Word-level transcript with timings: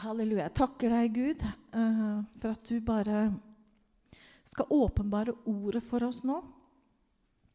Halleluja. 0.00 0.46
Jeg 0.46 0.56
takker 0.56 0.92
deg, 0.94 1.12
Gud, 1.12 1.42
eh, 1.76 2.04
for 2.40 2.54
at 2.54 2.68
du 2.70 2.80
bare 2.80 3.18
skal 4.48 4.72
åpenbare 4.72 5.34
ordet 5.50 5.82
for 5.84 6.06
oss 6.06 6.22
nå. 6.24 6.38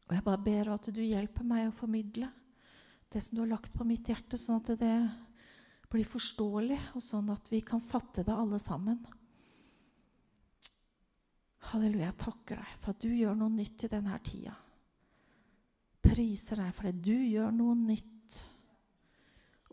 Og 0.06 0.14
jeg 0.14 0.22
bare 0.22 0.44
ber 0.44 0.70
at 0.76 0.86
du 0.94 1.00
hjelper 1.02 1.46
meg 1.46 1.66
å 1.66 1.74
formidle 1.74 2.28
det 3.10 3.22
som 3.24 3.34
du 3.34 3.42
har 3.42 3.50
lagt 3.50 3.74
på 3.74 3.86
mitt 3.86 4.06
hjerte, 4.06 4.38
sånn 4.38 4.60
at 4.60 4.78
det 4.78 4.94
blir 5.90 6.06
forståelig, 6.06 6.78
og 6.94 7.02
sånn 7.02 7.34
at 7.34 7.50
vi 7.50 7.64
kan 7.66 7.82
fatte 7.82 8.22
det 8.26 8.34
alle 8.34 8.60
sammen. 8.62 9.00
Halleluja. 11.72 12.12
Jeg 12.12 12.20
takker 12.22 12.62
deg 12.62 12.74
for 12.78 12.94
at 12.94 13.02
du 13.02 13.10
gjør 13.10 13.38
noe 13.42 13.58
nytt 13.58 13.88
i 13.88 13.90
denne 13.90 14.18
tida. 14.22 14.54
Priser 16.06 16.62
deg 16.62 16.74
for 16.76 16.86
det. 16.86 17.00
Du 17.02 17.16
gjør 17.16 17.50
noe 17.54 17.74
nytt. 17.74 18.42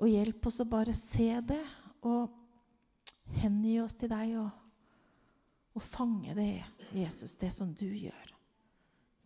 Og 0.01 0.09
hjelp 0.09 0.49
oss 0.49 0.63
å 0.63 0.71
bare 0.71 0.95
se 0.97 1.29
det 1.45 1.61
og 2.09 2.39
hengi 3.41 3.77
oss 3.81 3.95
til 3.99 4.11
deg 4.11 4.35
og, 4.41 4.49
og 5.73 5.83
fange 5.85 6.35
det, 6.37 6.63
Jesus, 6.93 7.35
det 7.39 7.51
som 7.53 7.73
du 7.73 7.87
gjør 7.87 8.33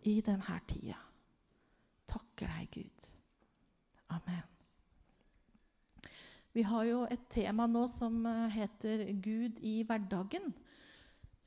i 0.07 0.19
denne 0.23 0.59
tida. 0.69 0.99
Takker 2.07 2.51
deg, 2.53 2.69
Gud. 2.77 3.09
Amen. 4.15 4.45
Vi 6.55 6.63
har 6.65 6.85
jo 6.87 7.01
et 7.11 7.27
tema 7.29 7.67
nå 7.69 7.83
som 7.91 8.23
eh, 8.25 8.47
heter 8.55 9.03
'Gud 9.21 9.59
i 9.61 9.83
hverdagen'. 9.85 10.53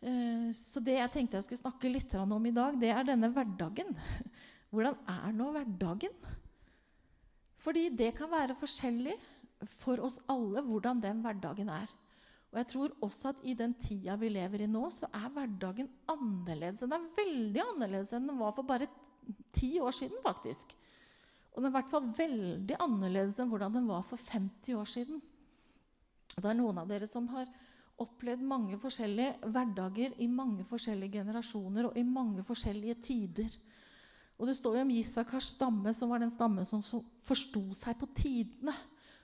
Eh, 0.00 0.52
så 0.54 0.82
det 0.84 1.00
jeg 1.00 1.12
tenkte 1.16 1.40
jeg 1.40 1.48
skulle 1.48 1.64
snakke 1.64 1.90
litt 1.90 2.14
om 2.14 2.46
i 2.46 2.54
dag, 2.54 2.76
det 2.78 2.92
er 2.94 3.08
denne 3.08 3.32
hverdagen. 3.34 3.96
Hvordan 4.70 5.00
er 5.08 5.32
nå 5.34 5.50
hverdagen? 5.56 6.14
Fordi 7.60 7.88
det 7.92 8.14
kan 8.16 8.30
være 8.30 8.56
forskjellig 8.56 9.16
for 9.82 10.00
oss 10.00 10.20
alle 10.30 10.62
hvordan 10.64 11.02
den 11.02 11.18
hverdagen 11.24 11.68
er. 11.68 11.90
Og 12.50 12.58
jeg 12.58 12.66
tror 12.72 12.94
også 13.06 13.30
at 13.30 13.42
i 13.46 13.54
den 13.54 13.76
tida 13.78 14.16
vi 14.18 14.32
lever 14.32 14.64
i 14.64 14.70
nå, 14.70 14.82
så 14.90 15.06
er 15.14 15.30
hverdagen 15.30 15.90
annerledes. 16.10 16.82
Den 16.82 16.96
er 16.96 17.10
veldig 17.18 17.62
annerledes 17.62 18.12
enn 18.16 18.26
den 18.26 18.40
var 18.40 18.54
for 18.56 18.66
bare 18.66 18.88
ti 19.54 19.76
år 19.78 19.94
siden, 19.94 20.18
faktisk. 20.24 20.74
Og 21.54 21.60
den 21.60 21.68
er 21.68 21.72
i 21.72 21.76
hvert 21.78 21.92
fall 21.92 22.10
veldig 22.18 22.78
annerledes 22.82 23.38
enn 23.38 23.50
hvordan 23.50 23.78
den 23.78 23.90
var 23.90 24.02
for 24.06 24.18
50 24.18 24.78
år 24.80 24.90
siden. 24.90 25.22
Det 26.34 26.46
er 26.46 26.58
noen 26.58 26.78
av 26.82 26.90
dere 26.90 27.06
som 27.10 27.26
har 27.34 27.50
opplevd 28.00 28.42
mange 28.48 28.78
forskjellige 28.80 29.50
hverdager 29.52 30.14
i 30.24 30.28
mange 30.30 30.64
forskjellige 30.66 31.20
generasjoner 31.20 31.90
og 31.90 31.98
i 32.00 32.06
mange 32.06 32.42
forskjellige 32.46 32.96
tider. 33.04 33.58
Og 34.40 34.48
Det 34.48 34.56
står 34.56 34.78
jo 34.78 34.84
om 34.86 34.92
Isakars 34.94 35.52
stamme, 35.54 35.92
som 35.92 36.08
var 36.10 36.22
den 36.22 36.32
stammen 36.32 36.64
som 36.64 36.80
forsto 37.28 37.62
seg 37.76 37.98
på 38.00 38.08
tidene. 38.16 38.72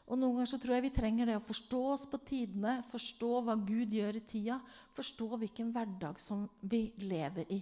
Og 0.06 0.18
Noen 0.20 0.36
ganger 0.36 0.50
så 0.52 0.58
tror 0.62 0.76
jeg 0.76 0.86
vi 0.86 0.94
trenger 0.94 1.26
det 1.26 1.38
å 1.38 1.42
forstå 1.42 1.80
oss 1.90 2.04
på 2.10 2.20
tidene, 2.22 2.78
forstå 2.86 3.30
hva 3.42 3.56
Gud 3.58 3.94
gjør 3.94 4.20
i 4.20 4.26
tida, 4.28 4.60
forstå 4.94 5.32
hvilken 5.42 5.72
hverdag 5.74 6.20
som 6.22 6.44
vi 6.62 6.84
lever 7.02 7.50
i. 7.56 7.58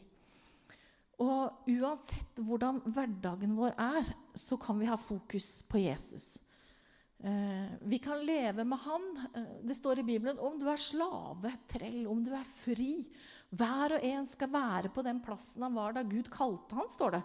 Og 1.24 1.70
uansett 1.70 2.40
hvordan 2.42 2.82
hverdagen 2.84 3.54
vår 3.56 3.76
er, 3.80 4.10
så 4.36 4.58
kan 4.60 4.76
vi 4.80 4.90
ha 4.90 4.98
fokus 5.00 5.62
på 5.70 5.80
Jesus. 5.86 6.34
Eh, 7.24 7.70
vi 7.88 8.00
kan 8.02 8.20
leve 8.26 8.66
med 8.66 8.82
han. 8.82 9.06
Eh, 9.34 9.54
det 9.62 9.78
står 9.78 10.02
i 10.02 10.06
Bibelen 10.10 10.40
om 10.42 10.58
du 10.60 10.66
er 10.68 10.80
slave, 10.80 11.54
trell, 11.70 12.02
om 12.10 12.20
du 12.24 12.34
er 12.34 12.44
fri. 12.44 13.06
Hver 13.54 13.96
og 13.96 14.04
en 14.04 14.26
skal 14.28 14.50
være 14.52 14.90
på 14.92 15.04
den 15.06 15.22
plassen 15.24 15.64
han 15.64 15.78
var 15.78 15.94
da 15.94 16.02
Gud 16.04 16.28
kalte 16.32 16.76
han, 16.76 16.90
står 16.90 17.16
det. 17.16 17.22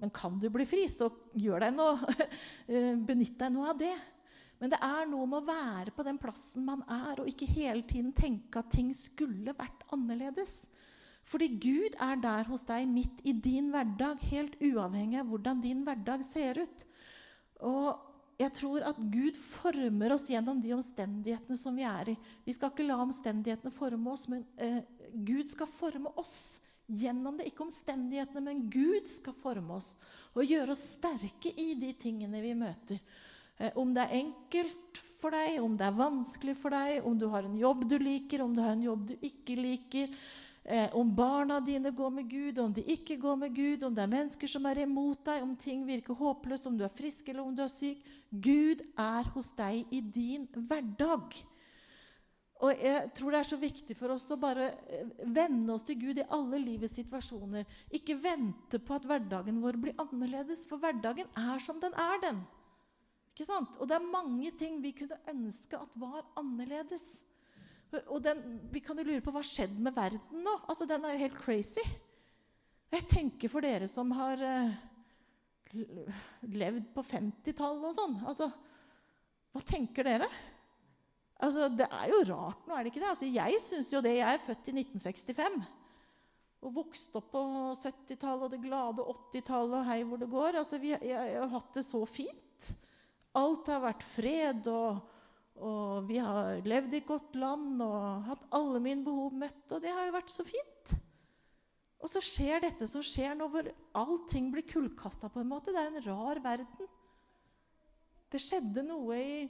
Men 0.00 0.14
kan 0.14 0.38
du 0.40 0.48
bli 0.50 0.64
fri, 0.66 0.86
så 0.88 1.10
gjør 1.36 1.66
deg 1.66 1.76
noe, 1.76 2.14
eh, 2.72 2.94
benytt 2.96 3.36
deg 3.42 3.52
noe 3.52 3.74
av 3.74 3.82
det. 3.82 3.92
Men 4.62 4.70
det 4.70 4.78
er 4.86 5.08
noe 5.10 5.26
med 5.26 5.40
å 5.40 5.48
være 5.48 5.90
på 5.90 6.04
den 6.06 6.20
plassen 6.22 6.62
man 6.62 6.84
er, 6.86 7.18
og 7.18 7.26
ikke 7.26 7.48
hele 7.50 7.82
tiden 7.82 8.12
tenke 8.14 8.60
at 8.60 8.70
ting 8.70 8.92
skulle 8.94 9.56
vært 9.58 9.82
annerledes. 9.90 10.68
Fordi 11.26 11.48
Gud 11.58 11.96
er 12.02 12.20
der 12.22 12.46
hos 12.46 12.62
deg 12.68 12.86
midt 12.86 13.24
i 13.26 13.34
din 13.34 13.72
hverdag, 13.74 14.22
helt 14.30 14.54
uavhengig 14.62 15.18
av 15.18 15.32
hvordan 15.32 15.62
din 15.64 15.82
hverdag 15.86 16.22
ser 16.26 16.62
ut. 16.62 16.84
Og 17.66 18.38
jeg 18.38 18.54
tror 18.54 18.86
at 18.86 19.00
Gud 19.10 19.38
former 19.38 20.14
oss 20.14 20.28
gjennom 20.30 20.62
de 20.62 20.72
omstendighetene 20.76 21.58
som 21.58 21.74
vi 21.78 21.86
er 21.86 22.14
i. 22.14 22.16
Vi 22.46 22.54
skal 22.54 22.70
ikke 22.70 22.86
la 22.86 23.00
omstendighetene 23.02 23.74
forme 23.74 24.14
oss, 24.14 24.28
men 24.30 24.46
eh, 24.62 24.78
Gud 25.10 25.50
skal 25.50 25.70
forme 25.70 26.14
oss 26.22 26.60
gjennom 26.86 27.38
det. 27.38 27.50
Ikke 27.50 27.66
omstendighetene, 27.66 28.46
men 28.46 28.64
Gud 28.70 29.10
skal 29.10 29.36
forme 29.42 29.78
oss 29.78 29.96
og 30.32 30.46
gjøre 30.46 30.74
oss 30.74 30.86
sterke 30.96 31.50
i 31.50 31.72
de 31.78 31.92
tingene 31.98 32.42
vi 32.46 32.54
møter. 32.58 33.02
Eh, 33.58 33.72
om 33.78 33.94
det 33.94 34.04
er 34.06 34.20
enkelt 34.22 35.02
for 35.22 35.34
deg, 35.34 35.58
om 35.62 35.76
det 35.78 35.86
er 35.86 35.98
vanskelig 35.98 36.56
for 36.58 36.74
deg, 36.74 37.02
om 37.06 37.18
du 37.18 37.28
har 37.30 37.46
en 37.46 37.58
jobb 37.58 37.84
du 37.90 37.98
liker, 38.02 38.42
om 38.42 38.54
du 38.54 38.62
har 38.64 38.74
en 38.74 38.86
jobb 38.88 39.04
du 39.12 39.14
ikke 39.22 39.56
liker, 39.58 40.16
eh, 40.64 40.88
om 40.98 41.12
barna 41.14 41.60
dine 41.60 41.92
går 41.94 42.10
med 42.10 42.28
Gud, 42.30 42.58
om 42.58 42.72
de 42.74 42.82
ikke 42.96 43.16
går 43.22 43.38
med 43.44 43.54
Gud, 43.54 43.84
om 43.84 43.94
det 43.94 44.02
er 44.02 44.14
mennesker 44.16 44.50
som 44.50 44.66
er 44.66 44.82
imot 44.82 45.24
deg, 45.28 45.44
om 45.44 45.54
ting 45.56 45.86
virker 45.86 46.18
håpløst, 46.18 46.66
om 46.66 46.78
du 46.78 46.84
er 46.84 46.96
frisk 46.96 47.28
eller 47.28 47.44
om 47.44 47.54
du 47.54 47.62
er 47.62 47.70
syk 47.70 48.02
Gud 48.32 48.82
er 48.96 49.26
hos 49.34 49.52
deg 49.58 49.86
i 49.92 50.00
din 50.00 50.46
hverdag. 50.56 51.42
Og 52.62 52.78
jeg 52.78 53.10
tror 53.18 53.34
det 53.34 53.38
er 53.42 53.48
så 53.48 53.58
viktig 53.58 53.94
for 53.98 54.14
oss 54.14 54.28
å 54.30 54.38
bare 54.40 54.68
eh, 54.86 55.08
venne 55.34 55.74
oss 55.74 55.84
til 55.86 55.98
Gud 55.98 56.20
i 56.22 56.26
alle 56.30 56.60
livets 56.62 56.94
situasjoner. 56.94 57.66
Ikke 57.90 58.16
vente 58.22 58.78
på 58.78 58.94
at 58.94 59.06
hverdagen 59.08 59.58
vår 59.62 59.78
blir 59.82 59.98
annerledes, 59.98 60.62
for 60.70 60.78
hverdagen 60.82 61.26
er 61.38 61.62
som 61.62 61.82
den 61.82 61.94
er, 61.98 62.20
den. 62.22 62.42
Ikke 63.32 63.48
sant? 63.48 63.78
Og 63.80 63.88
det 63.88 63.96
er 63.96 64.12
mange 64.12 64.52
ting 64.56 64.78
vi 64.82 64.92
kunne 64.96 65.18
ønske 65.32 65.78
at 65.78 65.94
var 66.00 66.26
annerledes. 66.36 67.22
Og 68.06 68.22
den, 68.24 68.60
Vi 68.72 68.80
kan 68.80 68.98
jo 68.98 69.04
lure 69.04 69.24
på 69.24 69.32
hva 69.32 69.42
skjedde 69.44 69.80
med 69.80 69.96
verden 69.96 70.44
nå? 70.44 70.54
Altså, 70.68 70.86
Den 70.88 71.04
er 71.04 71.14
jo 71.14 71.24
helt 71.26 71.38
crazy. 71.40 71.84
Jeg 72.92 73.08
tenker 73.08 73.48
for 73.48 73.64
dere 73.64 73.88
som 73.88 74.10
har 74.12 74.36
uh, 74.36 74.72
levd 76.44 76.90
på 76.92 77.04
50-tallet 77.08 77.86
og 77.88 77.94
sånn. 77.96 78.18
Altså, 78.28 78.50
hva 79.52 79.62
tenker 79.64 80.04
dere? 80.04 80.28
Altså, 81.40 81.70
Det 81.72 81.88
er 81.88 82.10
jo 82.12 82.24
rart 82.28 82.66
nå, 82.68 82.76
er 82.76 82.84
det 82.84 82.92
ikke 82.92 83.04
det? 83.04 83.12
Altså, 83.14 83.30
Jeg 83.32 83.62
syns 83.64 83.92
jo 83.92 84.04
det. 84.04 84.18
Jeg 84.20 84.28
er 84.28 84.44
født 84.44 84.68
i 84.68 84.76
1965 84.84 85.64
og 86.62 86.76
vokste 86.76 87.18
opp 87.18 87.32
på 87.32 87.40
70-tallet 87.74 88.44
og 88.46 88.52
det 88.52 88.60
glade 88.62 89.02
80-tallet 89.02 89.80
og 89.80 89.88
hei 89.88 90.02
hvor 90.06 90.20
det 90.20 90.28
går. 90.30 90.58
Altså, 90.60 90.78
vi, 90.78 90.92
jeg, 90.94 91.02
jeg, 91.10 91.40
har 91.40 91.50
hatt 91.56 91.72
det 91.74 91.82
så 91.82 92.02
fint. 92.06 92.68
Alt 93.38 93.70
har 93.72 93.80
vært 93.80 94.04
fred, 94.04 94.66
og, 94.68 94.98
og, 95.56 96.02
vi 96.08 96.18
har 96.20 96.60
levd 96.68 96.96
i 96.96 97.00
et 97.00 97.08
godt 97.08 97.38
land 97.40 97.80
og 97.84 98.26
hatt 98.28 98.44
alle 98.52 98.82
mine 98.84 99.04
behov 99.06 99.32
møtt. 99.32 99.64
Og 99.72 99.80
det 99.80 99.92
har 99.92 100.08
jo 100.08 100.16
vært 100.18 100.32
så 100.32 100.44
fint. 100.46 100.94
Og 102.02 102.10
så 102.10 102.20
skjer 102.24 102.64
dette 102.64 102.88
som 102.90 103.04
skjer 103.06 103.36
nå, 103.38 103.46
hvor 103.48 103.68
allting 103.96 104.50
blir 104.52 104.66
kullkasta 104.66 105.30
på 105.30 105.40
en 105.40 105.50
måte. 105.52 105.72
Det 105.72 105.80
er 105.80 105.92
en 105.92 106.06
rar 106.08 106.42
verden. 106.42 106.90
Det 108.32 108.40
skjedde 108.42 108.82
noe 108.84 109.18
i, 109.20 109.42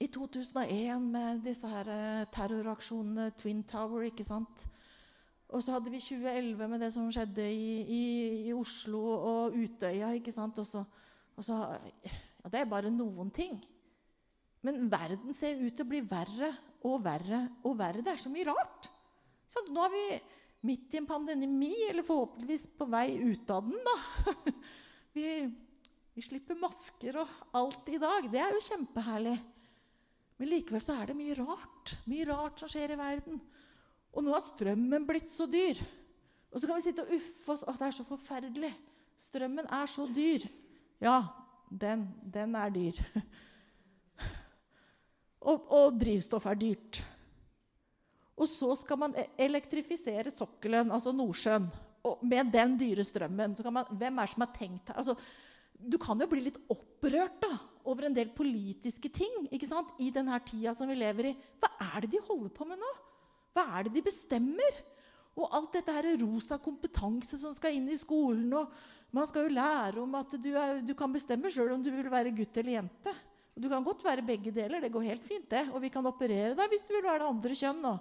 i 0.00 0.08
2001 0.08 1.10
med 1.14 1.42
disse 1.44 1.68
her 1.68 1.90
eh, 1.90 2.26
terroraksjonene 2.32 3.28
Twin 3.38 3.62
Tower. 3.68 4.06
ikke 4.08 4.26
sant? 4.26 4.66
Og 5.54 5.62
så 5.62 5.76
hadde 5.76 5.92
vi 5.92 6.00
2011 6.02 6.68
med 6.70 6.80
det 6.82 6.90
som 6.94 7.10
skjedde 7.12 7.44
i, 7.44 7.66
i, 7.82 8.04
i 8.48 8.54
Oslo 8.56 9.02
og 9.14 9.58
Utøya. 9.58 10.14
ikke 10.16 10.32
sant? 10.34 10.58
Og 10.58 10.66
så, 10.66 10.82
og 11.36 11.44
så 11.44 11.60
ja, 12.44 12.52
det 12.52 12.60
er 12.60 12.68
bare 12.68 12.92
noen 12.92 13.32
ting. 13.32 13.56
Men 14.64 14.86
verden 14.92 15.32
ser 15.36 15.56
ut 15.60 15.72
til 15.72 15.84
å 15.84 15.90
bli 15.90 16.02
verre 16.04 16.50
og 16.84 17.00
verre 17.04 17.40
og 17.64 17.78
verre. 17.80 18.04
Det 18.04 18.12
er 18.12 18.20
så 18.20 18.32
mye 18.32 18.46
rart. 18.50 18.90
Så 19.48 19.64
nå 19.68 19.84
er 19.86 19.92
vi 19.92 20.04
midt 20.68 20.94
i 20.94 21.00
en 21.00 21.08
pandemi, 21.08 21.72
eller 21.88 22.06
forhåpentligvis 22.06 22.66
på 22.78 22.88
vei 22.92 23.08
ut 23.20 23.50
av 23.52 23.68
den. 23.68 23.80
da. 23.84 24.54
Vi, 25.14 25.28
vi 26.10 26.22
slipper 26.26 26.56
masker 26.58 27.20
og 27.22 27.34
alt 27.54 27.86
i 27.94 28.00
dag. 28.02 28.24
Det 28.32 28.40
er 28.42 28.50
jo 28.50 28.62
kjempeherlig. 28.66 29.36
Men 30.40 30.50
likevel 30.50 30.82
så 30.82 30.96
er 30.98 31.12
det 31.12 31.14
mye 31.14 31.36
rart. 31.38 31.92
Mye 32.10 32.24
rart 32.26 32.58
som 32.58 32.72
skjer 32.72 32.96
i 32.96 32.98
verden. 32.98 33.36
Og 34.10 34.26
nå 34.26 34.34
har 34.34 34.42
strømmen 34.42 35.06
blitt 35.06 35.30
så 35.30 35.46
dyr. 35.46 35.78
Og 36.50 36.58
så 36.58 36.66
kan 36.66 36.80
vi 36.80 36.86
sitte 36.88 37.04
og 37.06 37.14
uffe 37.14 37.54
oss. 37.54 37.62
Å, 37.62 37.76
det 37.78 37.86
er 37.86 37.94
så 37.94 38.08
forferdelig. 38.08 38.72
Strømmen 39.22 39.70
er 39.70 39.90
så 39.94 40.08
dyr. 40.10 40.48
Ja, 41.02 41.20
den, 41.80 42.06
den 42.34 42.54
er 42.58 42.72
dyr. 42.74 43.00
og, 45.50 45.68
og, 45.68 45.98
drivstoff 46.00 46.46
er 46.50 46.60
dyrt. 46.60 47.02
Og 48.34 48.50
så 48.50 48.72
skal 48.78 49.00
man 49.00 49.14
e-, 49.18 49.28
elektrifisere 49.46 50.32
sokkelen, 50.34 50.92
altså 50.94 51.14
Nordsjøen. 51.14 51.68
Og 52.04 52.20
med 52.26 52.50
den 52.52 52.74
dyre 52.76 53.04
strømmen 53.06 53.54
man, 53.72 53.90
Hvem 53.90 54.18
er 54.18 54.26
det 54.26 54.34
som 54.34 54.44
har 54.44 54.56
tenkt 54.56 54.90
her? 54.90 54.98
Altså, 55.00 55.14
du 55.74 55.96
kan 56.00 56.20
jo 56.20 56.28
bli 56.30 56.44
litt 56.44 56.58
opprørt 56.70 57.40
da, 57.42 57.56
over 57.84 58.06
en 58.06 58.16
del 58.16 58.30
politiske 58.32 59.10
ting 59.12 59.48
ikke 59.52 59.68
sant? 59.68 59.90
i 60.00 60.10
denne 60.14 60.36
tida 60.46 60.72
som 60.76 60.88
vi 60.88 60.96
lever 60.98 61.32
i. 61.32 61.36
Hva 61.60 61.72
er 61.94 62.04
det 62.04 62.14
de 62.14 62.22
holder 62.28 62.52
på 62.54 62.66
med 62.68 62.80
nå? 62.80 62.92
Hva 63.54 63.66
er 63.78 63.86
det 63.86 63.96
de 63.96 64.04
bestemmer? 64.04 64.82
Og 65.34 65.50
alt 65.50 65.74
dette 65.74 65.94
her 65.94 66.06
rosa 66.20 66.60
kompetanse 66.62 67.38
som 67.40 67.54
skal 67.56 67.74
inn 67.74 67.88
i 67.90 67.98
skolen, 67.98 68.52
og 68.54 68.70
man 69.14 69.28
skal 69.30 69.46
jo 69.46 69.54
lære 69.54 70.02
om 70.02 70.16
at 70.18 70.34
du, 70.42 70.50
er, 70.58 70.80
du 70.82 70.90
kan 70.98 71.12
bestemme 71.12 71.50
sjøl 71.52 71.76
om 71.76 71.82
du 71.84 71.92
vil 71.94 72.10
være 72.10 72.34
gutt 72.34 72.56
eller 72.58 72.80
jente. 72.80 73.14
Du 73.54 73.68
kan 73.70 73.84
godt 73.86 74.02
være 74.02 74.24
begge 74.26 74.50
deler. 74.50 74.82
Det 74.82 74.90
går 74.92 75.06
helt 75.12 75.26
fint, 75.28 75.46
det. 75.50 75.68
Og 75.70 75.78
vi 75.84 75.92
kan 75.94 76.06
operere 76.10 76.56
deg 76.58 76.72
hvis 76.72 76.82
du 76.88 76.90
vil 76.96 77.04
være 77.06 77.22
det 77.22 77.30
andre 77.30 77.58
kjønn. 77.60 77.84
Og. 77.92 78.00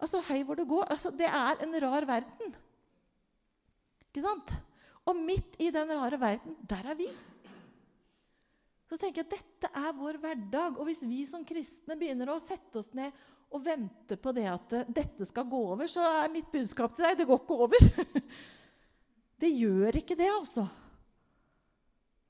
Altså, 0.00 0.22
hei 0.30 0.40
hvor 0.48 0.56
det 0.56 0.68
går. 0.70 0.86
Altså, 0.88 1.12
det 1.12 1.28
er 1.28 1.64
en 1.66 1.76
rar 1.84 2.08
verden. 2.08 2.54
Ikke 4.08 4.24
sant? 4.24 4.54
Og 5.08 5.16
midt 5.20 5.58
i 5.60 5.68
den 5.72 5.92
rare 5.92 6.20
verden, 6.20 6.56
der 6.68 6.92
er 6.92 6.96
vi. 6.96 7.08
Så 8.88 8.96
tenker 8.96 9.20
jeg 9.20 9.28
at 9.28 9.34
dette 9.36 9.72
er 9.76 9.96
vår 9.96 10.16
hverdag. 10.22 10.78
Og 10.78 10.88
hvis 10.88 11.04
vi 11.04 11.26
som 11.28 11.44
kristne 11.44 11.96
begynner 12.00 12.32
å 12.32 12.40
sette 12.40 12.80
oss 12.80 12.94
ned 12.96 13.12
og 13.52 13.64
vente 13.64 14.16
på 14.20 14.32
det 14.36 14.46
at 14.48 14.80
dette 14.88 15.28
skal 15.28 15.48
gå 15.48 15.60
over, 15.74 15.88
så 15.88 16.04
er 16.24 16.32
mitt 16.32 16.48
budskap 16.52 16.96
til 16.96 17.04
deg 17.04 17.20
det 17.20 17.28
går 17.28 17.44
ikke 17.44 17.60
over. 17.66 17.90
det 19.38 19.50
gjør 19.54 20.00
ikke 20.00 20.16
det, 20.18 20.28
altså. 20.32 20.66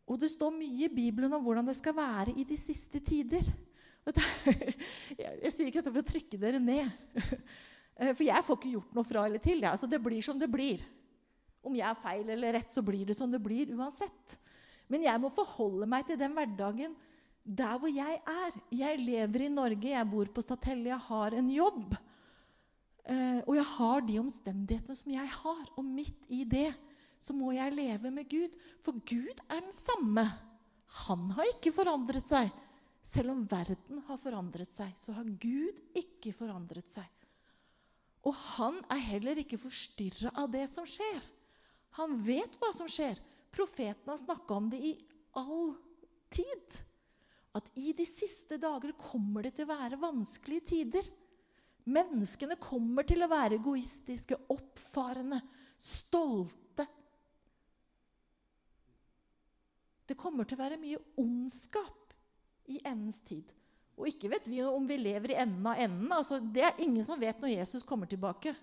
Og 0.08 0.16
det 0.20 0.30
står 0.32 0.52
mye 0.56 0.86
i 0.86 0.92
Bibelen 0.92 1.32
om 1.36 1.42
hvordan 1.44 1.66
det 1.68 1.76
skal 1.76 1.96
være 1.96 2.34
i 2.40 2.44
de 2.48 2.56
siste 2.56 3.00
tider. 3.04 3.44
Jeg 5.18 5.52
sier 5.52 5.68
ikke 5.68 5.82
dette 5.82 5.92
for 5.92 6.00
å 6.00 6.10
trykke 6.12 6.40
dere 6.40 6.62
ned. 6.62 6.92
Eh, 7.98 8.12
for 8.14 8.22
jeg 8.22 8.44
får 8.46 8.54
ikke 8.60 8.68
gjort 8.76 8.92
noe 8.94 9.02
fra 9.02 9.24
eller 9.26 9.40
til. 9.42 9.64
Altså, 9.66 9.88
det 9.90 9.98
blir 9.98 10.22
som 10.22 10.38
det 10.38 10.46
blir. 10.46 10.84
Om 11.66 11.74
jeg 11.74 11.82
er 11.88 11.96
feil 11.98 12.28
eller 12.30 12.54
rett, 12.54 12.68
så 12.70 12.78
blir 12.86 13.08
det 13.08 13.16
som 13.18 13.32
det 13.32 13.40
blir 13.42 13.72
uansett. 13.74 14.36
Men 14.86 15.02
jeg 15.02 15.18
må 15.18 15.32
forholde 15.34 15.88
meg 15.90 16.06
til 16.06 16.20
den 16.20 16.36
hverdagen 16.36 16.94
der 17.42 17.80
hvor 17.82 17.90
jeg 17.90 18.20
er. 18.22 18.60
Jeg 18.70 19.00
lever 19.02 19.48
i 19.48 19.50
Norge, 19.50 19.90
jeg 19.90 20.10
bor 20.12 20.30
på 20.30 20.44
Stathelle, 20.46 20.92
jeg 20.92 21.06
har 21.08 21.34
en 21.40 21.50
jobb. 21.50 21.98
Eh, 23.08 23.40
og 23.42 23.54
jeg 23.58 23.66
har 23.72 24.06
de 24.06 24.20
omstendighetene 24.22 25.00
som 25.00 25.18
jeg 25.18 25.34
har. 25.40 25.64
Og 25.74 25.90
midt 25.98 26.30
i 26.30 26.44
det 26.46 26.68
så 27.20 27.34
må 27.34 27.52
jeg 27.56 27.74
leve 27.74 28.12
med 28.14 28.28
Gud. 28.30 28.54
For 28.84 28.96
Gud 29.06 29.42
er 29.48 29.60
den 29.60 29.74
samme. 29.74 30.24
Han 31.06 31.30
har 31.36 31.50
ikke 31.52 31.74
forandret 31.74 32.30
seg. 32.30 32.50
Selv 33.04 33.32
om 33.32 33.44
verden 33.48 34.02
har 34.08 34.20
forandret 34.20 34.74
seg, 34.76 34.92
så 34.98 35.14
har 35.16 35.28
Gud 35.40 35.78
ikke 35.96 36.34
forandret 36.36 36.90
seg. 36.92 37.06
Og 38.26 38.34
han 38.58 38.80
er 38.92 39.04
heller 39.14 39.38
ikke 39.40 39.60
forstyrra 39.60 40.34
av 40.36 40.50
det 40.52 40.66
som 40.70 40.86
skjer. 40.88 41.22
Han 42.00 42.18
vet 42.26 42.58
hva 42.60 42.72
som 42.76 42.90
skjer. 42.90 43.20
Profeten 43.54 44.10
har 44.10 44.20
snakka 44.20 44.58
om 44.58 44.68
det 44.72 44.80
i 44.82 44.92
all 45.38 45.72
tid. 46.34 46.82
At 47.56 47.70
i 47.80 47.94
de 47.96 48.04
siste 48.06 48.58
dager 48.60 48.92
kommer 48.98 49.46
det 49.46 49.56
til 49.56 49.66
å 49.66 49.72
være 49.72 50.00
vanskelige 50.02 50.66
tider. 50.74 51.08
Menneskene 51.88 52.58
kommer 52.60 53.06
til 53.08 53.24
å 53.24 53.30
være 53.30 53.56
egoistiske, 53.56 54.36
oppfarende, 54.52 55.40
stolte 55.80 56.67
Det 60.08 60.16
kommer 60.16 60.48
til 60.48 60.56
å 60.56 60.62
være 60.64 60.80
mye 60.80 61.00
ondskap 61.20 62.14
i 62.72 62.80
endens 62.80 63.20
tid. 63.28 63.52
Og 63.98 64.08
ikke 64.08 64.30
vet 64.32 64.46
vi 64.48 64.62
om 64.64 64.86
vi 64.88 64.96
lever 65.00 65.34
i 65.34 65.38
enden 65.42 65.66
av 65.66 65.80
enden. 65.82 66.08
Altså, 66.14 66.38
det 66.40 66.64
er 66.64 66.82
ingen 66.84 67.04
som 67.04 67.20
vet 67.20 67.40
når 67.42 67.56
Jesus 67.56 67.84
kommer 67.86 68.08
tilbake. 68.08 68.54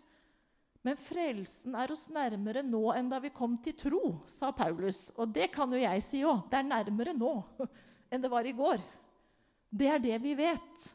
Men 0.86 0.98
frelsen 1.02 1.76
er 1.78 1.92
oss 1.92 2.06
nærmere 2.14 2.62
nå 2.64 2.84
enn 2.94 3.10
da 3.10 3.20
vi 3.22 3.34
kom 3.34 3.58
til 3.62 3.76
tro, 3.78 4.04
sa 4.30 4.52
Paulus. 4.56 5.10
Og 5.18 5.32
det 5.34 5.50
kan 5.54 5.72
jo 5.74 5.82
jeg 5.82 6.04
si 6.06 6.22
òg. 6.26 6.46
Det 6.52 6.62
er 6.62 6.70
nærmere 6.70 7.16
nå 7.18 7.34
enn 8.14 8.24
det 8.24 8.32
var 8.32 8.48
i 8.48 8.54
går. 8.56 8.84
Det 9.76 9.90
er 9.92 10.04
det 10.04 10.20
vi 10.24 10.36
vet. 10.38 10.86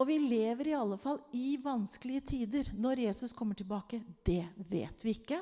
Og 0.00 0.08
vi 0.08 0.16
lever 0.18 0.72
i 0.72 0.74
alle 0.74 0.96
fall 0.98 1.20
i 1.38 1.54
vanskelige 1.62 2.24
tider. 2.32 2.72
Når 2.74 3.04
Jesus 3.04 3.36
kommer 3.36 3.54
tilbake, 3.54 4.00
det 4.26 4.42
vet 4.72 5.04
vi 5.04 5.14
ikke. 5.20 5.38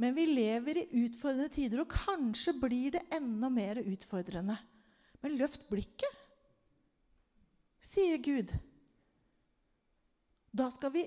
Men 0.00 0.14
vi 0.16 0.26
lever 0.26 0.80
i 0.80 0.88
utfordrende 1.04 1.50
tider, 1.54 1.84
og 1.84 1.92
kanskje 1.92 2.56
blir 2.58 2.96
det 2.96 3.04
enda 3.14 3.50
mer 3.52 3.78
utfordrende. 3.84 4.56
Men 5.22 5.36
løft 5.38 5.68
blikket, 5.70 6.22
sier 7.84 8.18
Gud. 8.22 8.50
Da 10.54 10.66
skal 10.72 10.92
vi 10.94 11.04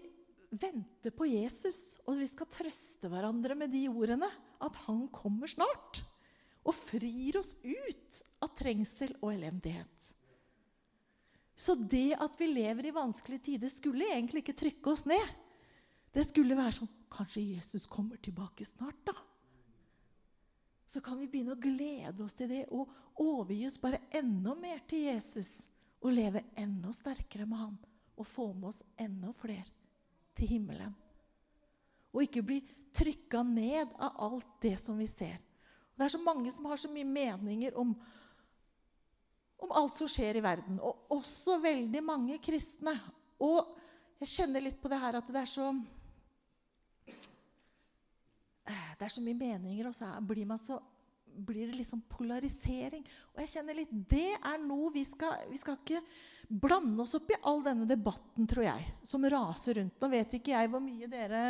vente 0.52 1.12
på 1.12 1.28
Jesus, 1.28 1.98
og 2.08 2.22
vi 2.22 2.28
skal 2.30 2.50
trøste 2.52 3.12
hverandre 3.12 3.58
med 3.60 3.74
de 3.76 3.88
ordene. 3.92 4.30
At 4.64 4.78
han 4.88 5.06
kommer 5.14 5.52
snart 5.52 6.02
og 6.68 6.76
frir 6.76 7.38
oss 7.40 7.54
ut 7.64 8.22
av 8.44 8.56
trengsel 8.58 9.14
og 9.22 9.34
elendighet. 9.36 10.14
Så 11.58 11.74
det 11.78 12.18
at 12.22 12.36
vi 12.38 12.50
lever 12.52 12.90
i 12.90 12.96
vanskelige 12.96 13.46
tider, 13.52 13.72
skulle 13.72 14.10
egentlig 14.12 14.44
ikke 14.44 14.58
trykke 14.58 14.92
oss 14.94 15.06
ned. 15.10 15.32
Det 16.14 16.26
skulle 16.28 16.58
være 16.58 16.80
sånn 16.80 16.97
Kanskje 17.12 17.44
Jesus 17.54 17.86
kommer 17.86 18.18
tilbake 18.18 18.66
snart, 18.66 19.00
da? 19.08 19.16
Så 20.88 21.02
kan 21.04 21.20
vi 21.20 21.28
begynne 21.28 21.56
å 21.56 21.60
glede 21.60 22.24
oss 22.24 22.36
til 22.38 22.50
det 22.52 22.64
og 22.72 22.92
overgi 23.20 23.66
oss 23.68 23.80
bare 23.82 24.06
enda 24.16 24.56
mer 24.56 24.80
til 24.88 25.08
Jesus. 25.10 25.68
Og 26.04 26.14
leve 26.14 26.46
enda 26.56 26.94
sterkere 26.94 27.48
med 27.50 27.60
han 27.60 27.76
og 28.18 28.26
få 28.28 28.52
med 28.54 28.70
oss 28.70 28.84
enda 29.02 29.34
flere 29.36 29.68
til 30.38 30.52
himmelen. 30.54 30.94
Og 32.14 32.24
ikke 32.24 32.46
bli 32.46 32.62
trykka 32.96 33.44
ned 33.46 33.92
av 34.00 34.16
alt 34.28 34.54
det 34.64 34.76
som 34.82 34.98
vi 34.98 35.08
ser. 35.10 35.38
Og 35.38 36.00
det 36.00 36.08
er 36.08 36.14
så 36.16 36.22
mange 36.22 36.54
som 36.54 36.70
har 36.70 36.80
så 36.82 36.90
mye 36.92 37.06
meninger 37.06 37.78
om, 37.78 37.94
om 39.58 39.76
alt 39.82 39.98
som 39.98 40.10
skjer 40.10 40.40
i 40.40 40.46
verden. 40.46 40.80
Og 40.80 41.12
også 41.18 41.60
veldig 41.62 42.04
mange 42.06 42.40
kristne. 42.42 42.96
Og 43.42 43.76
jeg 44.22 44.34
kjenner 44.38 44.64
litt 44.66 44.80
på 44.82 44.90
det 44.90 45.02
her 45.02 45.20
at 45.20 45.30
det 45.34 45.44
er 45.44 45.50
så 45.50 45.72
det 48.68 49.06
er 49.06 49.14
så 49.14 49.24
mye 49.24 49.38
meninger, 49.38 49.88
og 49.88 49.96
så 49.96 50.10
blir, 50.26 50.50
så, 50.60 50.80
blir 51.48 51.70
det 51.70 51.78
liksom 51.78 52.02
polarisering. 52.12 53.06
Og 53.36 53.44
jeg 53.44 53.54
kjenner 53.56 53.78
litt 53.78 53.94
Det 54.10 54.34
er 54.36 54.64
noe 54.64 54.92
vi 54.96 55.06
skal 55.08 55.46
Vi 55.52 55.60
skal 55.62 55.78
ikke 55.80 56.02
blande 56.48 57.04
oss 57.04 57.16
opp 57.18 57.30
i 57.32 57.42
all 57.44 57.60
denne 57.64 57.84
debatten, 57.90 58.48
tror 58.48 58.64
jeg, 58.64 58.86
som 59.04 59.26
raser 59.28 59.82
rundt. 59.82 59.98
Nå 60.00 60.10
vet 60.14 60.38
ikke 60.38 60.54
jeg 60.54 60.72
hvor 60.72 60.80
mye 60.80 61.10
dere 61.12 61.42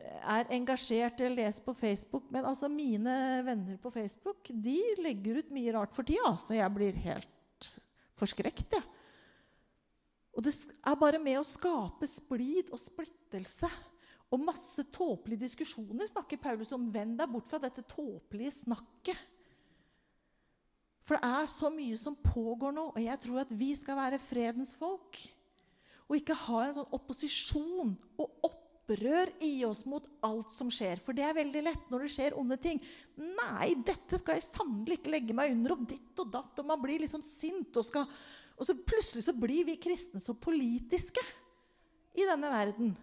er 0.00 0.52
engasjert 0.52 1.20
eller 1.20 1.46
leser 1.46 1.64
på 1.64 1.74
Facebook, 1.76 2.26
men 2.32 2.44
altså 2.48 2.68
mine 2.72 3.14
venner 3.46 3.78
på 3.80 3.92
Facebook 3.92 4.48
de 4.52 4.76
legger 5.00 5.40
ut 5.40 5.52
mye 5.56 5.72
rart 5.76 5.96
for 5.96 6.04
tida, 6.08 6.34
så 6.40 6.56
jeg 6.56 6.76
blir 6.76 7.00
helt 7.00 7.70
forskrekket. 8.20 8.76
Ja. 8.76 8.84
Og 10.36 10.44
det 10.44 10.52
er 10.52 11.00
bare 11.00 11.20
med 11.20 11.40
å 11.40 11.46
skape 11.46 12.08
splid 12.08 12.70
og 12.72 12.80
splittelse 12.80 13.68
og 14.30 14.46
masse 14.46 14.84
tåpelige 14.94 15.42
diskusjoner 15.42 16.06
snakker 16.06 16.38
Paulus 16.38 16.70
om. 16.76 16.86
Vend 16.94 17.18
deg 17.18 17.30
bort 17.32 17.50
fra 17.50 17.58
dette 17.62 17.82
tåpelige 17.90 18.60
snakket. 18.60 19.18
For 21.06 21.18
det 21.18 21.26
er 21.26 21.48
så 21.50 21.72
mye 21.74 21.96
som 21.98 22.14
pågår 22.14 22.70
nå, 22.76 22.84
og 22.92 23.00
jeg 23.02 23.18
tror 23.24 23.40
at 23.42 23.50
vi 23.58 23.72
skal 23.74 23.98
være 23.98 24.22
fredens 24.22 24.70
folk. 24.78 25.18
Og 26.06 26.20
ikke 26.20 26.36
ha 26.46 26.60
en 26.62 26.76
sånn 26.76 26.94
opposisjon 26.94 27.96
og 28.22 28.46
opprør 28.46 29.32
i 29.42 29.64
oss 29.66 29.82
mot 29.90 30.06
alt 30.26 30.54
som 30.54 30.70
skjer. 30.70 31.02
For 31.02 31.16
det 31.16 31.26
er 31.26 31.34
veldig 31.34 31.64
lett 31.66 31.90
når 31.90 32.06
det 32.06 32.12
skjer 32.14 32.38
onde 32.38 32.60
ting. 32.62 32.78
Nei, 33.18 33.72
dette 33.82 34.22
skal 34.22 34.38
jeg 34.38 34.46
sannelig 34.46 35.00
ikke 35.00 35.16
legge 35.16 35.34
meg 35.34 35.56
under, 35.56 35.74
og 35.74 35.90
ditt 35.90 36.22
og 36.22 36.30
datt. 36.30 36.62
Og 36.62 36.70
man 36.70 36.82
blir 36.82 37.02
liksom 37.02 37.26
sint. 37.26 37.74
Og, 37.74 37.86
skal, 37.90 38.06
og 38.54 38.70
så 38.70 38.78
plutselig 38.78 39.26
så 39.26 39.34
blir 39.34 39.66
vi 39.66 39.80
kristne 39.82 40.22
så 40.22 40.38
politiske 40.38 41.26
i 42.14 42.30
denne 42.30 42.54
verden. 42.54 42.94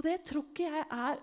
Og 0.00 0.06
det 0.06 0.22
tror 0.24 0.46
ikke 0.48 0.64
jeg 0.64 0.86
er 0.88 1.18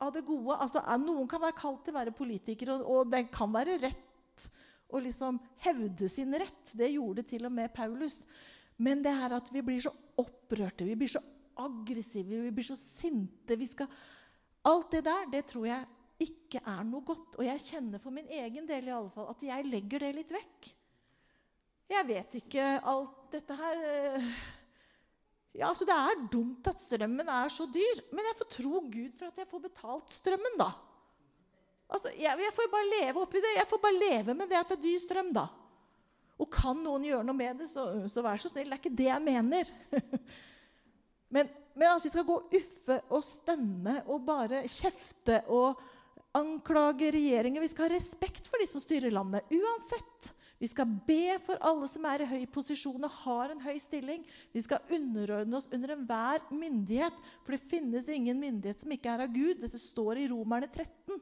av 0.00 0.14
det 0.14 0.22
gode. 0.24 0.56
Altså, 0.56 0.80
noen 1.02 1.26
kan 1.28 1.42
være 1.42 1.58
kalt 1.58 1.82
til 1.84 1.92
å 1.92 1.98
være 1.98 2.14
politiker, 2.16 2.72
og, 2.72 2.86
og 2.88 3.10
det 3.12 3.26
kan 3.34 3.52
være 3.52 3.76
rett 3.82 4.46
å 4.88 5.02
liksom 5.04 5.36
hevde 5.60 6.08
sin 6.08 6.32
rett. 6.40 6.72
Det 6.72 6.88
gjorde 6.94 7.26
til 7.28 7.44
og 7.44 7.52
med 7.52 7.68
Paulus. 7.76 8.22
Men 8.80 9.04
det 9.04 9.12
er 9.12 9.36
at 9.36 9.52
vi 9.52 9.60
blir 9.60 9.82
så 9.84 9.92
opprørte, 10.22 10.88
vi 10.88 10.96
blir 10.96 11.12
så 11.12 11.20
aggressive, 11.60 12.40
vi 12.46 12.52
blir 12.56 12.64
så 12.70 12.78
sinte. 12.80 13.58
Vi 13.60 13.68
skal, 13.68 13.90
alt 14.64 14.96
det 14.96 15.04
der, 15.04 15.28
det 15.36 15.44
tror 15.52 15.68
jeg 15.68 15.84
ikke 16.24 16.62
er 16.64 16.80
noe 16.88 17.04
godt. 17.04 17.36
Og 17.36 17.44
jeg 17.44 17.66
kjenner 17.66 18.00
for 18.00 18.16
min 18.16 18.32
egen 18.40 18.64
del 18.68 18.88
i 18.88 18.96
alle 18.96 19.12
fall 19.12 19.28
at 19.34 19.44
jeg 19.44 19.68
legger 19.68 20.06
det 20.06 20.14
litt 20.16 20.32
vekk. 20.32 20.72
Jeg 21.90 22.08
vet 22.08 22.40
ikke 22.40 22.64
alt 22.88 23.32
dette 23.34 23.54
her 23.58 23.84
eh, 23.84 24.32
ja, 25.56 25.66
altså 25.66 25.86
Det 25.88 25.96
er 25.96 26.20
dumt 26.30 26.68
at 26.70 26.82
strømmen 26.82 27.28
er 27.28 27.50
så 27.50 27.66
dyr, 27.66 28.04
men 28.14 28.28
jeg 28.28 28.38
får 28.38 28.50
tro 28.54 28.82
Gud 28.86 29.16
for 29.18 29.30
at 29.30 29.40
jeg 29.42 29.50
får 29.50 29.64
betalt 29.64 30.14
strømmen, 30.14 30.58
da. 30.60 30.70
Altså, 31.90 32.12
jeg, 32.14 32.38
jeg 32.38 32.54
får 32.54 32.68
bare 32.70 32.90
leve 32.92 33.24
oppi 33.24 33.42
det. 33.42 33.56
Jeg 33.56 33.66
får 33.66 33.80
bare 33.82 33.98
leve 33.98 34.36
med 34.38 34.50
det 34.50 34.60
at 34.60 34.70
det 34.70 34.78
er 34.78 34.84
dyr 34.84 35.00
strøm, 35.02 35.32
da. 35.34 35.48
Og 36.40 36.48
kan 36.54 36.78
noen 36.80 37.04
gjøre 37.04 37.26
noe 37.26 37.36
med 37.36 37.60
det, 37.60 37.68
så, 37.68 37.88
så 38.08 38.22
vær 38.24 38.38
så 38.40 38.50
snill. 38.52 38.70
Det 38.70 38.76
er 38.76 38.82
ikke 38.82 38.98
det 39.00 39.08
jeg 39.08 39.24
mener. 39.26 39.72
men, 41.34 41.50
men, 41.74 41.88
at 41.90 42.06
vi 42.06 42.12
skal 42.12 42.28
gå 42.28 42.38
uffe 42.60 43.00
og 43.10 43.24
stønne 43.26 43.96
og 44.06 44.22
bare 44.28 44.62
kjefte 44.70 45.42
og 45.52 45.82
anklage 46.38 47.10
regjeringen 47.10 47.58
Vi 47.58 47.68
skal 47.72 47.88
ha 47.88 47.96
respekt 47.96 48.46
for 48.46 48.62
de 48.62 48.68
som 48.70 48.82
styrer 48.82 49.10
landet, 49.10 49.50
uansett. 49.50 50.30
Vi 50.60 50.68
skal 50.68 50.90
be 51.08 51.38
for 51.40 51.56
alle 51.64 51.86
som 51.88 52.04
er 52.04 52.20
i 52.20 52.28
høy 52.28 52.42
posisjon 52.52 53.06
og 53.06 53.14
har 53.22 53.54
en 53.54 53.62
høy 53.64 53.78
stilling. 53.80 54.26
Vi 54.52 54.60
skal 54.60 54.84
underordne 54.92 55.56
oss 55.56 55.70
under 55.72 55.94
enhver 55.94 56.44
myndighet, 56.52 57.16
for 57.46 57.56
det 57.56 57.64
finnes 57.70 58.10
ingen 58.12 58.36
myndighet 58.36 58.82
som 58.82 58.92
ikke 58.92 59.08
er 59.08 59.24
av 59.24 59.32
Gud. 59.32 59.62
Dette 59.62 59.80
står 59.80 60.20
i 60.20 60.28
Romerne 60.28 60.68
13. 60.68 61.16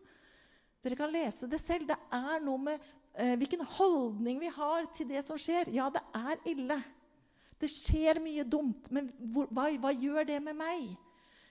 Dere 0.82 0.98
kan 0.98 1.14
lese 1.14 1.46
det 1.50 1.62
selv. 1.62 1.86
Det 1.86 1.98
er 2.18 2.42
noe 2.42 2.64
med 2.66 2.82
eh, 3.14 3.36
hvilken 3.38 3.62
holdning 3.78 4.42
vi 4.42 4.50
har 4.58 4.90
til 4.98 5.06
det 5.14 5.22
som 5.26 5.38
skjer. 5.38 5.70
Ja, 5.70 5.86
det 5.94 6.02
er 6.18 6.42
ille. 6.50 6.82
Det 7.62 7.70
skjer 7.70 8.18
mye 8.22 8.42
dumt, 8.46 8.90
men 8.94 9.12
hvor, 9.18 9.46
hva, 9.54 9.70
hva, 9.82 9.94
gjør 9.94 10.26
det 10.26 10.42
med 10.42 10.58
meg? 10.58 10.96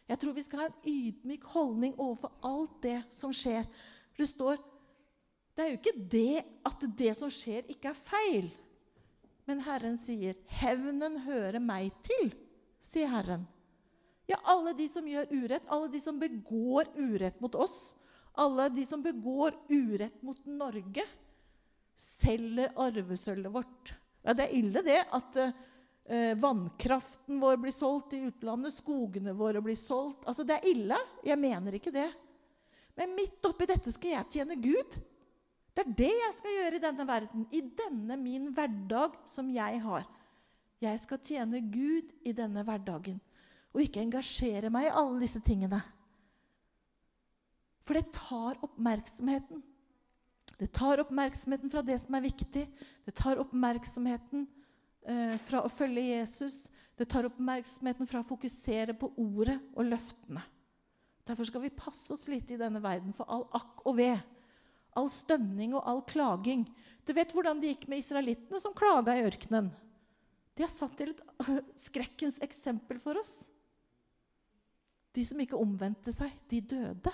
Jeg 0.07 0.19
tror 0.19 0.35
vi 0.35 0.43
skal 0.43 0.65
ha 0.65 0.67
en 0.69 0.81
ydmyk 0.87 1.47
holdning 1.55 1.95
overfor 1.95 2.35
alt 2.47 2.77
det 2.83 2.99
som 3.15 3.31
skjer. 3.35 3.67
Det 4.15 4.27
står 4.27 4.59
Det 5.57 5.63
er 5.65 5.71
jo 5.71 5.77
ikke 5.79 5.99
det 6.13 6.41
at 6.69 6.83
det 6.99 7.13
som 7.17 7.31
skjer, 7.33 7.65
ikke 7.73 7.89
er 7.89 8.01
feil. 8.05 8.49
Men 9.49 9.63
Herren 9.65 9.95
sier, 9.97 10.35
'Hevnen 10.45 11.23
hører 11.25 11.57
meg 11.63 11.95
til', 12.05 12.35
sier 12.83 13.09
Herren. 13.09 13.47
Ja, 14.29 14.37
alle 14.43 14.75
de 14.77 14.85
som 14.91 15.07
gjør 15.07 15.31
urett, 15.31 15.65
alle 15.71 15.87
de 15.89 16.01
som 16.03 16.19
begår 16.19 16.91
urett 16.93 17.39
mot 17.41 17.55
oss, 17.55 17.95
alle 18.37 18.67
de 18.69 18.85
som 18.85 19.01
begår 19.01 19.55
urett 19.71 20.21
mot 20.21 20.37
Norge, 20.45 21.05
selger 21.97 22.75
arvesølvet 22.77 23.53
vårt. 23.53 23.95
Ja, 24.21 24.35
det 24.37 24.45
er 24.45 24.55
ille, 24.59 24.83
det, 24.85 24.99
at 25.09 25.39
eh, 25.41 26.35
vannkraften 26.37 27.39
vår 27.41 27.57
blir 27.63 27.73
solgt 27.73 28.13
i 28.13 28.21
utlandet, 28.27 28.75
skogene 28.77 29.33
våre 29.33 29.63
blir 29.63 29.79
solgt. 29.79 30.27
Altså, 30.27 30.43
Det 30.43 30.59
er 30.59 30.69
ille. 30.69 31.01
Jeg 31.25 31.39
mener 31.39 31.79
ikke 31.79 31.95
det. 31.95 32.11
Men 32.97 33.15
midt 33.15 33.45
oppi 33.47 33.65
dette 33.65 33.89
skal 33.95 34.19
jeg 34.19 34.29
tjene 34.37 34.59
Gud. 34.61 34.99
Det 35.77 35.83
er 35.85 35.97
det 35.99 36.09
jeg 36.09 36.33
skal 36.39 36.55
gjøre 36.55 36.77
i 36.77 36.81
denne 36.81 37.03
verden, 37.05 37.43
i 37.53 37.59
denne 37.77 38.15
min 38.17 38.47
hverdag 38.57 39.17
som 39.29 39.49
jeg 39.53 39.81
har. 39.83 40.07
Jeg 40.81 41.01
skal 41.03 41.19
tjene 41.21 41.61
Gud 41.69 42.09
i 42.25 42.33
denne 42.33 42.63
hverdagen 42.65 43.19
og 43.75 43.83
ikke 43.83 44.01
engasjere 44.01 44.71
meg 44.73 44.87
i 44.87 44.95
alle 44.97 45.19
disse 45.21 45.37
tingene. 45.45 45.77
For 47.85 47.93
det 47.93 48.09
tar 48.15 48.57
oppmerksomheten. 48.65 49.61
Det 50.57 50.71
tar 50.73 51.03
oppmerksomheten 51.03 51.69
fra 51.69 51.83
det 51.85 51.99
som 52.01 52.17
er 52.17 52.25
viktig. 52.25 52.63
Det 53.05 53.13
tar 53.15 53.37
oppmerksomheten 53.43 54.47
eh, 55.05 55.35
fra 55.45 55.61
å 55.61 55.69
følge 55.69 56.07
Jesus. 56.07 56.71
Det 56.97 57.05
tar 57.11 57.29
oppmerksomheten 57.29 58.09
fra 58.09 58.23
å 58.23 58.27
fokusere 58.27 58.97
på 58.97 59.11
ordet 59.21 59.59
og 59.77 59.91
løftene. 59.91 60.41
Derfor 61.27 61.45
skal 61.45 61.67
vi 61.67 61.75
passe 61.77 62.09
oss 62.15 62.25
litt 62.31 62.49
i 62.49 62.57
denne 62.57 62.81
verden 62.81 63.13
for 63.13 63.29
all 63.29 63.45
akk 63.59 63.85
og 63.85 63.99
ved 64.01 64.25
all 64.97 65.09
stønning 65.13 65.75
og 65.77 65.85
all 65.87 66.01
klaging. 66.09 66.65
Du 67.07 67.13
vet 67.15 67.31
hvordan 67.33 67.61
det 67.61 67.75
gikk 67.75 67.85
med 67.91 68.01
israelittene 68.01 68.59
som 68.61 68.75
klaga 68.75 69.15
i 69.15 69.23
ørkenen. 69.27 69.69
De 70.57 70.65
har 70.65 70.73
satt 70.73 70.97
til 70.97 71.13
et 71.13 71.21
skrekkens 71.87 72.39
eksempel 72.43 72.99
for 73.03 73.19
oss. 73.21 73.45
De 75.13 75.23
som 75.25 75.39
ikke 75.41 75.59
omvendte 75.59 76.13
seg, 76.13 76.33
de 76.49 76.61
døde. 76.73 77.13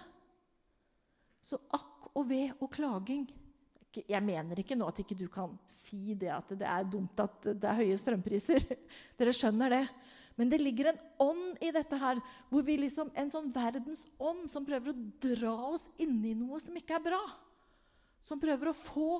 Så 1.43 1.59
akk 1.75 2.09
og 2.13 2.27
ved 2.29 2.53
og 2.61 2.69
klaging 2.71 3.25
Jeg 3.93 4.21
mener 4.23 4.59
ikke 4.59 4.77
nå 4.77 4.87
at 4.87 4.99
ikke 5.01 5.17
du 5.17 5.25
kan 5.29 5.51
si 5.69 6.15
det 6.17 6.29
at 6.33 6.49
det 6.57 6.65
er 6.65 6.85
dumt 6.87 7.19
at 7.19 7.51
det 7.51 7.67
er 7.67 7.81
høye 7.83 7.97
strømpriser. 7.99 8.63
Dere 9.19 9.35
skjønner 9.35 9.75
det. 9.75 9.83
Men 10.39 10.49
det 10.49 10.57
ligger 10.63 10.89
en 10.89 11.01
ånd 11.21 11.61
i 11.61 11.69
dette 11.75 11.97
her, 12.01 12.17
hvor 12.49 12.63
vi 12.65 12.79
liksom, 12.81 13.11
en 13.13 13.29
sånn 13.29 13.51
verdensånd 13.53 14.47
som 14.49 14.65
prøver 14.65 14.89
å 14.89 15.01
dra 15.21 15.53
oss 15.67 15.85
inn 16.01 16.15
i 16.25 16.33
noe 16.33 16.57
som 16.63 16.79
ikke 16.79 16.97
er 16.97 17.05
bra 17.11 17.21
som 18.23 18.39
prøver 18.39 18.71
å 18.71 18.77
få 18.77 19.19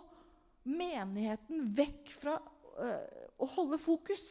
menigheten 0.63 1.67
vekk 1.75 2.13
fra 2.15 2.38
øh, 2.39 3.27
å 3.43 3.50
holde 3.57 3.79
fokus. 3.81 4.25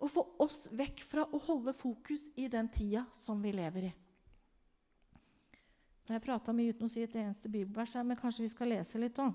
Og 0.00 0.12
få 0.12 0.24
oss 0.44 0.66
vekk 0.76 1.02
fra 1.04 1.24
å 1.24 1.40
holde 1.46 1.72
fokus 1.76 2.30
i 2.36 2.48
den 2.52 2.68
tida 2.72 3.06
som 3.16 3.40
vi 3.44 3.52
lever 3.56 3.88
i. 3.88 3.94
Jeg 6.06 6.22
prata 6.22 6.52
mye 6.54 6.70
uten 6.70 6.86
å 6.86 6.90
si 6.90 7.02
et 7.02 7.16
eneste 7.18 7.50
bibelvers 7.50 7.96
her, 7.98 8.04
men 8.06 8.18
kanskje 8.18 8.44
vi 8.44 8.52
skal 8.52 8.70
lese 8.70 9.00
litt 9.00 9.18
òg. 9.18 9.34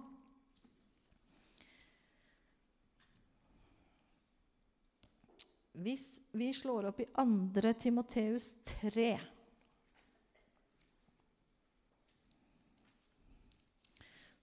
Hvis 5.81 6.21
vi 6.37 6.51
slår 6.53 6.91
opp 6.91 7.01
i 7.01 7.07
2. 7.09 7.73
Timoteus 7.81 8.53
3 8.83 9.15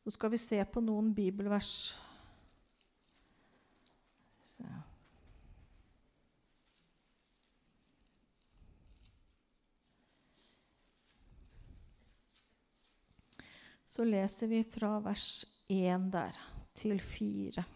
Så 0.09 0.13
skal 0.13 0.31
vi 0.31 0.39
se 0.41 0.57
på 0.65 0.81
noen 0.81 1.11
bibelvers. 1.13 1.99
Så. 4.41 4.65
Så 13.85 14.07
leser 14.09 14.49
vi 14.49 14.63
fra 14.65 14.95
vers 15.05 15.45
1 15.69 16.07
der 16.15 16.39
til 16.73 16.97
4. 17.05 17.67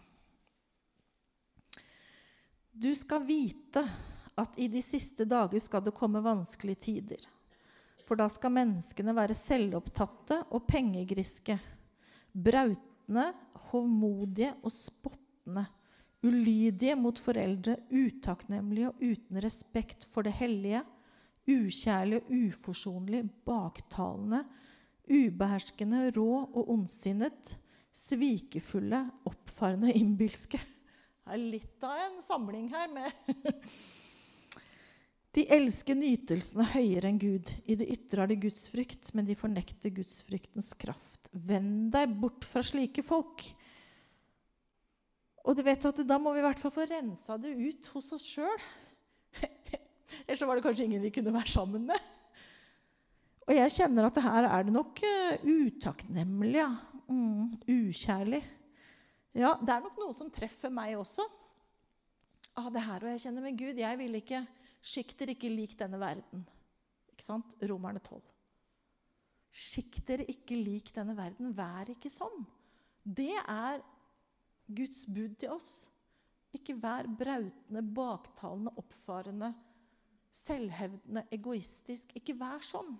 Du 2.73 2.89
skal 2.97 3.27
vite 3.29 3.85
at 4.41 4.57
i 4.57 4.71
de 4.73 4.81
siste 4.81 5.29
dager 5.29 5.61
skal 5.61 5.85
det 5.85 5.93
komme 5.93 6.25
vanskelige 6.25 6.81
tider. 6.89 7.29
For 8.09 8.17
da 8.17 8.25
skal 8.25 8.57
menneskene 8.57 9.13
være 9.13 9.37
selvopptatte 9.37 10.41
og 10.49 10.65
pengegriske 10.65 11.59
brautende, 12.33 13.29
hovmodige 13.71 14.51
og 14.63 14.73
spottende, 14.73 15.65
ulydige 16.23 16.95
mot 16.95 17.19
foreldre, 17.19 17.77
utakknemlige 17.91 18.89
og 18.91 19.01
uten 19.01 19.41
respekt 19.43 20.05
for 20.09 20.25
det 20.25 20.35
hellige, 20.39 20.83
ukjærlige 21.49 22.21
og 22.23 22.31
uforsonlige, 22.47 23.29
baktalende, 23.45 24.43
ubeherskende, 25.09 26.11
rå 26.15 26.29
og 26.45 26.69
ondsinnet, 26.71 27.57
svikefulle, 27.93 29.03
oppfarende 29.29 29.91
innbilske. 29.93 30.59
Det 31.23 31.35
er 31.35 31.43
litt 31.43 31.83
av 31.87 31.99
en 32.03 32.17
samling 32.23 32.69
her 32.71 32.89
med 32.91 33.11
De 35.33 35.45
elsker 35.49 35.97
nytelsene 35.97 36.65
høyere 36.75 37.09
enn 37.09 37.19
Gud. 37.21 37.49
I 37.65 37.77
det 37.79 37.87
ytre 37.89 38.21
har 38.21 38.29
de 38.29 38.37
gudsfrykt, 38.43 39.13
men 39.17 39.25
de 39.25 39.37
fornekter 39.37 39.93
Gudsfryktens 39.95 40.73
kraft. 40.77 41.12
Vend 41.33 41.91
deg 41.93 42.13
bort 42.21 42.45
fra 42.45 42.61
slike 42.65 43.03
folk. 43.05 43.45
Og 45.43 45.57
du 45.57 45.63
vet 45.65 45.85
at 45.89 46.01
da 46.07 46.17
må 46.21 46.31
vi 46.33 46.39
i 46.39 46.45
hvert 46.45 46.61
fall 46.61 46.71
få 46.71 46.85
rensa 46.87 47.35
det 47.41 47.51
ut 47.51 47.89
hos 47.95 48.11
oss 48.15 48.27
sjøl. 48.35 48.65
Ellers 50.23 50.39
så 50.39 50.47
var 50.47 50.59
det 50.59 50.65
kanskje 50.65 50.87
ingen 50.87 51.03
vi 51.03 51.11
kunne 51.13 51.33
være 51.35 51.51
sammen 51.51 51.87
med. 51.89 52.09
Og 53.43 53.51
jeg 53.57 53.75
kjenner 53.75 54.07
at 54.07 54.19
her 54.23 54.47
er 54.47 54.67
det 54.67 54.73
nok 54.75 55.01
uh, 55.03 55.43
utakknemlig, 55.43 56.61
ja. 56.61 56.69
Mm, 57.11 57.49
ukjærlig. 57.67 58.39
Ja, 59.35 59.57
det 59.59 59.73
er 59.73 59.83
nok 59.83 59.97
noe 59.99 60.15
som 60.15 60.29
treffer 60.31 60.71
meg 60.71 60.95
også. 60.95 61.25
Ah, 62.53 62.69
det 62.71 62.85
her 62.85 63.03
og 63.03 63.11
jeg 63.11 63.23
kjenner 63.25 63.43
med 63.43 63.57
Gud. 63.59 63.81
Jeg 63.81 63.99
vil 63.99 64.21
ikke 64.21 64.45
Sjikter 64.83 65.31
ikke 65.31 65.47
lik 65.47 65.77
denne 65.79 65.95
verden. 65.95 66.41
Ikke 67.13 67.23
sant? 67.23 67.53
Romerne 67.63 68.01
12. 68.03 68.19
Skikk 69.53 69.99
dere 70.07 70.25
ikke 70.31 70.57
lik 70.57 70.89
denne 70.95 71.13
verden. 71.17 71.53
Vær 71.53 71.91
ikke 71.93 72.09
sånn. 72.09 72.45
Det 73.03 73.35
er 73.37 73.83
Guds 74.73 75.03
bud 75.05 75.35
til 75.41 75.53
oss. 75.53 75.71
Ikke 76.53 76.75
vær 76.77 77.07
brautende, 77.09 77.81
baktalende, 77.81 78.73
oppfarende, 78.81 79.51
selvhevdende, 80.33 81.25
egoistisk. 81.33 82.15
Ikke 82.17 82.35
vær 82.37 82.65
sånn. 82.65 82.95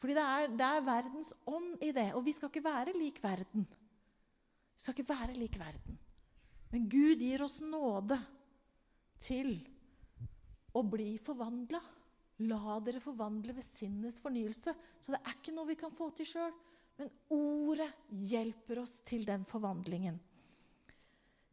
Fordi 0.00 0.16
det 0.16 0.24
er, 0.24 0.52
det 0.56 0.66
er, 0.66 0.84
verdens 0.84 1.34
ånd 1.48 1.84
i 1.84 1.92
det. 1.92 2.08
Og 2.16 2.24
vi 2.24 2.32
skal 2.36 2.48
ikke 2.48 2.64
være 2.64 2.96
lik 2.96 3.20
verden. 3.24 3.66
Vi 3.68 4.84
skal 4.84 4.96
ikke 4.96 5.12
være 5.12 5.36
lik 5.36 5.58
verden. 5.60 5.98
Men 6.72 6.86
Gud 6.88 7.20
gir 7.20 7.42
oss 7.44 7.58
nåde 7.60 8.16
til 9.20 9.58
å 10.72 10.84
bli 10.86 11.18
forvandla. 11.20 11.80
La 12.48 12.78
dere 12.80 13.02
forvandle 13.02 13.52
ved 13.56 13.66
sinnets 13.66 14.20
fornyelse. 14.24 14.72
Så 15.00 15.12
det 15.12 15.20
er 15.20 15.36
ikke 15.36 15.54
noe 15.56 15.68
vi 15.68 15.78
kan 15.80 15.92
få 15.92 16.08
til 16.16 16.28
sjøl. 16.28 16.54
Men 17.00 17.12
ordet 17.32 17.88
hjelper 18.30 18.80
oss 18.82 19.00
til 19.08 19.26
den 19.28 19.44
forvandlingen. 19.48 20.18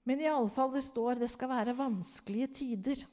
Men 0.07 0.23
i 0.23 0.29
alle 0.31 0.51
fall 0.55 0.71
det 0.71 0.85
står 0.85 1.19
det 1.19 1.27
skal 1.31 1.51
være 1.51 1.75
vanskelige 1.75 2.47
tider. 2.61 3.03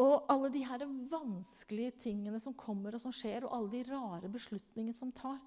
Og 0.00 0.26
alle 0.32 0.50
de 0.50 0.64
her 0.66 0.82
vanskelige 1.10 1.94
tingene 2.08 2.40
som 2.42 2.56
kommer 2.58 2.96
og 2.96 3.02
som 3.04 3.14
skjer, 3.14 3.46
og 3.46 3.54
alle 3.56 3.70
de 3.76 3.84
rare 3.92 4.28
beslutningene 4.32 4.92
som, 4.96 5.12
tar, 5.14 5.38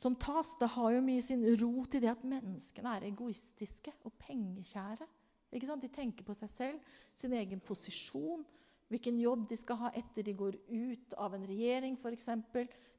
som 0.00 0.16
tas, 0.16 0.54
det 0.58 0.70
har 0.72 0.94
jo 0.94 1.04
mye 1.04 1.22
sin 1.22 1.44
rot 1.60 1.98
i 1.98 2.00
det 2.02 2.10
at 2.14 2.24
menneskene 2.26 2.96
er 2.96 3.10
egoistiske 3.10 3.92
og 4.08 4.14
pengekjære. 4.24 5.06
De 5.50 5.88
tenker 5.88 6.24
på 6.24 6.36
seg 6.36 6.50
selv, 6.52 6.96
sin 7.16 7.32
egen 7.32 7.60
posisjon, 7.64 8.44
hvilken 8.88 9.20
jobb 9.20 9.46
de 9.48 9.56
skal 9.56 9.80
ha 9.82 9.92
etter 9.96 10.24
de 10.24 10.34
går 10.36 10.56
ut 10.68 11.14
av 11.20 11.36
en 11.36 11.46
regjering 11.48 11.96
f.eks. 11.96 12.28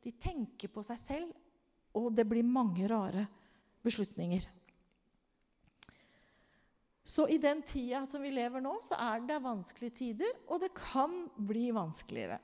De 0.04 0.14
tenker 0.22 0.72
på 0.74 0.84
seg 0.86 1.02
selv, 1.02 1.36
og 1.98 2.14
det 2.16 2.26
blir 2.30 2.46
mange 2.46 2.88
rare 2.90 3.26
beslutninger. 3.86 4.46
Så 7.10 7.26
i 7.28 7.40
den 7.42 7.64
tida 7.66 8.04
som 8.06 8.22
vi 8.22 8.30
lever 8.30 8.62
nå, 8.62 8.76
så 8.86 8.98
er 9.02 9.24
det 9.26 9.40
vanskelige 9.42 9.98
tider, 9.98 10.36
og 10.46 10.62
det 10.62 10.70
kan 10.78 11.24
bli 11.36 11.72
vanskeligere. 11.74 12.38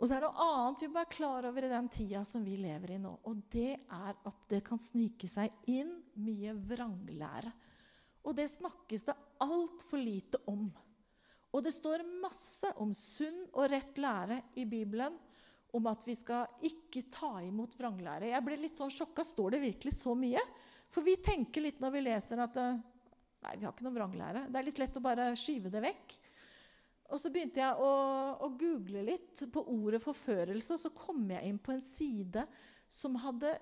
Og 0.00 0.08
så 0.08 0.16
er 0.16 0.22
det 0.22 0.30
noe 0.30 0.46
annet 0.46 0.80
vi 0.80 0.88
må 0.88 0.96
være 0.96 1.12
klar 1.12 1.46
over 1.50 1.66
i 1.66 1.72
den 1.72 1.90
tida 1.92 2.22
som 2.24 2.44
vi 2.44 2.54
lever 2.56 2.94
i 2.94 3.00
nå. 3.02 3.12
Og 3.28 3.42
det 3.52 3.74
er 3.76 4.14
at 4.16 4.38
det 4.48 4.62
kan 4.64 4.80
snike 4.80 5.28
seg 5.28 5.52
inn 5.68 5.92
mye 6.24 6.54
vranglære. 6.56 7.52
Og 8.26 8.36
det 8.36 8.50
snakkes 8.52 9.06
det 9.08 9.16
altfor 9.40 10.00
lite 10.02 10.40
om. 10.50 10.68
Og 11.50 11.64
det 11.64 11.72
står 11.74 12.04
masse 12.22 12.68
om 12.78 12.92
sunn 12.94 13.42
og 13.54 13.70
rett 13.72 13.98
lære 13.98 14.40
i 14.60 14.66
Bibelen. 14.68 15.16
Om 15.70 15.86
at 15.86 16.02
vi 16.06 16.16
skal 16.18 16.50
ikke 16.66 17.04
ta 17.14 17.36
imot 17.46 17.76
vranglære. 17.78 18.32
Jeg 18.32 18.44
ble 18.46 18.58
litt 18.58 18.74
sånn 18.74 18.90
sjokka. 18.92 19.24
Står 19.26 19.54
det 19.54 19.62
virkelig 19.64 19.94
så 20.00 20.16
mye? 20.18 20.42
For 20.90 21.06
vi 21.06 21.14
tenker 21.22 21.62
litt 21.62 21.78
når 21.82 21.94
vi 21.94 22.02
leser 22.08 22.42
at 22.42 22.56
nei, 22.58 23.54
vi 23.54 23.64
har 23.64 23.70
ikke 23.70 23.86
noe 23.86 23.94
vranglære. 23.94 24.48
Det 24.50 24.58
er 24.60 24.66
litt 24.66 24.82
lett 24.82 24.98
å 24.98 25.04
bare 25.04 25.30
skyve 25.38 25.70
det 25.72 25.84
vekk. 25.84 26.16
Og 27.10 27.18
så 27.18 27.30
begynte 27.34 27.62
jeg 27.62 27.82
å, 27.82 27.90
å, 28.38 28.48
google 28.58 29.02
litt 29.06 29.42
på 29.50 29.62
ordet 29.72 29.98
forførelse, 30.02 30.76
og 30.76 30.82
så 30.82 30.92
kom 30.94 31.24
jeg 31.32 31.48
inn 31.48 31.58
på 31.58 31.74
en 31.74 31.82
side 31.82 32.44
som 32.90 33.16
hadde 33.18 33.56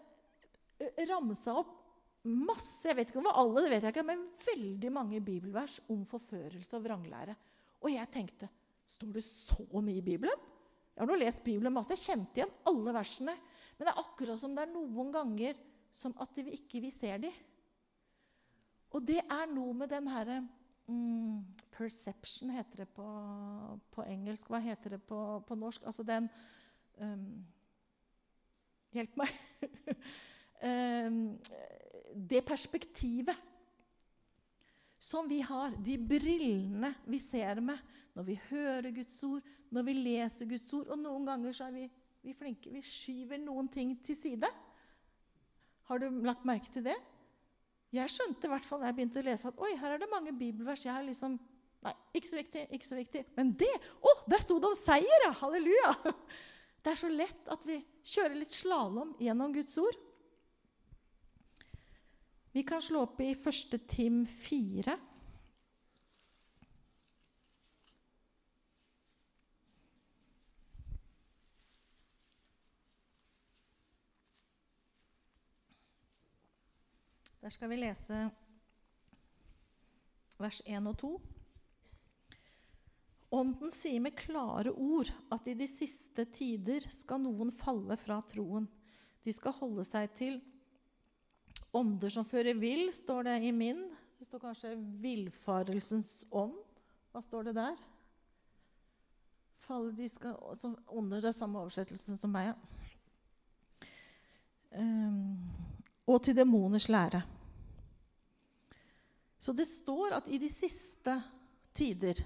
eh, 0.80 1.04
ramsa 1.08 1.54
opp 1.56 1.87
masse 2.26 2.88
Jeg 2.88 2.96
vet 2.98 3.10
ikke 3.12 3.20
om 3.22 3.30
alle, 3.30 3.62
det 3.62 3.70
vet 3.72 3.86
jeg 3.86 3.94
ikke, 3.94 4.06
men 4.08 4.24
veldig 4.42 4.90
mange 4.92 5.20
bibelvers 5.24 5.78
om 5.92 6.02
forførelse 6.08 6.76
og 6.76 6.84
vranglære. 6.84 7.36
Og 7.84 7.92
jeg 7.94 8.10
tenkte 8.14 8.50
Står 8.88 9.10
det 9.12 9.22
så 9.26 9.66
mye 9.84 10.00
i 10.00 10.04
Bibelen? 10.04 10.46
Jeg 10.94 11.02
har 11.02 11.08
nå 11.10 11.16
lest 11.20 11.42
Bibelen 11.44 11.74
masse. 11.74 11.92
Jeg 11.92 12.08
kjente 12.08 12.40
igjen 12.40 12.54
alle 12.66 12.94
versene. 12.96 13.34
Men 13.76 13.84
det 13.84 13.90
er 13.92 14.00
akkurat 14.00 14.40
som 14.40 14.54
det 14.56 14.64
er 14.64 14.72
noen 14.72 15.12
ganger 15.12 15.58
som 15.94 16.14
at 16.24 16.40
vi 16.40 16.56
ikke 16.56 16.80
vi 16.82 16.90
ser 16.90 17.20
de. 17.22 17.30
Og 18.96 19.04
det 19.04 19.20
er 19.20 19.50
noe 19.52 19.76
med 19.76 19.92
den 19.92 20.08
herre 20.08 20.40
mm, 20.88 21.44
Perception 21.76 22.50
heter 22.56 22.82
det 22.82 22.88
på, 22.96 23.06
på, 23.92 24.02
engelsk. 24.08 24.48
Hva 24.50 24.62
heter 24.64 24.96
det 24.96 25.02
på, 25.06 25.20
på 25.46 25.58
norsk? 25.58 25.84
Altså 25.86 26.02
den 26.08 26.26
um, 26.96 27.44
Hjelp 28.96 29.18
meg. 29.20 29.34
um, 30.64 31.20
det 32.14 32.44
perspektivet 32.46 33.36
som 34.98 35.28
vi 35.30 35.40
har, 35.46 35.76
de 35.78 35.94
brillene 35.98 36.90
vi 37.06 37.20
ser 37.22 37.60
med 37.62 37.78
når 38.18 38.26
vi 38.26 38.38
hører 38.48 38.90
Guds 38.90 39.18
ord, 39.28 39.44
når 39.70 39.84
vi 39.86 39.94
leser 39.94 40.48
Guds 40.50 40.72
ord 40.74 40.88
Og 40.90 40.98
noen 40.98 41.26
ganger 41.28 41.54
så 41.54 41.68
er 41.68 41.74
vi, 41.76 41.84
vi 42.24 42.34
flinke. 42.34 42.72
Vi 42.72 42.82
skyver 42.82 43.38
noen 43.38 43.68
ting 43.70 43.92
til 44.02 44.16
side. 44.18 44.48
Har 45.86 46.02
du 46.02 46.08
lagt 46.24 46.48
merke 46.48 46.72
til 46.72 46.88
det? 46.88 46.96
Jeg 47.94 48.10
skjønte 48.12 48.48
i 48.48 48.52
hvert 48.52 48.66
fall 48.68 48.82
da 48.82 48.90
jeg 48.90 48.98
begynte 48.98 49.22
å 49.22 49.28
lese 49.28 49.48
at 49.48 49.62
oi, 49.64 49.70
her 49.80 49.94
er 49.94 50.02
det 50.02 50.10
mange 50.12 50.34
bibelvers. 50.36 50.84
jeg 50.84 50.92
har 50.92 51.06
liksom, 51.06 51.38
Nei, 51.86 51.92
ikke 52.18 52.26
så 52.26 52.36
viktig, 52.40 52.62
ikke 52.74 52.88
så 52.88 52.96
viktig. 52.98 53.20
Men 53.36 53.52
det 53.54 53.70
Å, 54.02 54.14
der 54.26 54.42
sto 54.42 54.58
det 54.58 54.66
om 54.66 54.76
seier! 54.76 55.24
ja, 55.28 55.34
Halleluja! 55.44 55.94
Det 56.78 56.92
er 56.92 56.98
så 57.00 57.08
lett 57.10 57.48
at 57.50 57.64
vi 57.66 57.76
kjører 58.06 58.36
litt 58.38 58.52
slalåm 58.54 59.10
gjennom 59.20 59.50
Guds 59.52 59.74
ord. 59.82 59.96
Vi 62.58 62.62
kan 62.62 62.82
slå 62.82 63.04
opp 63.04 63.20
i 63.20 63.30
1. 63.30 63.88
Tim 63.88 64.26
4. 64.26 64.98
Der 77.40 77.54
skal 77.54 77.70
vi 77.70 77.78
lese 77.78 78.24
vers 80.42 80.58
1 80.66 80.90
og 80.90 80.98
2. 80.98 81.14
Ånden 83.38 83.70
sier 83.70 84.02
med 84.02 84.18
klare 84.18 84.74
ord 84.74 85.14
at 85.30 85.46
i 85.46 85.54
de 85.54 85.70
siste 85.70 86.26
tider 86.34 86.90
skal 86.90 87.22
noen 87.22 87.54
falle 87.54 88.02
fra 88.02 88.18
troen. 88.34 88.66
De 89.22 89.30
skal 89.30 89.60
holde 89.62 89.86
seg 89.86 90.10
til 90.18 90.42
ånder 91.76 92.12
som 92.12 92.26
fører 92.26 92.56
vill, 92.58 92.88
står 92.94 93.28
det 93.28 93.36
i 93.48 93.52
min. 93.52 93.84
Det 94.18 94.26
står 94.26 94.42
kanskje 94.42 94.74
'villfarelsens 94.76 96.26
ånd'. 96.30 96.64
Hva 97.12 97.22
står 97.22 97.48
det 97.48 97.54
der? 97.54 97.76
Falle, 99.68 99.92
de 99.92 100.08
skal, 100.08 100.36
Ånder 100.88 101.20
det 101.20 101.28
er 101.28 101.36
samme 101.36 101.60
oversettelsen 101.60 102.16
som 102.16 102.32
meg, 102.32 102.52
ja. 102.52 102.56
Um, 104.78 105.38
og 106.08 106.22
til 106.24 106.36
demoners 106.36 106.88
lære. 106.88 107.22
Så 109.38 109.52
det 109.52 109.68
står 109.68 110.18
at 110.18 110.28
i 110.28 110.38
de 110.40 110.48
siste 110.50 111.14
tider 111.74 112.20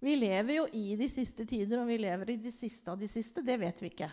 Vi 0.00 0.16
lever 0.18 0.56
jo 0.58 0.66
i 0.76 0.96
de 1.00 1.06
siste 1.08 1.46
tider, 1.48 1.78
og 1.80 1.88
vi 1.88 1.96
lever 1.96 2.34
i 2.34 2.36
de 2.36 2.50
siste 2.52 2.90
av 2.90 2.98
de 3.00 3.08
siste, 3.08 3.40
det 3.40 3.56
vet 3.60 3.78
vi 3.80 3.88
ikke. 3.88 4.10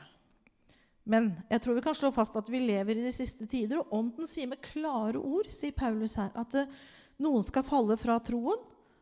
Men 1.03 1.31
jeg 1.49 1.63
tror 1.63 1.77
vi 1.77 1.83
kan 1.85 1.97
slå 1.97 2.11
fast 2.13 2.35
at 2.37 2.49
vi 2.51 2.61
lever 2.61 2.99
i 2.99 3.05
de 3.05 3.13
siste 3.15 3.47
tider. 3.49 3.81
Og 3.81 3.93
Ånden 3.97 4.29
sier 4.29 4.49
med 4.51 4.61
klare 4.63 5.19
ord 5.19 5.49
sier 5.51 5.73
Paulus 5.75 6.17
her, 6.19 6.29
at 6.37 6.57
uh, 6.59 6.77
noen 7.21 7.45
skal 7.45 7.65
falle 7.65 7.97
fra 7.99 8.19
troen. 8.23 8.61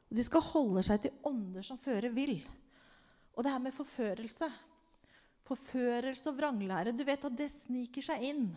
Og 0.09 0.17
de 0.17 0.25
skal 0.25 0.45
holde 0.53 0.83
seg 0.85 1.03
til 1.03 1.27
ånder 1.27 1.65
som 1.65 1.79
fører 1.81 2.09
vill. 2.13 2.39
Og 3.35 3.45
det 3.45 3.53
her 3.53 3.61
med 3.63 3.75
forførelse 3.75 4.49
Forførelse 5.49 6.27
og 6.29 6.35
vranglære 6.37 6.91
Du 6.93 7.01
vet 7.07 7.23
at 7.25 7.37
det 7.37 7.47
sniker 7.49 8.03
seg 8.05 8.25
inn. 8.27 8.49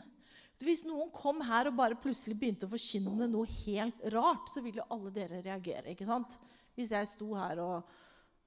Hvis 0.63 0.85
noen 0.87 1.09
kom 1.15 1.41
her 1.43 1.71
og 1.71 1.79
bare 1.79 1.99
plutselig 1.99 2.37
begynte 2.39 2.69
å 2.69 2.71
forkynne 2.71 3.27
noe 3.31 3.49
helt 3.65 4.03
rart, 4.15 4.51
så 4.53 4.63
ville 4.63 4.85
alle 4.95 5.11
dere 5.15 5.41
reagere. 5.43 5.91
ikke 5.91 6.07
sant? 6.07 6.37
Hvis 6.77 6.93
jeg 6.95 7.09
sto 7.11 7.33
her 7.35 7.59
og 7.65 7.89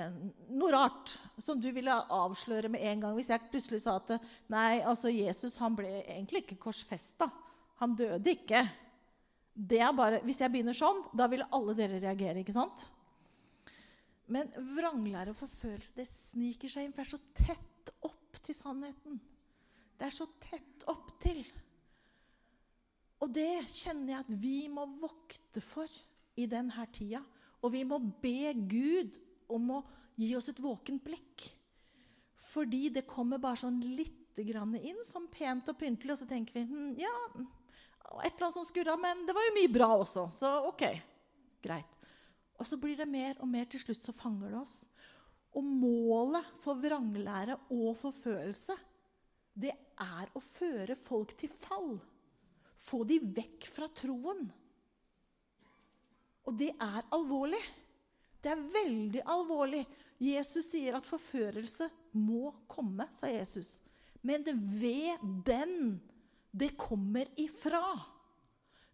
en, 0.02 0.18
noe 0.50 0.72
rart 0.74 1.16
som 1.42 1.60
du 1.62 1.70
ville 1.74 1.96
avsløre 2.12 2.72
med 2.72 2.84
en 2.92 3.04
gang 3.06 3.18
Hvis 3.18 3.32
jeg 3.34 3.50
plutselig 3.52 3.82
sa 3.84 3.98
at 4.00 4.16
nei, 4.52 4.82
altså 4.82 5.12
Jesus 5.12 5.60
han 5.62 5.76
ble 5.78 5.90
egentlig 6.02 6.46
ikke 6.46 6.62
korsfesta. 6.68 7.30
Han 7.82 7.96
døde 7.98 8.36
ikke. 8.36 8.66
Det 9.54 9.82
er 9.82 9.94
bare, 9.96 10.22
Hvis 10.26 10.42
jeg 10.42 10.54
begynner 10.54 10.78
sånn, 10.78 11.04
da 11.14 11.28
ville 11.32 11.50
alle 11.52 11.76
dere 11.78 12.00
reagere. 12.02 12.42
ikke 12.42 12.56
sant? 12.56 12.86
Men 14.32 14.48
vranglære 14.78 15.34
og 15.34 15.40
forfølelse 15.42 15.98
det 15.98 16.08
sniker 16.08 16.72
seg 16.72 16.88
inn, 16.88 16.94
for 16.96 17.04
det 17.04 17.10
er 17.10 17.18
så 17.18 17.44
tett 17.44 17.92
opp 18.08 18.40
til 18.46 18.56
sannheten. 18.56 19.20
Det 20.00 20.08
er 20.08 20.16
så 20.16 20.28
tett 20.42 20.86
opptil. 20.90 21.44
Og 23.22 23.30
det 23.36 23.68
kjenner 23.70 24.16
jeg 24.16 24.24
at 24.24 24.32
vi 24.42 24.56
må 24.72 24.88
vokte 25.02 25.62
for 25.62 25.90
i 26.40 26.48
denne 26.50 26.86
tida. 26.96 27.22
Og 27.62 27.74
vi 27.74 27.84
må 27.88 28.00
be 28.22 28.54
Gud 28.70 29.18
om 29.52 29.78
å 29.78 29.82
gi 30.20 30.34
oss 30.38 30.50
et 30.52 30.62
våkent 30.62 31.04
blikk. 31.06 31.48
Fordi 32.52 32.90
det 32.94 33.08
kommer 33.10 33.42
bare 33.42 33.62
sånn 33.62 33.80
lite 33.84 34.44
grann 34.48 34.74
inn, 34.80 35.00
sånn 35.08 35.30
pent 35.32 35.70
og 35.72 35.78
pyntelig, 35.80 36.16
og 36.16 36.22
så 36.24 36.28
tenker 36.30 36.58
vi 36.58 36.66
hm, 36.68 36.94
ja, 37.00 37.14
et 38.20 38.34
eller 38.34 38.48
annet 38.48 38.58
som 38.58 38.68
skurra, 38.68 38.98
men 39.00 39.26
det 39.28 39.36
var 39.36 39.48
jo 39.48 39.56
mye 39.56 39.72
bra 39.72 39.90
også. 40.02 40.28
Så 40.36 40.52
OK, 40.68 40.86
greit. 41.64 41.98
Og 42.60 42.68
så 42.68 42.78
blir 42.78 42.98
det 43.00 43.10
mer 43.10 43.40
og 43.42 43.50
mer. 43.50 43.66
Til 43.70 43.82
slutt 43.82 44.06
så 44.06 44.14
fanger 44.14 44.54
det 44.54 44.62
oss. 44.62 44.78
Og 45.58 45.66
målet 45.66 46.48
for 46.64 46.80
vranglære 46.80 47.58
og 47.74 47.96
forførelse, 48.00 48.76
det 49.58 49.74
er 50.00 50.30
å 50.38 50.42
føre 50.44 50.96
folk 50.96 51.34
til 51.40 51.52
fall. 51.64 51.96
Få 52.82 53.04
de 53.08 53.18
vekk 53.36 53.68
fra 53.72 53.90
troen. 53.96 54.48
Og 56.48 56.58
det 56.58 56.72
er 56.74 57.06
alvorlig. 57.14 57.62
Det 58.42 58.52
er 58.52 58.64
veldig 58.74 59.22
alvorlig. 59.30 59.84
Jesus 60.22 60.72
sier 60.74 60.98
at 60.98 61.08
forførelse 61.08 61.88
må 62.18 62.52
komme, 62.70 63.08
sa 63.14 63.30
Jesus. 63.30 63.80
Men 64.26 64.46
ved 64.46 65.22
den 65.46 66.00
det 66.52 66.74
kommer 66.78 67.30
ifra. 67.40 68.00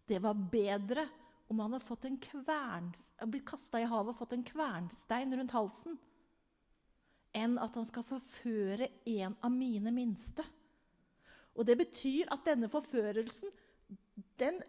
Det 0.06 0.20
var 0.22 0.34
bedre 0.34 1.08
om 1.48 1.58
han 1.60 1.74
hadde 1.74 2.08
en 2.08 2.20
blitt 3.32 3.48
kasta 3.48 3.80
i 3.80 3.88
havet 3.88 4.12
og 4.12 4.18
fått 4.20 4.36
en 4.36 4.46
kvernstein 4.46 5.34
rundt 5.34 5.56
halsen 5.56 5.98
enn 7.36 7.58
at 7.60 7.74
han 7.76 7.86
skal 7.86 8.06
forføre 8.06 8.88
en 9.10 9.34
av 9.44 9.52
mine 9.52 9.92
minste. 9.94 10.44
Og 11.58 11.66
det 11.66 11.76
betyr 11.80 12.30
at 12.32 12.46
denne 12.46 12.70
forførelsen 12.72 13.52
den, 14.40 14.60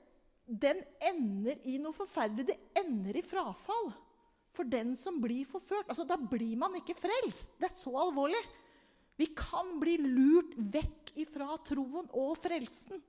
den 0.49 0.81
ender 1.05 1.59
i 1.69 1.77
noe 1.81 1.93
forferdelig. 1.93 2.47
Det 2.49 2.81
ender 2.81 3.19
i 3.19 3.25
frafall 3.25 3.91
for 4.55 4.67
den 4.67 4.95
som 4.97 5.19
blir 5.21 5.45
forført. 5.47 5.87
Altså, 5.89 6.07
Da 6.09 6.17
blir 6.17 6.57
man 6.57 6.75
ikke 6.79 6.97
frelst. 6.97 7.53
Det 7.59 7.69
er 7.69 7.75
så 7.75 7.93
alvorlig. 8.01 8.41
Vi 9.19 9.29
kan 9.35 9.75
bli 9.79 9.97
lurt 9.99 10.55
vekk 10.55 11.13
ifra 11.19 11.57
troen 11.67 12.07
og 12.15 12.37
frelsen. 12.39 13.01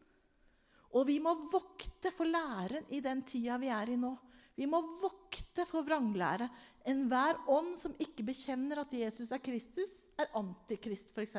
Og 0.90 1.06
vi 1.06 1.20
må 1.22 1.36
vokte 1.52 2.10
for 2.10 2.26
læren 2.26 2.88
i 2.90 2.98
den 3.00 3.22
tida 3.22 3.56
vi 3.62 3.70
er 3.70 3.92
i 3.94 3.98
nå. 4.00 4.10
Vi 4.58 4.66
må 4.66 4.82
vokte 5.00 5.64
for 5.70 5.86
vranglære. 5.86 6.48
Enhver 6.90 7.38
ånd 7.48 7.76
som 7.78 7.94
ikke 8.02 8.26
bekjenner 8.26 8.82
at 8.82 8.92
Jesus 8.92 9.30
er 9.32 9.40
Kristus, 9.40 10.08
er 10.18 10.32
antikrist, 10.36 11.14
f.eks. 11.14 11.38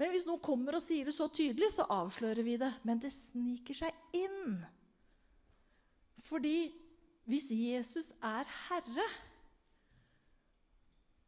Men 0.00 0.14
hvis 0.14 0.24
noen 0.24 0.40
kommer 0.40 0.78
og 0.78 0.82
sier 0.82 1.08
det 1.08 1.14
så 1.14 1.28
tydelig, 1.28 1.74
så 1.74 1.84
avslører 1.92 2.40
vi 2.46 2.56
det. 2.60 2.70
Men 2.88 3.02
det 3.02 3.12
sniker 3.12 3.76
seg 3.76 4.16
inn. 4.16 4.62
Fordi 6.24 6.70
hvis 7.28 7.50
Jesus 7.52 8.14
er 8.24 8.48
herre, 8.68 9.08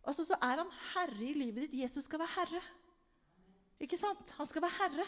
Altså, 0.02 0.24
så 0.26 0.34
er 0.42 0.58
han 0.58 0.70
herre 0.92 1.26
i 1.28 1.34
livet 1.36 1.66
ditt. 1.66 1.82
Jesus 1.84 2.08
skal 2.08 2.22
være 2.22 2.34
herre. 2.34 2.62
Ikke 3.82 3.98
sant? 3.98 4.32
Han 4.38 4.48
skal 4.50 4.64
være 4.64 4.78
herre. 4.80 5.06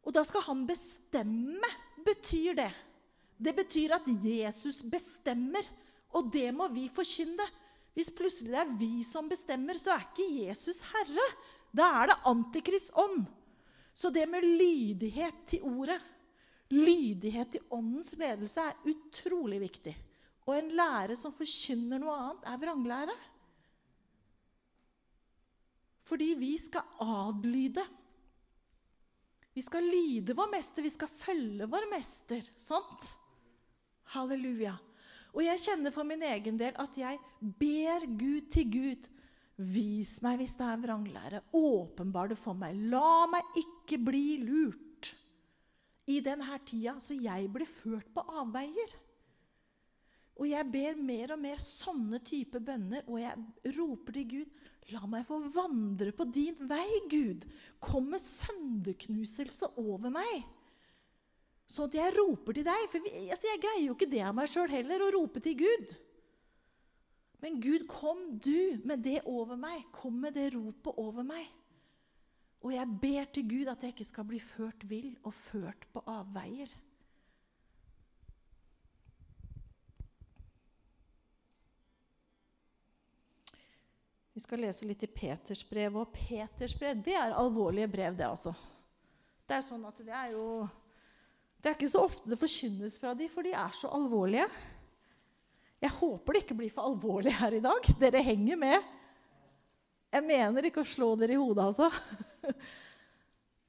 Og 0.00 0.14
da 0.16 0.22
skal 0.24 0.44
han 0.46 0.62
bestemme, 0.68 1.68
betyr 2.06 2.56
det. 2.56 2.70
Det 3.40 3.52
betyr 3.56 3.96
at 3.96 4.08
Jesus 4.08 4.80
bestemmer, 4.84 5.64
og 6.16 6.32
det 6.32 6.48
må 6.56 6.68
vi 6.72 6.88
forkynne. 6.92 7.44
Hvis 7.96 8.12
plutselig 8.16 8.52
det 8.52 8.60
er 8.62 8.74
vi 8.80 9.04
som 9.04 9.28
bestemmer, 9.28 9.76
så 9.76 9.92
er 9.92 10.06
ikke 10.08 10.28
Jesus 10.46 10.80
herre. 10.92 11.26
Da 11.70 11.86
er 12.00 12.10
det 12.10 12.20
antikrist 12.30 12.94
ånd. 12.98 13.26
Så 13.94 14.10
det 14.14 14.26
med 14.30 14.46
lydighet 14.46 15.44
til 15.50 15.64
ordet, 15.66 15.98
lydighet 16.70 17.52
til 17.56 17.66
åndens 17.74 18.14
ledelse, 18.18 18.62
er 18.62 18.90
utrolig 18.90 19.60
viktig. 19.62 19.94
Og 20.48 20.56
en 20.56 20.70
lære 20.74 21.16
som 21.18 21.34
forkynner 21.34 22.00
noe 22.00 22.16
annet, 22.16 22.46
er 22.48 22.60
vranglære. 22.62 23.16
Fordi 26.10 26.32
vi 26.38 26.54
skal 26.58 26.86
adlyde. 27.04 27.84
Vi 29.54 29.62
skal 29.62 29.84
lyde 29.84 30.34
vår 30.34 30.50
mester, 30.50 30.82
vi 30.82 30.90
skal 30.90 31.10
følge 31.10 31.68
vår 31.70 31.86
mester. 31.90 32.46
Sant? 32.58 33.10
Halleluja. 34.14 34.74
Og 35.30 35.44
jeg 35.44 35.62
kjenner 35.62 35.94
for 35.94 36.06
min 36.06 36.22
egen 36.26 36.58
del 36.58 36.74
at 36.82 36.96
jeg 36.98 37.18
ber 37.38 38.06
Gud 38.18 38.48
til 38.50 38.70
Gud. 38.72 39.10
Vis 39.60 40.14
meg 40.24 40.40
hvis 40.40 40.56
det 40.56 40.66
er 40.66 40.80
vranglære. 40.80 41.42
Åpenbar 41.56 42.32
det 42.32 42.38
for 42.40 42.56
meg. 42.56 42.78
La 42.92 43.26
meg 43.28 43.60
ikke 43.60 44.00
bli 44.00 44.40
lurt 44.44 45.12
i 46.10 46.18
denne 46.24 46.56
tida, 46.66 46.96
så 47.02 47.14
jeg 47.14 47.50
blir 47.52 47.68
ført 47.68 48.08
på 48.14 48.24
avveier. 48.40 48.96
Og 50.40 50.48
jeg 50.48 50.72
ber 50.72 50.96
mer 50.96 51.34
og 51.34 51.42
mer 51.42 51.60
sånne 51.60 52.22
type 52.24 52.62
bønner, 52.64 53.04
og 53.04 53.20
jeg 53.20 53.74
roper 53.76 54.16
til 54.16 54.28
Gud 54.30 54.60
La 54.90 55.06
meg 55.06 55.26
få 55.26 55.38
vandre 55.54 56.10
på 56.16 56.26
din 56.34 56.56
vei, 56.66 56.86
Gud. 57.10 57.44
Kom 57.82 58.08
med 58.10 58.22
sønderknuselse 58.22 59.68
over 59.78 60.10
meg. 60.10 60.46
Så 61.70 61.86
at 61.86 61.94
jeg 61.94 62.14
roper 62.16 62.56
til 62.56 62.66
deg. 62.66 62.86
For 62.90 63.06
altså, 63.06 63.50
jeg 63.52 63.62
greier 63.62 63.84
jo 63.84 63.94
ikke 63.94 64.10
det 64.10 64.24
av 64.26 64.34
meg 64.34 64.50
sjøl 64.50 64.70
heller, 64.72 65.04
å 65.06 65.12
rope 65.14 65.42
til 65.44 65.60
Gud. 65.60 65.94
Men 67.40 67.56
Gud, 67.60 67.86
kom 67.88 68.38
du 68.38 68.80
med 68.84 69.00
det 69.04 69.22
over 69.24 69.56
meg. 69.56 69.86
Kom 69.92 70.20
med 70.20 70.36
det 70.36 70.50
ropet 70.54 71.00
over 71.00 71.24
meg. 71.24 71.48
Og 72.60 72.74
jeg 72.74 72.98
ber 73.00 73.28
til 73.32 73.48
Gud 73.48 73.70
at 73.72 73.82
jeg 73.82 73.94
ikke 73.94 74.04
skal 74.04 74.26
bli 74.28 74.40
ført 74.44 74.84
vill 74.88 75.14
og 75.24 75.32
ført 75.34 75.86
på 75.92 76.02
avveier. 76.04 76.74
Vi 84.36 84.42
skal 84.44 84.62
lese 84.62 84.86
litt 84.88 85.02
i 85.04 85.08
Peters 85.10 85.64
brev. 85.68 85.96
Og 86.00 86.12
Peters 86.14 86.76
brev 86.78 87.00
det 87.04 87.16
er 87.16 87.34
alvorlige 87.36 87.88
brev, 87.92 88.14
det 88.16 88.28
altså. 88.28 88.54
Det 89.48 89.56
er 89.56 89.64
sånn 89.66 89.88
at 89.88 89.98
det 90.04 90.14
er 90.14 90.36
jo 90.36 90.44
Det 91.60 91.68
er 91.68 91.74
ikke 91.76 91.90
så 91.92 92.04
ofte 92.06 92.30
det 92.30 92.38
forkynnes 92.40 92.94
fra 93.00 93.10
de, 93.12 93.26
for 93.28 93.44
de 93.44 93.50
er 93.52 93.74
så 93.76 93.90
alvorlige. 93.92 94.46
Jeg 95.80 95.96
håper 95.96 96.36
det 96.36 96.42
ikke 96.44 96.58
blir 96.58 96.72
for 96.74 96.90
alvorlig 96.90 97.32
her 97.38 97.56
i 97.56 97.62
dag. 97.64 97.86
Dere 98.00 98.20
henger 98.24 98.58
med. 98.60 98.90
Jeg 100.10 100.26
mener 100.26 100.66
ikke 100.66 100.82
å 100.82 100.90
slå 100.90 101.14
dere 101.16 101.36
i 101.36 101.40
hodet, 101.40 101.70
altså. 101.70 101.88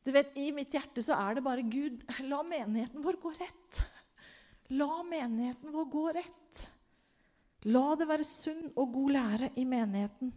Du 0.01 0.09
vet, 0.15 0.31
I 0.41 0.49
mitt 0.55 0.73
hjerte 0.73 1.03
så 1.05 1.13
er 1.13 1.37
det 1.37 1.43
bare 1.45 1.61
Gud, 1.61 1.99
la 2.25 2.41
menigheten 2.41 3.03
vår 3.05 3.19
gå 3.21 3.31
rett. 3.37 3.81
La 4.73 5.03
menigheten 5.05 5.69
vår 5.69 5.89
gå 5.93 6.05
rett. 6.17 6.63
La 7.69 7.91
det 7.99 8.07
være 8.09 8.25
sunn 8.25 8.71
og 8.71 8.95
god 8.95 9.13
lære 9.13 9.51
i 9.61 9.65
menigheten. 9.69 10.31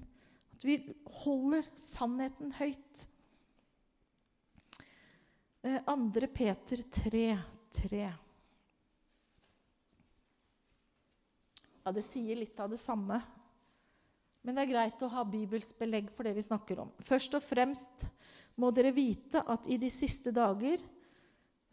At 0.55 0.67
vi 0.69 0.77
holder 1.23 1.65
sannheten 1.81 2.53
høyt. 2.59 3.07
2. 5.65 5.71
Eh, 5.71 6.29
Peter 6.35 6.85
3, 6.93 7.25
3. 7.73 8.13
Ja, 11.85 11.93
det 11.93 12.05
sier 12.07 12.39
litt 12.41 12.61
av 12.61 12.73
det 12.73 12.81
samme. 12.81 13.21
Men 14.45 14.57
det 14.57 14.65
er 14.65 14.73
greit 14.73 15.05
å 15.05 15.13
ha 15.13 15.25
Bibels 15.29 15.71
belegg 15.77 16.11
for 16.17 16.27
det 16.27 16.35
vi 16.37 16.45
snakker 16.45 16.81
om. 16.83 16.91
Først 17.05 17.37
og 17.37 17.45
fremst 17.45 18.09
må 18.61 18.71
dere 18.73 18.93
vite 18.95 19.43
at 19.51 19.69
i 19.69 19.79
de 19.81 19.91
siste 19.93 20.33
dager 20.35 20.81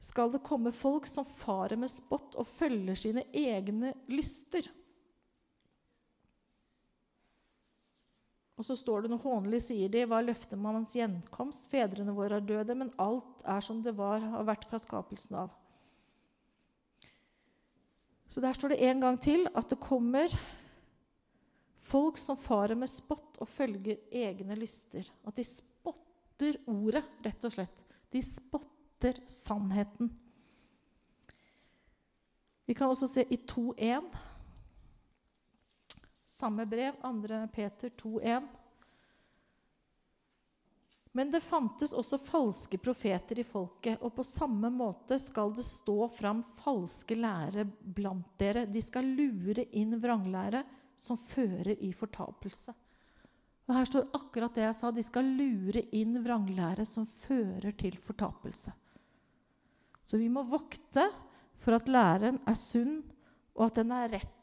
skal 0.01 0.31
det 0.33 0.41
komme 0.43 0.73
folk 0.73 1.05
som 1.05 1.27
farer 1.27 1.77
med 1.79 1.91
spott 1.93 2.35
og 2.39 2.47
følger 2.47 2.97
sine 2.97 3.25
egne 3.37 3.93
lyster. 4.11 4.65
Og 8.57 8.65
så 8.65 8.75
står 8.77 9.03
det 9.03 9.11
noe 9.13 9.23
hånlig, 9.23 9.61
sier 9.63 9.89
de, 9.89 10.03
Hva 10.05 10.19
løftet 10.21 10.57
om 10.57 10.67
hans 10.69 10.93
gjenkomst. 10.97 11.69
Fedrene 11.71 12.13
våre 12.13 12.37
er 12.37 12.45
døde, 12.45 12.75
men 12.77 12.91
alt 13.01 13.41
er 13.47 13.63
som 13.65 13.79
det 13.81 13.95
var, 13.97 14.21
har 14.35 14.45
vært 14.45 14.67
fra 14.69 14.77
skapelsen 14.81 15.39
av. 15.43 15.55
Så 18.31 18.39
der 18.39 18.55
står 18.55 18.71
det 18.71 18.83
en 18.87 19.01
gang 19.03 19.17
til 19.19 19.43
at 19.51 19.67
det 19.67 19.79
kommer 19.83 20.31
folk 21.83 22.19
som 22.21 22.39
farer 22.39 22.77
med 22.79 22.87
spott 22.87 23.41
og 23.43 23.49
følger 23.51 23.99
egne 24.07 24.55
lyster. 24.55 25.03
At 25.27 25.35
de 25.35 25.43
spotter 25.43 26.55
ordet, 26.71 27.03
rett 27.25 27.47
og 27.47 27.51
slett. 27.51 27.83
De 28.11 28.21
spotter 28.23 29.19
sannheten. 29.27 30.13
Vi 32.65 32.75
kan 32.77 32.87
også 32.87 33.09
se 33.11 33.25
i 33.27 33.41
2.1. 33.51 34.07
Samme 36.31 36.63
brev, 36.69 36.95
2. 37.03 37.41
Peter 37.51 37.91
2,1. 37.99 38.47
Men 41.11 41.31
det 41.31 41.41
fantes 41.43 41.91
også 41.91 42.19
falske 42.23 42.77
profeter 42.79 43.41
i 43.41 43.43
folket, 43.43 43.99
og 43.99 44.13
på 44.15 44.23
samme 44.23 44.69
måte 44.71 45.17
skal 45.19 45.51
det 45.57 45.65
stå 45.67 46.05
fram 46.15 46.39
falske 46.61 47.17
lærere 47.19 47.65
blant 47.67 48.29
dere. 48.39 48.63
De 48.65 48.79
skal 48.83 49.09
lure 49.17 49.65
inn 49.75 49.97
vranglære 49.99 50.63
som 50.95 51.19
fører 51.19 51.73
i 51.83 51.91
fortapelse. 51.97 52.73
Og 53.67 53.75
Her 53.75 53.89
står 53.89 54.07
akkurat 54.15 54.55
det 54.55 54.63
jeg 54.65 54.77
sa. 54.77 54.91
De 54.91 55.03
skal 55.03 55.27
lure 55.35 55.83
inn 55.95 56.15
vranglære 56.23 56.85
som 56.87 57.05
fører 57.07 57.75
til 57.79 57.99
fortapelse. 58.03 58.71
Så 60.03 60.19
vi 60.19 60.31
må 60.31 60.43
vokte 60.47 61.05
for 61.61 61.75
at 61.75 61.91
læren 61.91 62.39
er 62.47 62.57
sunn, 62.57 63.01
og 63.55 63.67
at 63.67 63.81
den 63.81 63.91
er 63.95 64.09
rett 64.15 64.40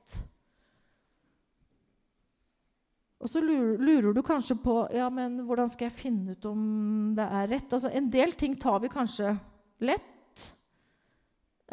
Og 3.18 3.26
så 3.30 3.40
lurer, 3.42 4.12
du 4.14 4.22
kanskje 4.22 4.54
på 4.62 4.88
ja, 4.94 5.08
men 5.10 5.40
hvordan 5.46 5.68
skal 5.70 5.88
jeg 5.88 5.98
finne 5.98 6.32
ut 6.36 6.44
om 6.46 6.60
det 7.18 7.26
er 7.26 7.48
rett. 7.50 7.72
Altså, 7.72 7.90
en 7.90 8.10
del 8.12 8.32
ting 8.38 8.54
tar 8.60 8.78
vi 8.84 8.88
kanskje 8.92 9.36
lett 9.82 10.54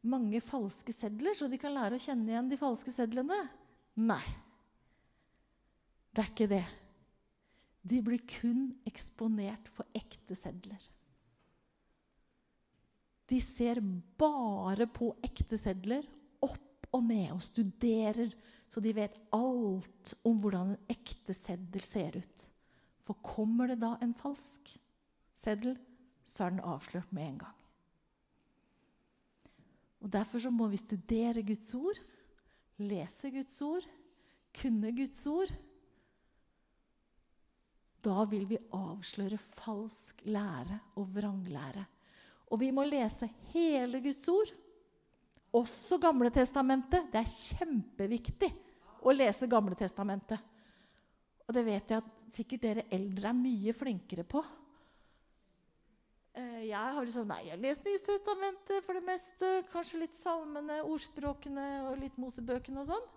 mange 0.08 0.39
falske 0.43 0.95
sedler, 0.95 1.36
så 1.36 1.51
de 1.51 1.60
kan 1.60 1.75
lære 1.75 1.99
å 1.99 2.06
kjenne 2.06 2.32
igjen 2.32 2.51
de 2.51 2.62
falske 2.63 2.95
sedlene. 2.95 3.41
Nei. 3.99 4.23
Det 6.13 6.23
er 6.23 6.32
ikke 6.32 6.51
det. 6.51 6.65
De 7.84 7.99
blir 8.06 8.23
kun 8.39 8.69
eksponert 8.88 9.67
for 9.75 9.89
ekte 9.99 10.38
sedler. 10.39 10.92
De 13.30 13.40
ser 13.42 13.80
bare 14.20 14.88
på 14.92 15.14
ekte 15.24 15.58
sedler, 15.60 16.06
opp 16.44 16.90
og 16.94 17.06
ned, 17.08 17.32
og 17.34 17.44
studerer, 17.44 18.34
så 18.68 18.82
de 18.84 18.94
vet 18.96 19.16
alt 19.36 20.14
om 20.28 20.40
hvordan 20.42 20.74
en 20.74 20.92
ekte 20.92 21.36
seddel 21.38 21.86
ser 21.88 22.18
ut. 22.20 22.48
For 23.04 23.20
kommer 23.24 23.72
det 23.72 23.82
da 23.84 23.96
en 24.02 24.16
falsk 24.18 24.76
seddel, 25.38 25.76
så 26.24 26.46
er 26.46 26.56
den 26.56 26.64
avslørt 26.64 27.12
med 27.16 27.28
en 27.28 27.42
gang. 27.44 27.60
Og 30.04 30.12
Derfor 30.12 30.44
så 30.44 30.52
må 30.52 30.68
vi 30.68 30.80
studere 30.80 31.46
Guds 31.48 31.74
ord, 31.76 32.00
lese 32.84 33.32
Guds 33.32 33.62
ord, 33.64 33.86
kunne 34.54 34.92
Guds 34.96 35.22
ord. 35.32 35.52
Da 38.04 38.26
vil 38.28 38.44
vi 38.50 38.60
avsløre 38.76 39.40
falsk 39.40 40.26
lære 40.28 40.82
og 41.00 41.08
vranglære 41.16 41.86
og 42.54 42.60
vi 42.62 42.70
må 42.70 42.86
lese 42.86 43.28
hele 43.50 43.98
Guds 44.04 44.28
ord. 44.30 44.52
Også 45.58 45.98
Gamle 46.02 46.30
testamentet. 46.34 47.08
Det 47.10 47.22
er 47.22 47.30
kjempeviktig 47.30 48.50
å 49.02 49.13
lese 49.13 49.50
Gamle 49.50 49.78
testamentet. 49.78 50.38
Og 51.44 51.56
det 51.58 51.63
vet 51.66 51.92
jeg 51.92 52.00
at 52.00 52.28
sikkert 52.34 52.63
dere 52.63 52.86
eldre 52.94 53.32
er 53.32 53.39
mye 53.39 53.74
flinkere 53.76 54.26
på. 54.30 54.44
Eh, 56.38 56.62
jeg 56.70 56.78
har 56.78 57.02
liksom, 57.02 57.28
nei, 57.30 57.42
jeg 57.50 57.62
lest 57.62 57.89
Nytestamentet 57.89 58.86
for 58.86 58.98
det 58.98 59.06
meste. 59.10 59.52
Kanskje 59.74 60.04
litt 60.06 60.18
salmene, 60.18 60.80
ordspråkene 60.86 61.68
og 61.89 62.00
litt 62.02 62.22
Mosebøkene 62.22 62.86
og 62.86 62.89
sånn. 62.94 63.12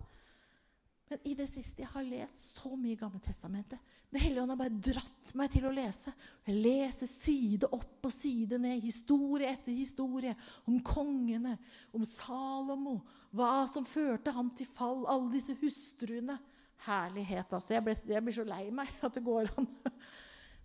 Men 1.07 1.23
i 1.29 1.37
det 1.39 1.47
siste 1.49 1.85
jeg 1.85 1.93
har 1.93 2.09
lest 2.09 2.57
så 2.57 2.73
mye 2.73 2.99
Gamle 2.99 3.21
testamentet. 3.23 3.79
Den 4.07 4.21
hellige 4.23 4.41
ånd 4.41 4.53
har 4.53 4.59
bare 4.59 4.79
dratt 4.87 5.33
meg 5.35 5.49
til 5.51 5.65
å 5.67 5.73
lese. 5.75 6.13
Jeg 6.47 6.61
leser 6.63 7.09
side 7.11 7.67
opp 7.75 8.07
og 8.07 8.13
side 8.13 8.59
ned, 8.63 8.79
historie 8.79 9.49
etter 9.51 9.75
historie. 9.75 10.31
Om 10.63 10.79
kongene, 10.85 11.57
om 11.91 12.05
Salomo, 12.07 13.01
hva 13.35 13.65
som 13.67 13.87
førte 13.87 14.31
han 14.31 14.53
til 14.55 14.69
fall. 14.77 15.03
Alle 15.11 15.33
disse 15.35 15.57
hustruene. 15.59 16.37
Herlighet, 16.85 17.51
altså. 17.57 17.73
Jeg, 17.73 17.83
ble, 17.83 17.97
jeg 18.13 18.23
blir 18.23 18.37
så 18.37 18.47
lei 18.47 18.63
meg 18.71 18.95
at 19.03 19.17
det 19.17 19.25
går 19.25 19.51
an. 19.57 19.67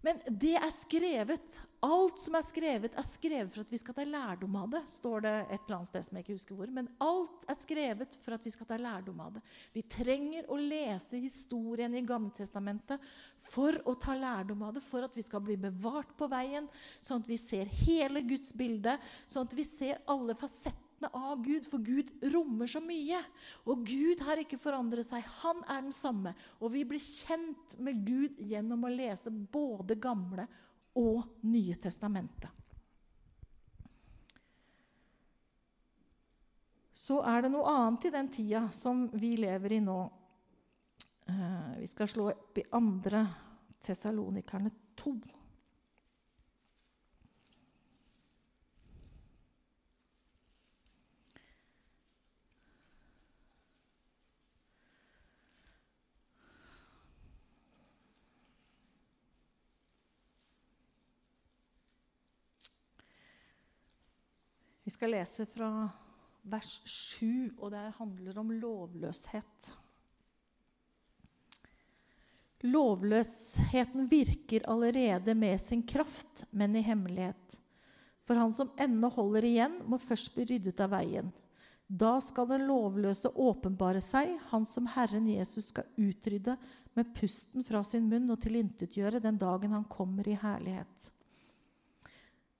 Men 0.06 0.22
det 0.28 0.54
er 0.60 0.74
skrevet. 0.76 1.58
Alt 1.82 2.20
som 2.22 2.36
er 2.38 2.44
skrevet, 2.46 2.92
er 2.94 3.02
skrevet 3.02 3.50
for 3.50 3.64
at 3.64 3.72
vi 3.74 3.78
skal 3.80 3.96
ta 3.96 4.04
lærdom 4.06 4.54
av 4.60 4.68
det. 4.70 4.80
står 4.86 5.24
det 5.24 5.32
et 5.40 5.64
eller 5.64 5.76
annet 5.80 5.88
sted 5.90 6.04
som 6.06 6.18
jeg 6.18 6.24
ikke 6.24 6.36
husker 6.36 6.54
hvor. 6.54 6.70
Men 6.70 6.90
alt 7.02 7.46
er 7.50 7.58
skrevet 7.58 8.14
for 8.22 8.36
at 8.36 8.46
vi 8.46 8.52
skal 8.54 8.68
ta 8.70 8.78
lærdom 8.78 9.18
av 9.24 9.32
det. 9.34 9.42
Vi 9.74 9.82
trenger 9.90 10.46
å 10.46 10.60
lese 10.60 11.18
historien 11.18 11.98
i 11.98 12.04
Gammeltestamentet 12.06 13.02
for 13.50 13.80
å 13.82 13.96
ta 13.98 14.14
lærdom 14.14 14.62
av 14.62 14.78
det, 14.78 14.84
for 14.86 15.02
at 15.02 15.18
vi 15.18 15.26
skal 15.26 15.42
bli 15.42 15.58
bevart 15.58 16.14
på 16.14 16.30
veien, 16.30 16.70
sånn 17.02 17.26
at 17.26 17.34
vi 17.34 17.40
ser 17.42 17.66
hele 17.82 18.22
Guds 18.30 18.54
bilde, 18.54 18.94
sånn 19.26 19.50
at 19.50 19.58
vi 19.58 19.66
ser 19.66 19.98
alle 20.06 20.38
fasetter 20.38 21.10
av 21.10 21.42
Gud, 21.42 21.66
for 21.66 21.82
Gud 21.82 22.14
rommer 22.30 22.70
så 22.70 22.78
mye. 22.78 23.18
Og 23.66 23.82
Gud 23.90 24.22
har 24.22 24.38
ikke 24.38 24.60
forandret 24.62 25.10
seg. 25.10 25.26
Han 25.42 25.66
er 25.66 25.82
den 25.82 25.94
samme. 25.96 26.38
Og 26.62 26.76
vi 26.78 26.86
blir 26.86 27.02
kjent 27.02 27.74
med 27.82 28.06
Gud 28.06 28.38
gjennom 28.38 28.86
å 28.86 28.98
lese 29.02 29.34
både 29.34 29.98
Gamle 29.98 30.46
og 30.98 31.44
Nye 31.48 31.76
testamentet. 31.80 32.50
Så 37.02 37.18
er 37.26 37.42
det 37.42 37.50
noe 37.50 37.66
annet 37.66 38.04
i 38.06 38.12
den 38.14 38.28
tida 38.30 38.66
som 38.70 39.08
vi 39.18 39.34
lever 39.40 39.74
i 39.74 39.80
nå. 39.82 40.00
Eh, 41.26 41.72
vi 41.80 41.88
skal 41.90 42.08
slå 42.08 42.28
opp 42.30 42.60
i 42.62 42.66
andre 42.78 43.24
Tessalonikerne 43.82 44.70
2. 45.02 45.14
Vi 64.82 64.90
skal 64.90 65.14
lese 65.14 65.46
fra 65.46 65.68
vers 66.42 66.80
7, 66.84 67.54
og 67.58 67.70
det 67.74 67.84
handler 67.98 68.38
om 68.42 68.50
lovløshet. 68.50 69.70
Lovløsheten 72.62 74.06
virker 74.10 74.66
allerede 74.70 75.34
med 75.34 75.60
sin 75.60 75.82
kraft, 75.82 76.44
men 76.50 76.76
i 76.76 76.82
hemmelighet. 76.86 77.58
For 78.26 78.38
han 78.38 78.52
som 78.54 78.70
ennå 78.78 79.10
holder 79.10 79.46
igjen, 79.46 79.80
må 79.86 79.98
først 79.98 80.34
bli 80.34 80.46
ryddet 80.50 80.82
av 80.82 80.92
veien. 80.94 81.32
Da 81.86 82.16
skal 82.24 82.46
den 82.48 82.66
lovløse 82.68 83.32
åpenbare 83.34 84.00
seg, 84.00 84.36
han 84.50 84.64
som 84.66 84.86
Herren 84.94 85.26
Jesus 85.28 85.68
skal 85.72 85.90
utrydde 86.00 86.54
med 86.96 87.10
pusten 87.16 87.66
fra 87.66 87.82
sin 87.84 88.06
munn 88.08 88.30
og 88.32 88.40
tilintetgjøre 88.42 89.20
den 89.22 89.38
dagen 89.40 89.74
han 89.74 89.88
kommer 89.90 90.28
i 90.28 90.38
herlighet. 90.38 91.10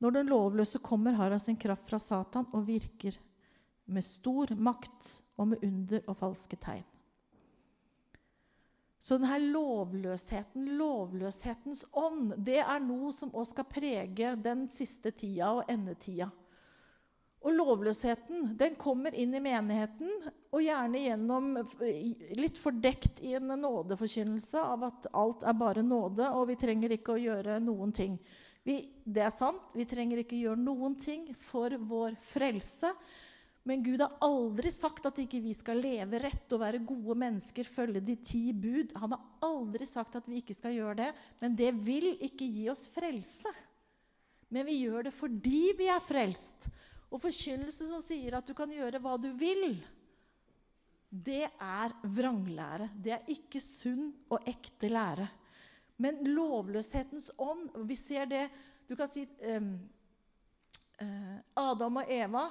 Når 0.03 0.17
den 0.17 0.33
lovløse 0.33 0.81
kommer, 0.83 1.15
har 1.15 1.31
han 1.31 1.41
sin 1.41 1.59
kraft 1.61 1.87
fra 1.87 2.01
Satan 2.03 2.49
og 2.51 2.67
virker 2.67 3.15
med 3.93 4.03
stor 4.03 4.51
makt 4.59 5.13
og 5.39 5.53
med 5.53 5.63
under 5.63 6.03
og 6.09 6.19
falske 6.19 6.59
tegn. 6.59 6.85
Så 9.03 9.17
denne 9.19 9.39
lovløsheten, 9.51 10.69
lovløshetens 10.79 11.85
ånd, 11.99 12.37
det 12.39 12.61
er 12.63 12.83
noe 12.83 13.11
som 13.15 13.33
også 13.35 13.57
skal 13.57 13.67
prege 13.67 14.37
den 14.39 14.69
siste 14.71 15.11
tida 15.11 15.49
og 15.57 15.71
endetida. 15.71 16.29
Og 17.43 17.57
lovløsheten 17.57 18.53
den 18.59 18.77
kommer 18.79 19.15
inn 19.19 19.35
i 19.35 19.43
menigheten, 19.43 20.11
og 20.55 20.63
gjerne 20.63 21.03
gjennom 21.03 21.49
litt 22.39 22.61
fordekt 22.63 23.19
i 23.27 23.35
en 23.39 23.51
nådeforkynnelse 23.59 24.63
av 24.63 24.87
at 24.93 25.11
alt 25.19 25.43
er 25.51 25.59
bare 25.59 25.83
nåde, 25.83 26.29
og 26.39 26.47
vi 26.53 26.59
trenger 26.61 26.95
ikke 26.95 27.17
å 27.17 27.23
gjøre 27.23 27.59
noen 27.65 27.91
ting. 27.97 28.15
Vi, 28.63 28.77
det 29.05 29.25
er 29.25 29.35
sant, 29.35 29.75
vi 29.75 29.87
trenger 29.89 30.23
ikke 30.23 30.39
gjøre 30.39 30.61
noen 30.61 30.95
ting 31.01 31.27
for 31.41 31.75
vår 31.75 32.15
frelse. 32.31 32.93
Men 33.67 33.83
Gud 33.83 34.03
har 34.03 34.17
aldri 34.23 34.73
sagt 34.75 35.07
at 35.07 35.19
ikke 35.23 35.39
vi 35.43 35.53
skal 35.55 35.79
leve 35.83 36.19
rett 36.23 36.55
og 36.55 36.63
være 36.65 36.83
gode 36.83 37.15
mennesker, 37.19 37.67
følge 37.67 38.03
de 38.03 38.17
ti 38.27 38.49
bud. 38.55 38.95
Han 38.99 39.15
har 39.15 39.27
aldri 39.47 39.87
sagt 39.87 40.19
at 40.19 40.27
vi 40.31 40.41
ikke 40.43 40.57
skal 40.57 40.75
gjøre 40.75 40.99
det, 40.99 41.11
men 41.43 41.55
det 41.59 41.71
vil 41.87 42.13
ikke 42.19 42.47
gi 42.47 42.67
oss 42.73 42.89
frelse. 42.91 43.53
Men 44.53 44.67
vi 44.69 44.81
gjør 44.83 45.09
det 45.09 45.15
fordi 45.15 45.73
vi 45.79 45.89
er 45.91 46.03
frelst. 46.03 46.67
Og 47.13 47.23
forkynnelse 47.23 47.87
som 47.87 48.03
sier 48.03 48.39
at 48.39 48.49
du 48.49 48.55
kan 48.57 48.71
gjøre 48.73 49.01
hva 49.03 49.15
du 49.21 49.31
vil, 49.39 49.77
det 51.13 51.45
er 51.45 51.93
vranglære. 52.09 52.89
Det 52.97 53.15
er 53.15 53.33
ikke 53.35 53.61
sunn 53.61 54.11
og 54.33 54.47
ekte 54.49 54.89
lære. 54.91 55.29
Men 56.01 56.23
lovløshetens 56.25 57.31
ånd 57.41 57.75
Vi 57.89 57.97
ser 57.99 58.29
det 58.31 58.47
Du 58.89 58.95
kan 58.99 59.11
si 59.11 59.27
um, 59.49 59.75
Adam 61.59 62.01
og 62.03 62.11
Eva 62.13 62.47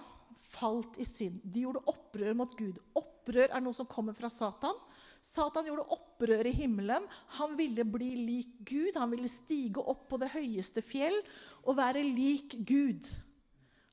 falt 0.51 0.97
i 0.99 1.05
synd. 1.07 1.39
De 1.43 1.63
gjorde 1.63 1.83
opprør 1.87 2.35
mot 2.35 2.51
Gud. 2.59 2.79
Opprør 2.97 3.53
er 3.53 3.63
noe 3.63 3.75
som 3.75 3.87
kommer 3.87 4.15
fra 4.17 4.27
Satan. 4.33 4.75
Satan 5.23 5.69
gjorde 5.69 5.85
opprør 5.95 6.49
i 6.49 6.53
himmelen. 6.57 7.05
Han 7.37 7.55
ville 7.59 7.85
bli 7.87 8.09
lik 8.17 8.57
Gud. 8.67 8.97
Han 8.97 9.13
ville 9.13 9.31
stige 9.31 9.79
opp 9.79 10.07
på 10.11 10.19
det 10.19 10.31
høyeste 10.33 10.83
fjell 10.83 11.15
og 11.63 11.77
være 11.79 12.03
lik 12.03 12.57
Gud. 12.67 13.07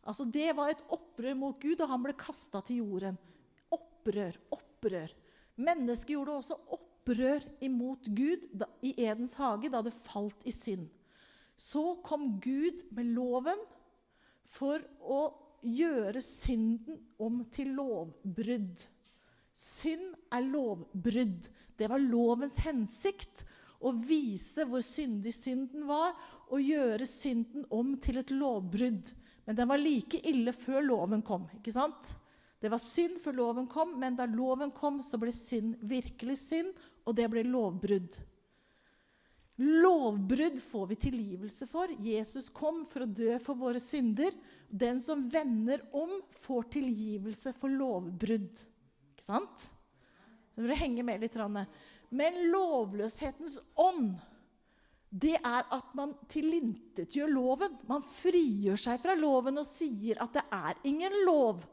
Altså 0.08 0.24
Det 0.24 0.48
var 0.56 0.72
et 0.72 0.84
opprør 0.94 1.36
mot 1.36 1.60
Gud, 1.60 1.78
og 1.84 1.90
han 1.92 2.02
ble 2.02 2.16
kasta 2.18 2.62
til 2.64 2.82
jorden. 2.82 3.18
Opprør, 3.74 4.38
opprør. 4.56 5.12
Mennesket 5.60 6.14
gjorde 6.16 6.38
også 6.40 6.58
opprør 6.64 6.87
opprør 7.08 7.44
imot 7.64 8.04
Gud 8.12 8.44
i 8.84 8.92
Edens 9.00 9.36
hage 9.40 9.70
da 9.72 9.80
det 9.82 9.94
falt 9.96 10.44
i 10.44 10.52
synd. 10.52 10.88
Så 11.56 11.98
kom 12.04 12.38
Gud 12.40 12.84
med 12.94 13.14
loven 13.16 13.58
for 14.44 14.82
å 15.00 15.22
gjøre 15.64 16.20
synden 16.22 17.00
om 17.18 17.40
til 17.50 17.72
lovbrudd. 17.74 18.84
Synd 19.52 20.12
er 20.30 20.44
lovbrudd. 20.44 21.48
Det 21.78 21.88
var 21.90 22.04
lovens 22.04 22.60
hensikt. 22.62 23.44
Å 23.78 23.92
vise 23.94 24.66
hvor 24.66 24.82
syndig 24.82 25.32
synden 25.36 25.86
var, 25.86 26.14
og 26.50 26.64
gjøre 26.64 27.06
synden 27.06 27.66
om 27.70 27.92
til 28.02 28.18
et 28.18 28.30
lovbrudd. 28.34 29.12
Men 29.46 29.58
den 29.58 29.68
var 29.70 29.80
like 29.80 30.18
ille 30.26 30.54
før 30.56 30.82
loven 30.82 31.22
kom. 31.22 31.46
ikke 31.58 31.74
sant? 31.74 32.14
Det 32.58 32.70
var 32.72 32.82
synd 32.82 33.20
før 33.22 33.36
loven 33.38 33.68
kom, 33.70 33.92
men 34.00 34.16
da 34.18 34.26
loven 34.26 34.72
kom, 34.74 34.98
så 35.02 35.18
ble 35.20 35.30
synd 35.34 35.76
virkelig 35.86 36.40
synd, 36.40 36.72
og 37.08 37.16
det 37.16 37.28
ble 37.32 37.44
lovbrudd. 37.48 38.18
Lovbrudd 39.58 40.60
får 40.62 40.86
vi 40.92 40.96
tilgivelse 41.08 41.66
for. 41.66 41.90
Jesus 42.04 42.46
kom 42.54 42.84
for 42.86 43.02
å 43.02 43.10
dø 43.10 43.40
for 43.42 43.58
våre 43.58 43.80
synder. 43.82 44.36
Den 44.68 45.00
som 45.02 45.24
vender 45.32 45.82
om, 45.96 46.12
får 46.44 46.68
tilgivelse 46.76 47.54
for 47.58 47.72
lovbrudd. 47.72 48.62
Ikke 49.16 49.26
sant? 49.26 49.66
Nå 50.54 50.62
må 50.62 50.70
du 50.70 50.78
henge 50.78 51.06
med 51.06 51.24
litt. 51.24 51.38
Men 52.14 52.38
lovløshetens 52.52 53.58
ånd, 53.82 54.14
det 55.08 55.34
er 55.40 55.66
at 55.74 55.90
man 55.96 56.14
tilintetgjør 56.30 57.32
loven. 57.32 57.80
Man 57.88 58.04
frigjør 58.06 58.78
seg 58.78 59.02
fra 59.02 59.18
loven 59.18 59.58
og 59.58 59.66
sier 59.66 60.20
at 60.22 60.38
det 60.38 60.46
er 60.54 60.78
ingen 60.86 61.18
lov. 61.26 61.64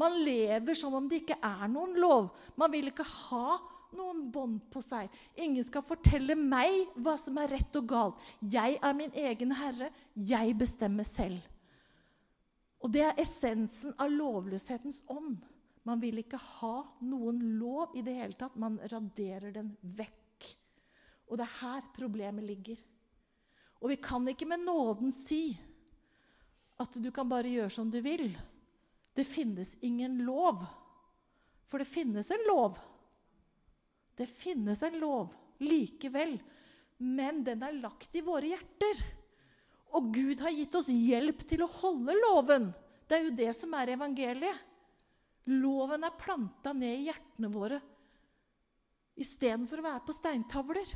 Man 0.00 0.18
lever 0.24 0.74
som 0.78 0.94
om 0.98 1.06
det 1.10 1.22
ikke 1.22 1.38
er 1.44 1.66
noen 1.70 1.94
lov. 2.00 2.32
Man 2.58 2.72
vil 2.72 2.90
ikke 2.90 3.06
ha 3.06 3.58
noen 3.96 4.26
bånd 4.32 4.60
på 4.72 4.82
seg. 4.84 5.10
Ingen 5.40 5.64
skal 5.66 5.84
fortelle 5.86 6.36
meg 6.38 6.90
hva 7.00 7.16
som 7.20 7.38
er 7.40 7.52
rett 7.54 7.78
og 7.80 7.88
galt. 7.90 8.26
Jeg 8.40 8.78
er 8.80 8.96
min 8.96 9.14
egen 9.14 9.54
herre. 9.58 9.90
Jeg 10.14 10.56
bestemmer 10.58 11.08
selv. 11.08 11.40
Og 12.80 12.92
det 12.94 13.04
er 13.04 13.18
essensen 13.20 13.92
av 14.00 14.12
lovløshetens 14.12 15.02
ånd. 15.12 15.40
Man 15.84 16.00
vil 16.00 16.20
ikke 16.20 16.40
ha 16.60 16.76
noen 17.04 17.40
lov 17.60 17.96
i 17.96 18.04
det 18.04 18.16
hele 18.16 18.36
tatt. 18.38 18.56
Man 18.60 18.78
raderer 18.90 19.52
den 19.54 19.74
vekk. 19.82 20.48
Og 21.30 21.38
det 21.38 21.46
er 21.46 21.58
her 21.60 21.90
problemet 21.96 22.44
ligger. 22.44 22.80
Og 23.80 23.92
vi 23.92 24.00
kan 24.02 24.26
ikke 24.28 24.48
med 24.48 24.64
nåden 24.66 25.12
si 25.14 25.54
at 26.80 26.96
du 27.00 27.10
kan 27.12 27.28
bare 27.28 27.48
gjøre 27.48 27.72
som 27.72 27.90
du 27.92 28.00
vil. 28.00 28.32
det 29.14 29.24
finnes 29.26 29.76
ingen 29.82 30.18
lov. 30.24 30.64
For 31.68 31.78
det 31.78 31.88
finnes 31.88 32.30
en 32.30 32.46
lov. 32.48 32.78
Det 34.18 34.26
finnes 34.28 34.82
en 34.86 34.98
lov 35.00 35.34
likevel, 35.62 36.36
men 36.98 37.44
den 37.44 37.62
er 37.64 37.78
lagt 37.78 38.16
i 38.16 38.24
våre 38.24 38.50
hjerter. 38.52 39.04
Og 39.96 40.10
Gud 40.14 40.42
har 40.44 40.54
gitt 40.54 40.76
oss 40.78 40.90
hjelp 40.92 41.44
til 41.48 41.64
å 41.64 41.72
holde 41.80 42.14
loven. 42.20 42.70
Det 43.08 43.16
er 43.16 43.24
jo 43.26 43.38
det 43.38 43.52
som 43.58 43.72
er 43.78 43.94
evangeliet. 43.96 44.66
Loven 45.50 46.04
er 46.06 46.20
planta 46.20 46.74
ned 46.76 47.00
i 47.00 47.08
hjertene 47.08 47.48
våre 47.50 47.80
istedenfor 49.20 49.80
å 49.80 49.86
være 49.86 50.04
på 50.06 50.16
steintavler. 50.16 50.92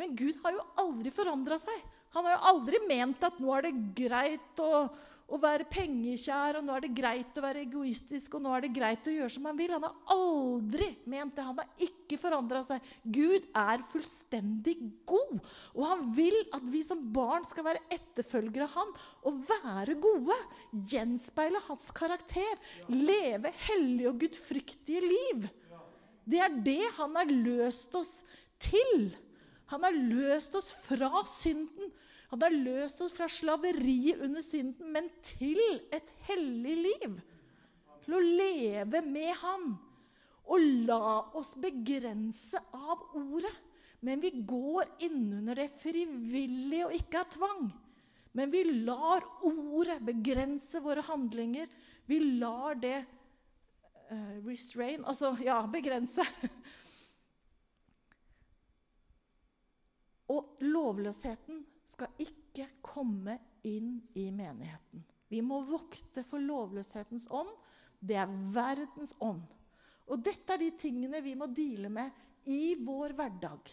Men 0.00 0.16
Gud 0.18 0.38
har 0.42 0.56
jo 0.56 0.66
aldri 0.82 1.12
forandra 1.14 1.58
seg. 1.60 1.78
Han 2.16 2.26
har 2.26 2.36
jo 2.36 2.50
aldri 2.52 2.80
ment 2.88 3.22
at 3.24 3.38
nå 3.40 3.52
er 3.56 3.68
det 3.68 3.74
greit 3.96 4.62
å, 4.62 4.86
å 5.32 5.38
være 5.40 5.64
pengekjær, 5.72 6.58
og 6.58 6.66
nå 6.66 6.74
er 6.76 6.84
det 6.84 6.92
greit 6.96 7.38
å 7.38 7.44
være 7.44 7.62
egoistisk, 7.64 8.34
og 8.36 8.44
nå 8.44 8.52
er 8.52 8.66
det 8.66 8.72
greit 8.76 9.08
å 9.08 9.14
gjøre 9.14 9.32
som 9.32 9.46
han 9.48 9.56
vil. 9.56 9.72
Han 9.72 9.86
har 9.86 10.12
aldri 10.12 10.88
ment 11.08 11.34
det. 11.36 11.46
Han 11.46 11.62
har 11.62 11.86
ikke 11.86 12.18
forandra 12.20 12.60
seg. 12.66 12.84
Gud 13.02 13.46
er 13.56 13.84
fullstendig 13.92 14.76
god, 15.08 15.40
og 15.72 15.86
han 15.88 16.04
vil 16.16 16.36
at 16.52 16.68
vi 16.72 16.82
som 16.84 17.00
barn 17.14 17.46
skal 17.48 17.66
være 17.70 17.84
etterfølgere 17.96 18.68
av 18.68 18.76
han 18.76 18.92
og 19.30 19.40
være 19.48 19.96
gode. 20.04 20.36
Gjenspeile 20.92 21.64
hans 21.68 21.88
karakter. 21.96 22.60
Leve 22.92 23.54
hellige 23.70 24.12
og 24.12 24.20
gudfryktige 24.26 25.02
liv. 25.06 25.48
Det 26.28 26.38
er 26.44 26.60
det 26.62 26.82
han 26.98 27.16
har 27.18 27.32
løst 27.32 27.96
oss 27.98 28.20
til. 28.62 29.10
Han 29.72 29.84
har 29.86 29.96
løst 29.96 30.54
oss 30.58 30.70
fra 30.84 31.24
synden. 31.28 31.88
Han 32.32 32.40
har 32.40 32.54
løst 32.56 33.02
oss 33.04 33.12
fra 33.12 33.26
slaveriet 33.28 34.22
under 34.24 34.40
synden, 34.40 34.88
men 34.94 35.10
til 35.20 35.60
et 35.92 36.08
hellig 36.30 36.76
liv. 36.80 37.18
Til 38.06 38.14
å 38.16 38.22
leve 38.24 39.02
med 39.04 39.34
Han. 39.42 39.74
Og 40.48 40.64
la 40.88 41.18
oss 41.38 41.52
begrense 41.60 42.56
av 42.72 43.02
ordet. 43.20 43.52
Men 44.02 44.22
vi 44.24 44.30
går 44.48 44.88
innunder 45.04 45.60
det 45.60 45.68
frivillig 45.76 46.80
og 46.86 46.96
ikke 46.96 47.20
av 47.20 47.28
tvang. 47.36 47.68
Men 48.32 48.50
vi 48.50 48.64
lar 48.80 49.28
ordet 49.44 50.00
begrense 50.02 50.80
våre 50.80 51.04
handlinger. 51.04 51.68
Vi 52.08 52.18
lar 52.40 52.80
det 52.80 53.04
uh, 54.08 54.40
restrain 54.48 55.04
Altså, 55.04 55.36
ja, 55.44 55.60
begrense. 55.68 56.24
Og 60.32 60.56
lovløsheten 60.64 61.60
skal 61.88 62.12
ikke 62.22 62.68
komme 62.84 63.38
inn 63.68 63.96
i 64.18 64.28
menigheten. 64.34 65.04
Vi 65.32 65.40
må 65.44 65.62
vokte 65.64 66.24
for 66.28 66.42
lovløshetens 66.42 67.28
ånd. 67.32 67.50
Det 68.02 68.18
er 68.18 68.32
verdens 68.52 69.14
ånd. 69.22 69.44
Og 70.10 70.20
dette 70.20 70.54
er 70.54 70.60
de 70.60 70.72
tingene 70.76 71.22
vi 71.24 71.34
må 71.38 71.46
deale 71.48 71.88
med 71.92 72.50
i 72.50 72.74
vår 72.82 73.14
hverdag. 73.16 73.70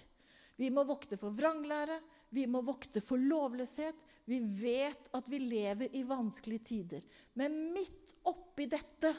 Vi 0.60 0.69
må 0.72 0.84
vokte 0.88 1.17
for 1.19 1.36
vranglære, 1.36 1.98
vi 2.36 2.45
må 2.48 2.62
vokte 2.67 3.02
for 3.02 3.19
lovløshet. 3.19 3.98
Vi 4.30 4.38
vet 4.43 5.10
at 5.15 5.30
vi 5.32 5.39
lever 5.41 5.95
i 5.98 6.04
vanskelige 6.06 6.65
tider. 6.67 7.06
Men 7.39 7.56
midt 7.74 8.13
oppi 8.30 8.67
dette, 8.69 9.13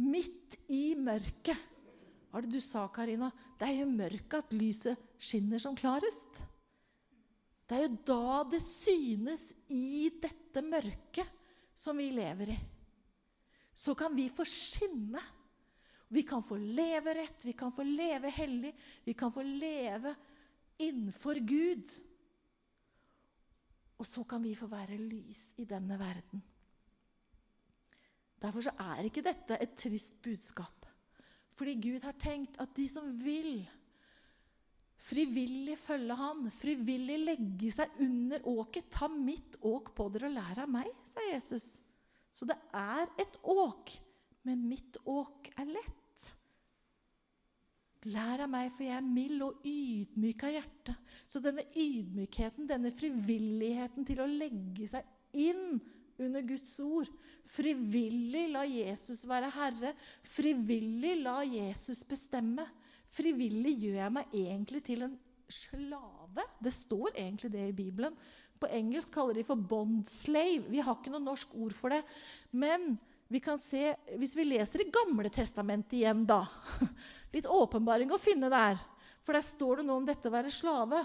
midt 0.00 0.56
i 0.72 0.94
mørket 0.96 1.68
Hva 2.32 2.40
er 2.40 2.46
det 2.46 2.54
du 2.54 2.62
sa, 2.64 2.86
Karina? 2.88 3.28
Det 3.60 3.66
er 3.68 3.82
i 3.82 3.84
mørket 3.84 4.38
at 4.38 4.54
lyset 4.56 5.02
skinner 5.20 5.60
som 5.60 5.76
klarest. 5.76 6.40
Det 7.66 7.78
er 7.78 7.86
jo 7.86 8.00
da 8.08 8.42
det 8.52 8.60
synes 8.64 9.52
i 9.72 10.10
dette 10.22 10.62
mørket 10.66 11.28
som 11.74 11.98
vi 11.98 12.10
lever 12.12 12.52
i. 12.52 12.58
Så 13.74 13.94
kan 13.98 14.14
vi 14.16 14.28
få 14.32 14.44
skinne. 14.48 15.22
Vi 16.12 16.26
kan 16.28 16.42
få 16.44 16.58
leve 16.60 17.14
rett, 17.16 17.44
vi 17.44 17.54
kan 17.56 17.72
få 17.72 17.86
leve 17.88 18.28
hellig, 18.36 18.74
vi 19.04 19.14
kan 19.16 19.32
få 19.32 19.42
leve 19.46 20.12
innenfor 20.84 21.40
Gud. 21.40 21.94
Og 23.96 24.06
så 24.06 24.24
kan 24.28 24.42
vi 24.44 24.52
få 24.58 24.68
være 24.68 24.98
lys 25.00 25.54
i 25.62 25.64
denne 25.64 25.96
verden. 25.96 26.42
Derfor 28.42 28.66
så 28.66 28.74
er 28.82 29.06
ikke 29.06 29.24
dette 29.24 29.56
et 29.56 29.76
trist 29.78 30.18
budskap. 30.22 30.86
Fordi 31.56 31.78
Gud 31.80 32.04
har 32.04 32.16
tenkt 32.20 32.58
at 32.60 32.74
de 32.76 32.88
som 32.90 33.08
vil 33.22 33.62
frivillig 35.02 35.76
følge 35.80 36.16
Han, 36.18 36.46
frivillig 36.54 37.18
legge 37.26 37.72
seg 37.74 37.92
under 38.02 38.44
åket, 38.48 38.90
ta 38.94 39.08
mitt 39.12 39.58
åk 39.66 39.92
på 39.96 40.08
dere 40.14 40.30
og 40.30 40.36
lær 40.36 40.62
av 40.64 40.70
meg, 40.70 40.90
sa 41.08 41.24
Jesus. 41.30 41.74
Så 42.32 42.48
det 42.48 42.56
er 42.76 43.10
et 43.20 43.38
åk, 43.42 43.92
men 44.46 44.64
mitt 44.70 44.98
åk 45.08 45.50
er 45.56 45.68
lett. 45.68 45.98
Lær 48.10 48.42
av 48.42 48.50
meg, 48.50 48.72
for 48.74 48.86
jeg 48.86 48.96
er 48.98 49.06
mild 49.06 49.42
og 49.46 49.66
ydmyk 49.68 50.46
av 50.48 50.56
hjerte. 50.56 50.94
Så 51.30 51.42
denne 51.42 51.62
ydmykheten, 51.70 52.66
denne 52.70 52.90
frivilligheten 52.94 54.08
til 54.08 54.22
å 54.24 54.30
legge 54.30 54.88
seg 54.90 55.06
inn 55.38 55.78
under 56.22 56.42
Guds 56.46 56.74
ord 56.82 57.10
Frivillig 57.48 58.46
la 58.52 58.62
Jesus 58.68 59.24
være 59.28 59.50
herre. 59.52 59.92
Frivillig 60.24 61.16
la 61.22 61.40
Jesus 61.44 62.02
bestemme. 62.08 62.64
Frivillig 63.12 63.74
gjør 63.82 63.98
jeg 64.00 64.14
meg 64.14 64.36
egentlig 64.42 64.82
til 64.86 65.04
en 65.06 65.16
slave. 65.52 66.46
Det 66.62 66.72
står 66.72 67.12
egentlig 67.12 67.50
det 67.52 67.66
i 67.68 67.76
Bibelen. 67.76 68.16
På 68.62 68.70
engelsk 68.72 69.12
kaller 69.12 69.36
de 69.36 69.44
for 69.44 69.56
'bondslave'. 69.56 70.70
Vi 70.70 70.80
har 70.80 70.96
ikke 70.96 71.12
noe 71.12 71.24
norsk 71.24 71.54
ord 71.54 71.74
for 71.74 71.90
det. 71.90 72.02
Men 72.52 72.98
vi 73.28 73.40
kan 73.40 73.58
se, 73.58 73.94
hvis 74.16 74.36
vi 74.36 74.44
leser 74.44 74.84
i 74.84 74.90
Gamle 74.92 75.30
testamentet 75.32 75.98
igjen, 75.98 76.26
da 76.26 76.44
Litt 77.34 77.48
åpenbaring 77.48 78.12
å 78.12 78.20
finne 78.20 78.50
der. 78.52 78.76
For 79.24 79.32
der 79.32 79.44
står 79.44 79.80
det 79.80 79.86
noe 79.86 80.02
om 80.02 80.06
dette 80.06 80.28
å 80.28 80.34
være 80.34 80.52
slave. 80.52 81.00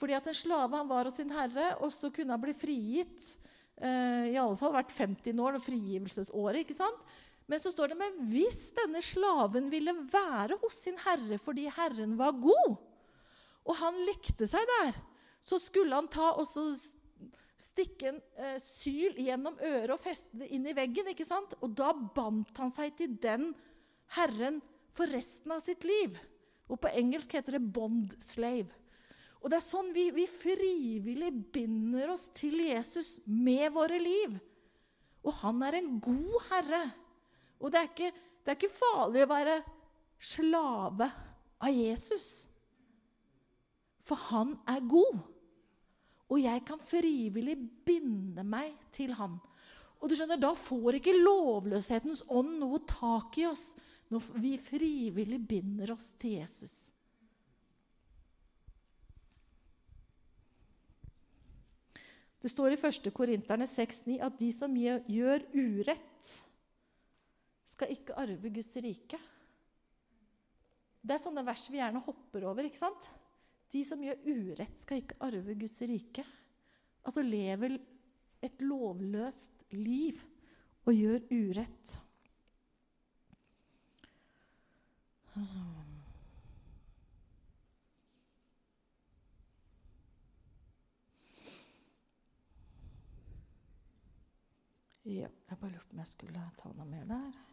Fordi 0.00 0.16
at 0.16 0.26
en 0.26 0.34
slave 0.34 0.76
han 0.76 0.88
var 0.88 1.06
hos 1.06 1.18
sin 1.20 1.30
herre, 1.30 1.76
og 1.80 1.92
så 1.92 2.10
kunne 2.10 2.34
han 2.34 2.42
bli 2.42 2.54
frigitt. 2.56 3.36
Eh, 3.76 4.32
I 4.34 4.38
alle 4.40 4.56
fall 4.58 4.72
hvert 4.74 4.92
50 4.92 5.40
år, 5.40 5.60
frigivelsesåret. 5.62 6.62
ikke 6.64 6.78
sant? 6.78 7.04
Men 7.50 7.58
så 7.58 7.72
står 7.74 7.90
det 7.90 7.98
men 7.98 8.18
hvis 8.30 8.68
denne 8.76 9.02
slaven 9.02 9.66
ville 9.72 9.94
være 10.12 10.60
hos 10.62 10.76
sin 10.84 10.98
herre 11.02 11.38
fordi 11.42 11.66
herren 11.74 12.14
var 12.20 12.38
god, 12.38 12.78
og 13.66 13.76
han 13.80 13.98
likte 14.06 14.46
seg 14.48 14.62
der, 14.78 14.96
så 15.42 15.58
skulle 15.60 15.96
han 15.96 16.08
ta 16.10 16.30
og 16.38 16.46
stikke 17.60 18.12
en 18.12 18.20
eh, 18.40 18.56
syl 18.62 19.18
gjennom 19.20 19.58
øret 19.58 19.92
og 19.94 20.02
feste 20.02 20.40
det 20.40 20.50
inn 20.54 20.66
i 20.68 20.76
veggen. 20.76 21.10
ikke 21.12 21.26
sant? 21.26 21.56
Og 21.60 21.74
da 21.76 21.92
bandt 21.92 22.56
han 22.60 22.72
seg 22.72 22.94
til 22.96 23.16
den 23.20 23.50
herren 24.16 24.60
for 24.96 25.10
resten 25.10 25.52
av 25.54 25.64
sitt 25.64 25.84
liv. 25.88 26.16
Og 26.70 26.80
på 26.80 26.92
engelsk 26.94 27.34
heter 27.34 27.58
det 27.58 27.72
'bond 27.74 28.14
slave'. 28.22 28.76
Og 29.40 29.50
det 29.50 29.56
er 29.56 29.64
sånn 29.64 29.92
vi, 29.96 30.10
vi 30.12 30.26
frivillig 30.28 31.30
binder 31.52 32.12
oss 32.12 32.28
til 32.36 32.60
Jesus 32.60 33.18
med 33.24 33.72
våre 33.72 33.98
liv. 33.98 34.36
Og 35.24 35.32
han 35.40 35.62
er 35.64 35.78
en 35.80 35.94
god 36.00 36.36
herre. 36.50 36.82
Og 37.60 37.72
det 37.72 37.80
er 37.80 37.90
ikke, 37.90 38.12
det 38.44 38.52
er 38.52 38.58
ikke 38.58 38.72
farlig 38.72 39.24
å 39.24 39.30
være 39.30 39.58
slave 40.20 41.10
av 41.60 41.74
Jesus. 41.74 42.28
For 44.04 44.18
han 44.30 44.56
er 44.68 44.80
god. 44.88 45.20
Og 46.30 46.40
jeg 46.40 46.62
kan 46.66 46.80
frivillig 46.82 47.56
binde 47.86 48.44
meg 48.46 48.72
til 48.94 49.12
han. 49.18 49.36
Og 50.00 50.08
du 50.08 50.16
skjønner, 50.16 50.40
Da 50.40 50.54
får 50.56 51.00
ikke 51.00 51.18
lovløshetens 51.18 52.24
ånd 52.32 52.56
noe 52.62 52.80
tak 52.88 53.36
i 53.38 53.48
oss 53.50 53.74
når 54.10 54.24
vi 54.42 54.56
frivillig 54.58 55.38
binder 55.46 55.92
oss 55.94 56.14
til 56.18 56.40
Jesus. 56.40 56.90
Det 62.40 62.48
står 62.48 62.72
i 62.72 62.78
1. 62.80 63.10
Korinterne 63.12 63.68
6,9 63.68 64.16
at 64.24 64.38
de 64.40 64.48
som 64.54 64.72
gjør 64.74 65.44
urett, 65.52 66.30
skal 67.70 67.92
ikke 67.94 68.16
arve 68.18 68.50
Guds 68.52 68.72
rike. 68.82 69.18
Det 71.00 71.14
er 71.14 71.22
sånne 71.22 71.44
vers 71.46 71.64
vi 71.70 71.78
gjerne 71.78 72.02
hopper 72.04 72.44
over. 72.50 72.66
ikke 72.66 72.82
sant? 72.82 73.08
De 73.70 73.84
som 73.86 74.02
gjør 74.02 74.18
urett, 74.26 74.76
skal 74.78 75.00
ikke 75.00 75.18
arve 75.22 75.54
Guds 75.58 75.78
rike. 75.86 76.26
Altså 77.06 77.22
lever 77.24 77.78
et 78.42 78.62
lovløst 78.64 79.64
liv 79.76 80.20
og 80.88 80.96
gjør 80.96 81.26
urett. 81.30 81.98
Ja, 95.10 95.26
jeg 95.26 95.58
bare 95.58 95.70
lurte 95.72 95.86
på 95.88 95.96
om 95.96 96.02
jeg 96.02 96.10
skulle 96.10 96.42
ta 96.58 96.70
noe 96.76 96.86
mer 96.86 97.06
der 97.08 97.49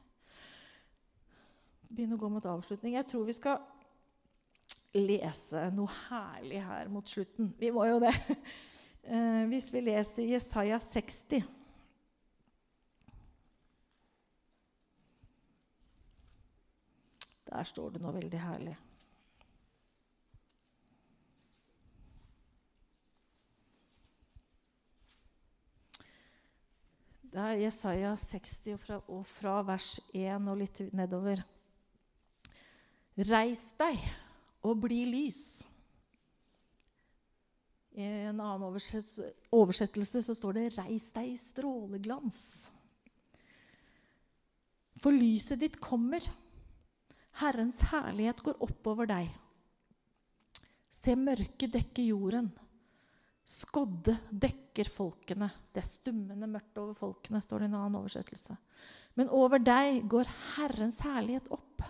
begynne 1.90 2.18
å 2.18 2.22
gå 2.22 2.30
mot 2.32 2.46
avslutning. 2.46 2.96
Jeg 2.98 3.08
tror 3.10 3.28
vi 3.28 3.36
skal 3.38 3.62
lese 4.98 5.68
noe 5.76 5.92
herlig 6.08 6.64
her 6.66 6.90
mot 6.92 7.08
slutten. 7.08 7.52
Vi 7.60 7.72
må 7.76 7.88
jo 7.90 8.02
det. 8.04 8.16
Eh, 9.08 9.46
hvis 9.48 9.70
vi 9.72 9.80
leser 9.80 10.26
Jesaja 10.28 10.82
60 10.84 11.46
Der 17.48 17.64
står 17.64 17.94
det 17.96 18.02
noe 18.04 18.12
veldig 18.18 18.42
herlig. 18.44 18.74
Det 27.32 27.44
er 27.46 27.60
Jesaja 27.62 28.16
60 28.18 28.74
og 28.74 28.80
fra, 28.82 29.00
og 29.08 29.26
fra 29.30 29.62
vers 29.72 30.00
1 30.12 30.52
og 30.52 30.58
litt 30.58 30.84
nedover. 30.92 31.48
Reis 33.18 33.72
deg 33.80 33.98
og 34.68 34.78
bli 34.84 35.02
lys. 35.10 35.64
I 37.98 38.06
en 38.30 38.38
annen 38.38 38.68
oversettelse 39.58 40.22
så 40.22 40.36
står 40.38 40.54
det 40.54 40.66
'reis 40.76 41.10
deg 41.16 41.32
i 41.32 41.38
stråleglans'. 41.42 42.70
For 45.02 45.14
lyset 45.14 45.62
ditt 45.62 45.80
kommer. 45.82 46.22
Herrens 47.42 47.82
herlighet 47.90 48.42
går 48.46 48.62
oppover 48.66 49.10
deg. 49.10 49.34
Se 50.90 51.14
mørket 51.18 51.74
dekke 51.74 52.06
jorden. 52.10 52.52
Skodde 53.48 54.18
dekker 54.30 54.90
folkene. 54.90 55.50
Det 55.74 55.82
er 55.82 55.90
stummende 55.90 56.50
mørkt 56.50 56.78
over 56.78 56.94
folkene, 56.98 57.42
står 57.42 57.60
det 57.60 57.70
i 57.70 57.72
en 57.72 57.78
annen 57.80 58.00
oversettelse. 58.02 58.58
Men 59.16 59.30
over 59.30 59.62
deg 59.62 60.04
går 60.10 60.30
Herrens 60.58 61.00
herlighet 61.06 61.50
opp. 61.54 61.86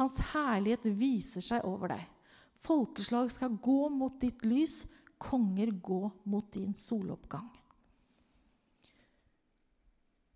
Hans 0.00 0.16
herlighet 0.32 0.86
viser 0.96 1.44
seg 1.44 1.64
over 1.68 1.92
deg. 1.92 2.04
Folkeslag 2.60 3.28
skal 3.32 3.56
gå 3.60 3.82
mot 3.92 4.16
ditt 4.20 4.44
lys, 4.48 4.86
konger 5.20 5.72
gå 5.76 6.06
mot 6.24 6.46
din 6.54 6.72
soloppgang. 6.76 7.48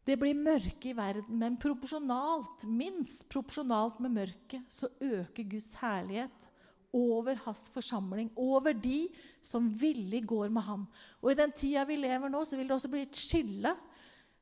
Det 0.05 0.19
blir 0.21 0.37
mørke 0.37 0.91
i 0.91 0.97
verden, 0.97 1.39
men 1.41 1.57
proporsjonalt, 1.57 2.67
minst 2.69 3.25
proporsjonalt 3.33 4.03
med 4.05 4.12
mørket, 4.19 4.67
så 4.69 4.91
øker 5.01 5.49
Guds 5.49 5.71
herlighet 5.81 6.51
over 6.95 7.41
hans 7.47 7.65
forsamling, 7.73 8.29
over 8.37 8.77
de 8.77 9.09
som 9.43 9.71
villig 9.81 10.21
går 10.29 10.53
med 10.53 10.62
ham. 10.69 10.85
Og 11.25 11.33
i 11.33 11.39
den 11.41 11.57
tida 11.57 11.87
vi 11.89 11.97
lever 11.97 12.29
nå, 12.29 12.45
så 12.45 12.61
vil 12.61 12.69
det 12.69 12.77
også 12.77 12.93
bli 12.93 13.07
et 13.07 13.17
skille. 13.17 13.73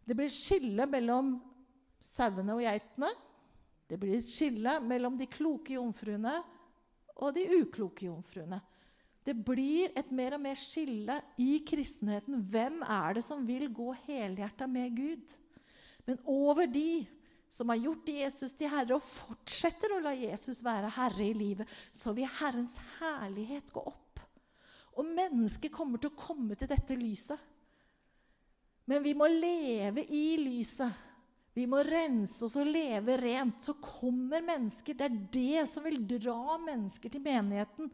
Det 0.03 0.19
blir 0.19 0.35
skille 0.35 0.87
mellom 0.91 1.37
sauene 2.03 2.59
og 2.59 2.67
geitene. 2.67 3.13
Det 3.93 3.99
blir 4.01 4.17
et 4.17 4.25
skille 4.25 4.79
mellom 4.89 5.19
de 5.21 5.27
kloke 5.29 5.75
jomfruene 5.77 6.39
og 7.21 7.35
de 7.37 7.45
ukloke 7.59 8.07
jomfruene. 8.07 8.57
Det 9.23 9.35
blir 9.37 9.93
et 9.95 10.09
mer 10.17 10.39
og 10.39 10.41
mer 10.43 10.57
skille 10.57 11.19
i 11.39 11.59
kristenheten. 11.69 12.41
Hvem 12.51 12.81
er 12.89 13.19
det 13.19 13.25
som 13.27 13.45
vil 13.47 13.69
gå 13.69 13.91
helhjerta 14.07 14.67
med 14.67 14.97
Gud? 14.97 15.37
Men 16.09 16.19
over 16.25 16.65
de 16.67 17.05
som 17.53 17.69
har 17.69 17.83
gjort 17.85 18.09
Jesus 18.09 18.57
til 18.57 18.73
herre, 18.73 18.97
og 18.97 19.05
fortsetter 19.05 19.93
å 19.93 20.01
la 20.01 20.15
Jesus 20.17 20.65
være 20.65 20.89
herre 20.97 21.29
i 21.29 21.37
livet, 21.37 21.69
så 21.93 22.15
vil 22.17 22.31
Herrens 22.41 22.79
herlighet 22.97 23.69
gå 23.77 23.85
opp. 23.93 24.23
Og 24.97 25.05
mennesket 25.05 25.73
kommer 25.73 26.01
til 26.01 26.15
å 26.15 26.17
komme 26.17 26.57
til 26.57 26.73
dette 26.73 26.97
lyset. 26.97 27.37
Men 28.89 29.05
vi 29.05 29.13
må 29.15 29.29
leve 29.29 30.09
i 30.09 30.39
lyset. 30.41 31.12
Vi 31.53 31.67
må 31.69 31.83
rense 31.85 32.47
oss 32.47 32.57
og 32.57 32.69
leve 32.69 33.19
rent. 33.21 33.61
Så 33.65 33.75
kommer 33.83 34.45
mennesker. 34.45 34.97
Det 34.97 35.09
er 35.09 35.19
det 35.37 35.65
som 35.69 35.85
vil 35.85 36.01
dra 36.09 36.57
mennesker 36.63 37.13
til 37.13 37.25
menigheten. 37.25 37.91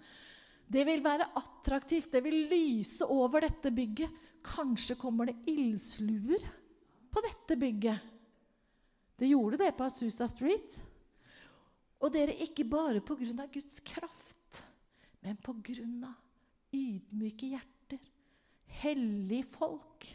Det 0.68 0.84
vil 0.86 1.02
være 1.02 1.30
attraktivt. 1.40 2.12
Det 2.12 2.22
vil 2.24 2.44
lyse 2.50 3.06
over 3.08 3.42
dette 3.48 3.72
bygget. 3.74 4.24
Kanskje 4.46 4.96
kommer 5.00 5.28
det 5.28 5.50
ildsluer 5.50 6.44
på 7.10 7.24
dette 7.24 7.58
bygget. 7.58 8.14
Det 9.18 9.32
gjorde 9.32 9.58
det 9.58 9.72
på 9.74 9.88
Asusa 9.88 10.28
Street. 10.30 10.78
Og 11.98 12.12
dere, 12.14 12.36
ikke 12.46 12.62
bare 12.68 13.02
pga. 13.02 13.48
Guds 13.50 13.80
kraft, 13.82 14.62
men 15.24 15.36
pga. 15.42 16.12
ydmyke 16.70 17.50
hjerter. 17.56 17.98
Hellige 18.78 19.48
folk 19.50 20.06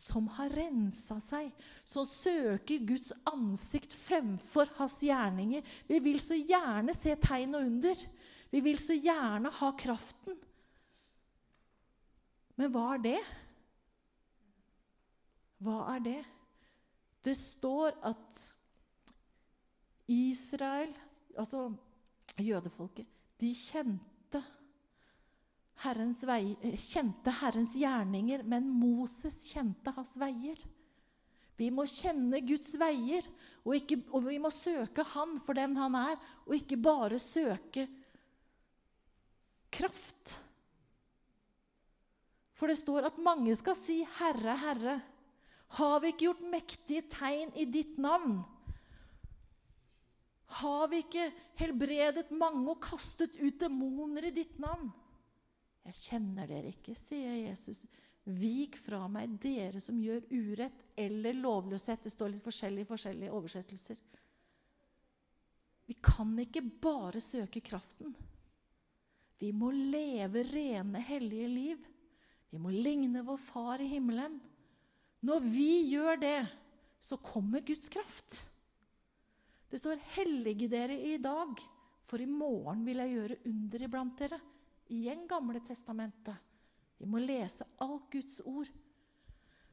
som 0.00 0.28
har 0.36 0.52
rensa 0.56 1.18
seg, 1.22 1.50
som 1.84 2.06
søker 2.08 2.86
Guds 2.88 3.12
ansikt 3.28 3.94
fremfor 3.96 4.70
hans 4.78 4.96
gjerninger. 5.04 5.64
Vi 5.88 6.00
vil 6.04 6.20
så 6.22 6.38
gjerne 6.38 6.94
se 6.96 7.14
tegn 7.20 7.58
og 7.58 7.66
under. 7.68 8.06
Vi 8.50 8.62
vil 8.64 8.80
så 8.80 8.96
gjerne 8.96 9.52
ha 9.60 9.70
kraften. 9.78 10.38
Men 12.58 12.72
hva 12.72 12.86
er 12.96 13.04
det? 13.04 13.20
Hva 15.60 15.78
er 15.94 16.04
det? 16.04 16.20
Det 17.24 17.36
står 17.36 17.98
at 18.08 18.40
Israel, 20.10 20.92
altså 21.38 21.68
jødefolket, 22.40 23.06
de 23.40 23.52
kjente 23.54 24.09
Herrens, 25.80 26.24
vei, 26.28 26.56
kjente 26.76 27.32
Herrens 27.40 27.72
gjerninger, 27.78 28.44
men 28.44 28.68
Moses 28.68 29.42
kjente 29.48 29.94
hans 29.96 30.12
veier. 30.20 30.60
Vi 31.56 31.70
må 31.72 31.86
kjenne 31.88 32.40
Guds 32.44 32.74
veier, 32.80 33.24
og, 33.64 33.74
ikke, 33.76 33.98
og, 34.12 34.24
vi 34.28 34.38
må 34.40 34.48
søke 34.52 35.04
Han 35.12 35.36
for 35.44 35.56
den 35.56 35.76
Han 35.76 35.96
er, 35.98 36.14
og 36.46 36.54
ikke 36.56 36.78
bare 36.80 37.18
søke 37.20 37.84
kraft. 39.72 40.38
For 42.56 42.68
det 42.68 42.76
står 42.80 43.08
at 43.08 43.20
mange 43.20 43.54
skal 43.56 43.76
si 43.76 44.02
'Herre, 44.04 44.56
Herre'. 44.60 45.00
Har 45.78 46.00
vi 46.00 46.10
ikke 46.10 46.26
gjort 46.26 46.48
mektige 46.50 47.02
tegn 47.08 47.52
i 47.54 47.64
ditt 47.64 47.96
navn? 47.98 48.40
Har 50.60 50.88
vi 50.90 51.04
ikke 51.04 51.28
helbredet 51.60 52.32
mange 52.34 52.64
og 52.72 52.80
kastet 52.82 53.38
ut 53.38 53.60
demoner 53.60 54.26
i 54.26 54.34
ditt 54.34 54.58
navn? 54.58 54.90
Jeg 55.88 55.96
kjenner 55.96 56.50
dere 56.50 56.70
ikke, 56.74 56.94
sier 56.98 57.36
Jesus. 57.46 57.86
Vik 58.24 58.76
fra 58.78 59.06
meg, 59.10 59.38
dere 59.40 59.80
som 59.82 59.98
gjør 59.98 60.26
urett 60.30 60.82
eller 61.00 61.38
lovløshet. 61.38 62.04
Det 62.04 62.12
står 62.12 62.34
litt 62.34 62.44
forskjellig 62.44 62.84
i 62.84 62.90
forskjellige 62.90 63.36
oversettelser. 63.36 64.02
Vi 65.90 65.96
kan 66.04 66.36
ikke 66.38 66.62
bare 66.62 67.22
søke 67.24 67.62
kraften. 67.64 68.12
Vi 69.40 69.50
må 69.56 69.72
leve 69.72 70.44
rene, 70.46 71.00
hellige 71.02 71.48
liv. 71.48 71.88
Vi 72.52 72.60
må 72.60 72.70
ligne 72.74 73.24
vår 73.26 73.40
Far 73.40 73.82
i 73.82 73.88
himmelen. 73.88 74.36
Når 75.24 75.42
vi 75.48 75.72
gjør 75.90 76.20
det, 76.20 76.44
så 77.00 77.16
kommer 77.24 77.64
Guds 77.64 77.88
kraft. 77.88 78.44
Det 79.70 79.78
står 79.80 79.96
'hellige 80.14 80.68
dere 80.68 80.96
i 80.98 81.16
dag', 81.16 81.60
for 82.02 82.20
i 82.20 82.26
morgen 82.26 82.84
vil 82.84 82.96
jeg 82.96 83.14
gjøre 83.14 83.36
under 83.46 83.82
iblant 83.82 84.18
dere. 84.18 84.40
Igjen 84.90 85.26
Gamle 85.30 85.62
testamentet. 85.64 86.36
Vi 87.00 87.08
må 87.08 87.20
lese 87.22 87.64
alt 87.80 88.10
Guds 88.12 88.40
ord. 88.44 88.68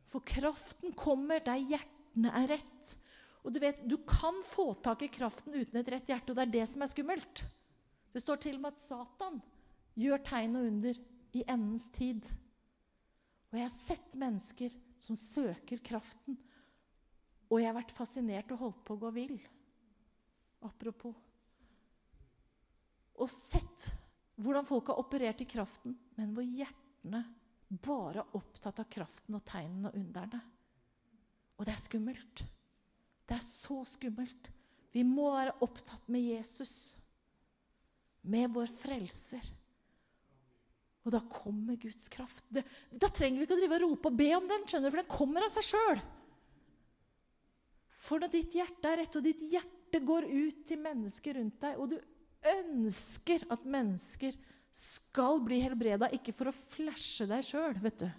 For 0.07 0.24
kraften 0.24 0.93
kommer 0.95 1.41
der 1.43 1.59
hjertene 1.59 2.32
er 2.39 2.47
rett. 2.53 2.93
Og 3.43 3.53
du 3.55 3.59
vet, 3.63 3.82
du 3.84 3.97
kan 4.07 4.39
få 4.47 4.72
tak 4.84 5.03
i 5.03 5.11
kraften 5.11 5.55
uten 5.55 5.80
et 5.80 5.91
rett 5.91 6.09
hjerte, 6.11 6.32
og 6.32 6.38
det 6.38 6.45
er 6.45 6.55
det 6.55 6.65
som 6.72 6.84
er 6.84 6.91
skummelt. 6.91 7.43
Det 8.13 8.24
står 8.24 8.41
til 8.43 8.57
og 8.57 8.63
med 8.63 8.76
at 8.76 8.86
Satan 8.86 9.41
gjør 9.97 10.24
tegn 10.26 10.57
og 10.59 10.70
under 10.70 10.99
i 11.38 11.43
endens 11.49 11.89
tid. 11.93 12.24
Og 13.51 13.59
jeg 13.59 13.68
har 13.68 13.76
sett 13.76 14.18
mennesker 14.20 14.74
som 15.01 15.20
søker 15.20 15.84
kraften. 15.86 16.38
Og 17.47 17.61
jeg 17.61 17.70
har 17.70 17.78
vært 17.78 17.95
fascinert 17.95 18.51
og 18.51 18.63
holdt 18.63 18.82
på 18.88 18.97
å 18.97 19.01
gå 19.05 19.13
vill. 19.15 19.38
Apropos. 20.68 21.15
Og 23.18 23.32
sett 23.32 23.88
hvordan 24.38 24.68
folk 24.68 24.92
har 24.92 25.02
operert 25.02 25.42
i 25.42 25.50
kraften, 25.50 25.96
men 26.18 26.34
hvor 26.36 26.46
hjertene 26.46 27.24
bare 27.68 28.22
er 28.22 28.38
opptatt 28.38 28.80
av 28.84 28.90
kraften 28.92 29.36
og 29.38 29.44
tegnene 29.48 29.90
og 29.90 29.98
underne. 29.98 30.42
Og 31.58 31.66
det 31.66 31.74
er 31.74 31.82
skummelt. 31.82 32.44
Det 33.28 33.36
er 33.36 33.44
så 33.44 33.82
skummelt. 33.90 34.52
Vi 34.94 35.04
må 35.06 35.32
være 35.34 35.58
opptatt 35.66 36.06
med 36.14 36.24
Jesus, 36.30 36.94
med 38.28 38.54
vår 38.54 38.70
frelser. 38.72 39.50
Og 41.08 41.14
da 41.16 41.22
kommer 41.32 41.80
Guds 41.80 42.10
kraft. 42.12 42.44
Det, 42.52 42.64
da 42.92 43.10
trenger 43.14 43.40
vi 43.40 43.48
ikke 43.48 43.58
å 43.58 43.62
drive 43.62 43.78
og 43.80 43.84
rope 43.86 44.12
og 44.12 44.20
be 44.20 44.30
om 44.36 44.48
den, 44.50 44.66
skjønner 44.68 44.90
du, 44.90 44.94
for 44.94 45.02
den 45.02 45.12
kommer 45.12 45.46
av 45.46 45.54
seg 45.56 45.68
sjøl. 45.70 46.02
For 48.08 48.22
når 48.22 48.34
ditt 48.34 48.56
hjerte 48.60 48.92
er 48.92 49.02
rett, 49.02 49.18
og 49.18 49.26
ditt 49.26 49.44
hjerte 49.50 50.02
går 50.04 50.28
ut 50.30 50.64
til 50.68 50.82
mennesker 50.84 51.40
rundt 51.40 51.62
deg, 51.64 51.80
og 51.80 51.94
du 51.94 51.98
ønsker 52.46 53.46
at 53.54 53.66
mennesker 53.68 54.38
skal 54.74 55.42
bli 55.42 55.60
helbreda, 55.64 56.10
ikke 56.14 56.36
for 56.36 56.52
å 56.52 56.56
flashe 56.56 57.28
deg 57.30 57.46
sjøl, 57.46 57.78
vet 57.82 58.04
du 58.04 58.10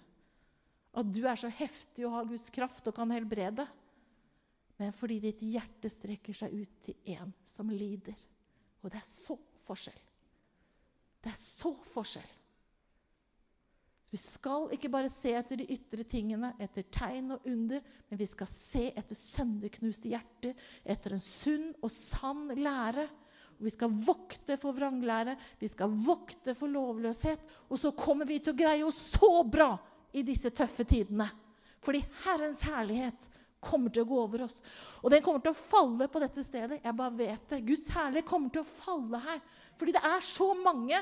At 0.99 1.11
du 1.13 1.21
er 1.29 1.37
så 1.39 1.51
heftig 1.53 2.07
og 2.07 2.15
har 2.17 2.27
Guds 2.31 2.49
kraft 2.51 2.87
og 2.89 2.97
kan 2.97 3.11
helbrede, 3.13 3.67
men 4.79 4.95
fordi 4.95 5.19
ditt 5.23 5.43
hjerte 5.43 5.91
strekker 5.91 6.35
seg 6.35 6.55
ut 6.55 6.81
til 6.85 7.15
en 7.15 7.33
som 7.47 7.69
lider. 7.69 8.17
Og 8.79 8.91
det 8.91 9.01
er 9.01 9.07
så 9.07 9.35
forskjell. 9.67 10.03
Det 11.19 11.31
er 11.33 11.39
så 11.39 11.73
forskjell. 11.93 12.29
Vi 14.09 14.17
skal 14.17 14.71
ikke 14.73 14.89
bare 14.89 15.09
se 15.11 15.35
etter 15.37 15.59
de 15.59 15.67
ytre 15.75 16.05
tingene, 16.09 16.55
etter 16.63 16.87
tegn 16.89 17.35
og 17.35 17.45
under, 17.49 17.83
men 18.09 18.17
vi 18.17 18.25
skal 18.25 18.49
se 18.49 18.87
etter 18.97 19.17
sønderknuste 19.17 20.09
hjerter, 20.09 20.55
etter 20.81 21.13
en 21.13 21.21
sunn 21.21 21.67
og 21.83 21.91
sann 21.93 22.47
lære. 22.57 23.05
Vi 23.59 23.71
skal 23.73 23.91
vokte 23.91 24.55
for 24.59 24.75
vranglære, 24.75 25.35
vi 25.59 25.67
skal 25.67 25.91
vokte 25.91 26.55
for 26.55 26.71
lovløshet. 26.71 27.41
Og 27.67 27.79
så 27.79 27.91
kommer 27.97 28.27
vi 28.29 28.39
til 28.39 28.55
å 28.55 28.59
greie 28.59 28.85
oss 28.87 28.99
så 29.17 29.41
bra 29.43 29.73
i 30.15 30.23
disse 30.25 30.51
tøffe 30.55 30.85
tidene. 30.87 31.27
Fordi 31.83 32.01
Herrens 32.23 32.63
herlighet 32.67 33.29
kommer 33.59 33.91
til 33.91 34.05
å 34.05 34.09
gå 34.09 34.19
over 34.23 34.45
oss. 34.47 34.61
Og 35.03 35.11
den 35.11 35.23
kommer 35.23 35.43
til 35.43 35.51
å 35.51 35.59
falle 35.59 36.07
på 36.11 36.21
dette 36.23 36.43
stedet. 36.43 36.79
Jeg 36.83 36.95
bare 36.95 37.17
vet 37.19 37.49
det. 37.51 37.63
Guds 37.67 37.91
herlighet 37.95 38.27
kommer 38.27 38.53
til 38.53 38.63
å 38.63 38.69
falle 38.69 39.19
her. 39.25 39.41
Fordi 39.79 39.95
det 39.95 40.03
er 40.07 40.23
så 40.23 40.53
mange 40.55 41.01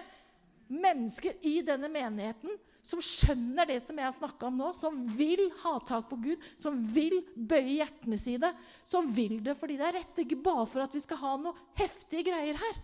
mennesker 0.68 1.38
i 1.48 1.60
denne 1.66 1.90
menigheten 1.92 2.58
som 2.88 3.02
skjønner 3.04 3.68
det 3.68 3.82
som 3.84 3.98
jeg 4.00 4.08
har 4.08 4.16
snakka 4.16 4.48
om 4.48 4.60
nå, 4.60 4.70
som 4.78 5.00
vil 5.18 5.50
ha 5.66 5.74
tak 5.84 6.08
på 6.08 6.20
Gud, 6.24 6.46
som 6.56 6.78
vil 6.94 7.20
bøye 7.36 7.82
hjertene 7.82 8.20
sine, 8.22 8.54
som 8.88 9.10
vil 9.12 9.42
det 9.44 9.58
fordi 9.60 9.76
det 9.80 9.90
er 9.90 9.98
rett, 10.00 10.22
ikke 10.24 10.40
bare 10.46 10.64
for 10.72 10.86
at 10.86 10.96
vi 10.96 11.04
skal 11.04 11.20
ha 11.20 11.34
noe 11.42 11.68
heftige 11.80 12.30
greier 12.30 12.60
her, 12.62 12.80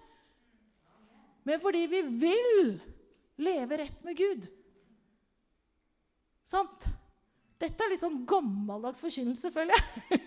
men 1.48 1.60
fordi 1.64 1.86
vi 1.92 2.02
vil 2.24 2.76
leve 3.44 3.80
rett 3.80 4.04
med 4.06 4.20
Gud. 4.20 4.46
Sant? 6.48 6.86
Dette 7.60 7.84
er 7.84 7.94
litt 7.94 8.04
sånn 8.04 8.24
gammeldags 8.28 9.04
forkynnelse, 9.04 9.52
føler 9.56 9.76
jeg. 9.76 10.22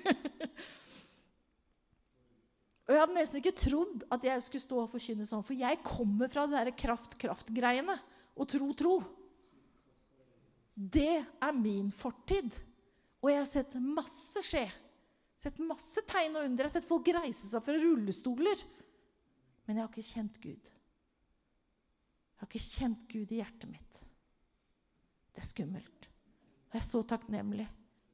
Og 2.87 2.95
Jeg 2.95 3.03
hadde 3.03 3.17
nesten 3.17 3.41
ikke 3.41 3.59
trodd 3.59 4.05
at 4.15 4.25
jeg 4.25 4.43
skulle 4.45 4.63
stå 4.63 4.77
og 4.85 4.91
forkynne 4.93 5.27
sånn, 5.27 5.43
for 5.43 5.59
jeg 5.59 5.81
kommer 5.85 6.31
fra 6.31 6.45
det 6.47 6.61
der 6.61 6.77
kraft-kraft-greiene 6.79 7.97
og 8.39 8.47
tro-tro. 8.53 9.01
Det 10.77 11.25
er 11.25 11.57
min 11.57 11.89
fortid. 11.95 12.53
Og 13.25 13.31
jeg 13.33 13.41
har 13.41 13.49
sett 13.49 13.77
masse 13.81 14.43
skje. 14.45 14.67
Sett 15.41 15.61
masse 15.65 16.05
tegn 16.09 16.37
og 16.37 16.45
under. 16.45 16.65
Jeg 16.65 16.69
har 16.69 16.75
sett 16.77 16.89
folk 16.89 17.09
reise 17.17 17.49
seg 17.49 17.65
fra 17.65 17.77
rullestoler. 17.81 18.65
Men 19.67 19.79
jeg 19.79 19.87
har 19.87 19.93
ikke 19.93 20.13
kjent 20.13 20.41
Gud. 20.43 20.69
Jeg 22.37 22.43
har 22.43 22.51
ikke 22.51 22.67
kjent 22.67 23.07
Gud 23.09 23.33
i 23.33 23.41
hjertet 23.41 23.71
mitt. 23.73 24.03
Det 25.33 25.43
er 25.43 25.49
skummelt. 25.49 26.11
Og 26.69 26.77
jeg 26.77 26.83
er 26.83 26.87
så 26.87 27.01
takknemlig 27.09 27.67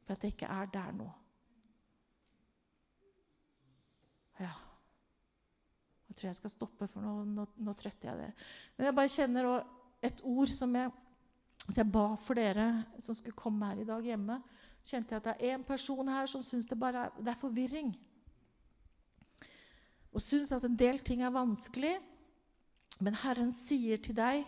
for 0.06 0.14
at 0.14 0.24
jeg 0.24 0.36
ikke 0.36 0.50
er 0.54 0.70
der 0.70 0.94
nå. 0.94 1.08
Ja. 4.38 4.54
Jeg 6.08 6.18
tror 6.18 6.28
jeg 6.28 6.38
skal 6.38 6.52
stoppe, 6.52 6.86
for 6.90 7.04
nå, 7.04 7.12
nå, 7.24 7.46
nå 7.64 7.74
trøtter 7.78 8.10
jeg 8.10 8.20
dere. 8.20 8.48
Men 8.76 8.88
jeg 8.88 8.96
bare 8.98 9.12
kjenner 9.12 9.50
et 10.04 10.22
ord 10.28 10.50
som 10.52 10.74
jeg 10.76 10.90
så 11.68 11.78
jeg 11.78 11.92
ba 11.94 12.06
for 12.18 12.38
dere 12.38 12.84
som 12.98 13.14
skulle 13.14 13.38
komme 13.38 13.68
her 13.70 13.82
i 13.82 13.86
dag 13.86 14.02
hjemme. 14.02 14.40
kjente 14.84 15.14
jeg 15.14 15.20
at 15.22 15.28
det 15.28 15.46
er 15.46 15.54
en 15.54 15.64
person 15.64 16.08
her 16.08 16.26
som 16.26 16.42
syns 16.42 16.66
det 16.66 16.78
bare 16.78 17.04
er, 17.06 17.10
det 17.18 17.30
er 17.30 17.38
forvirring. 17.38 17.92
Og 20.12 20.20
syns 20.20 20.52
at 20.52 20.64
en 20.64 20.76
del 20.76 20.98
ting 20.98 21.22
er 21.22 21.30
vanskelig. 21.30 21.94
Men 23.00 23.14
Herren 23.14 23.52
sier 23.52 23.96
til 24.02 24.16
deg 24.16 24.44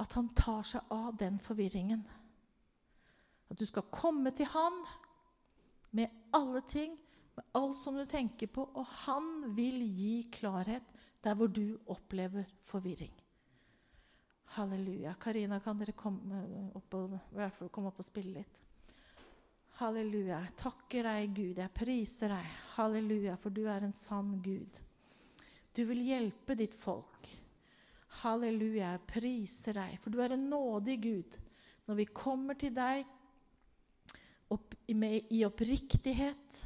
at 0.00 0.16
han 0.16 0.32
tar 0.34 0.64
seg 0.66 0.88
av 0.90 1.12
den 1.20 1.38
forvirringen. 1.40 2.02
At 3.52 3.60
du 3.60 3.66
skal 3.68 3.90
komme 3.92 4.32
til 4.32 4.48
han 4.48 4.80
med 5.92 6.08
alle 6.32 6.62
ting, 6.66 6.96
med 7.36 7.44
alt 7.54 7.76
som 7.76 7.96
du 7.96 8.04
tenker 8.08 8.48
på, 8.48 8.64
og 8.64 8.86
han 9.04 9.54
vil 9.56 9.84
gi 9.84 10.28
klarhet 10.32 10.88
der 11.22 11.36
hvor 11.36 11.52
du 11.52 11.78
opplever 11.86 12.48
forvirring. 12.64 13.12
Halleluja. 14.56 15.14
Karina, 15.20 15.60
kan 15.60 15.78
dere 15.80 15.94
komme 15.96 16.42
opp 16.76 16.94
og, 16.98 17.14
komme 17.72 17.88
opp 17.88 18.02
og 18.02 18.06
spille 18.06 18.34
litt? 18.40 18.58
Halleluja. 19.80 20.42
Jeg 20.44 20.56
takker 20.60 21.08
deg, 21.08 21.30
Gud. 21.34 21.60
Jeg 21.62 21.74
priser 21.74 22.34
deg. 22.34 22.50
Halleluja, 22.76 23.38
for 23.40 23.54
du 23.54 23.64
er 23.70 23.86
en 23.86 23.96
sann 23.96 24.36
Gud. 24.44 24.82
Du 25.72 25.84
vil 25.88 26.02
hjelpe 26.04 26.56
ditt 26.58 26.76
folk. 26.76 27.30
Halleluja. 28.20 28.92
Jeg 28.92 29.06
priser 29.08 29.80
deg, 29.80 29.96
for 30.02 30.12
du 30.12 30.20
er 30.20 30.36
en 30.36 30.46
nådig 30.52 30.98
Gud. 31.02 31.38
Når 31.88 31.98
vi 31.98 32.06
kommer 32.12 32.58
til 32.60 32.74
deg 32.76 33.08
opp, 34.52 34.76
med, 34.92 35.32
i 35.32 35.42
oppriktighet, 35.48 36.62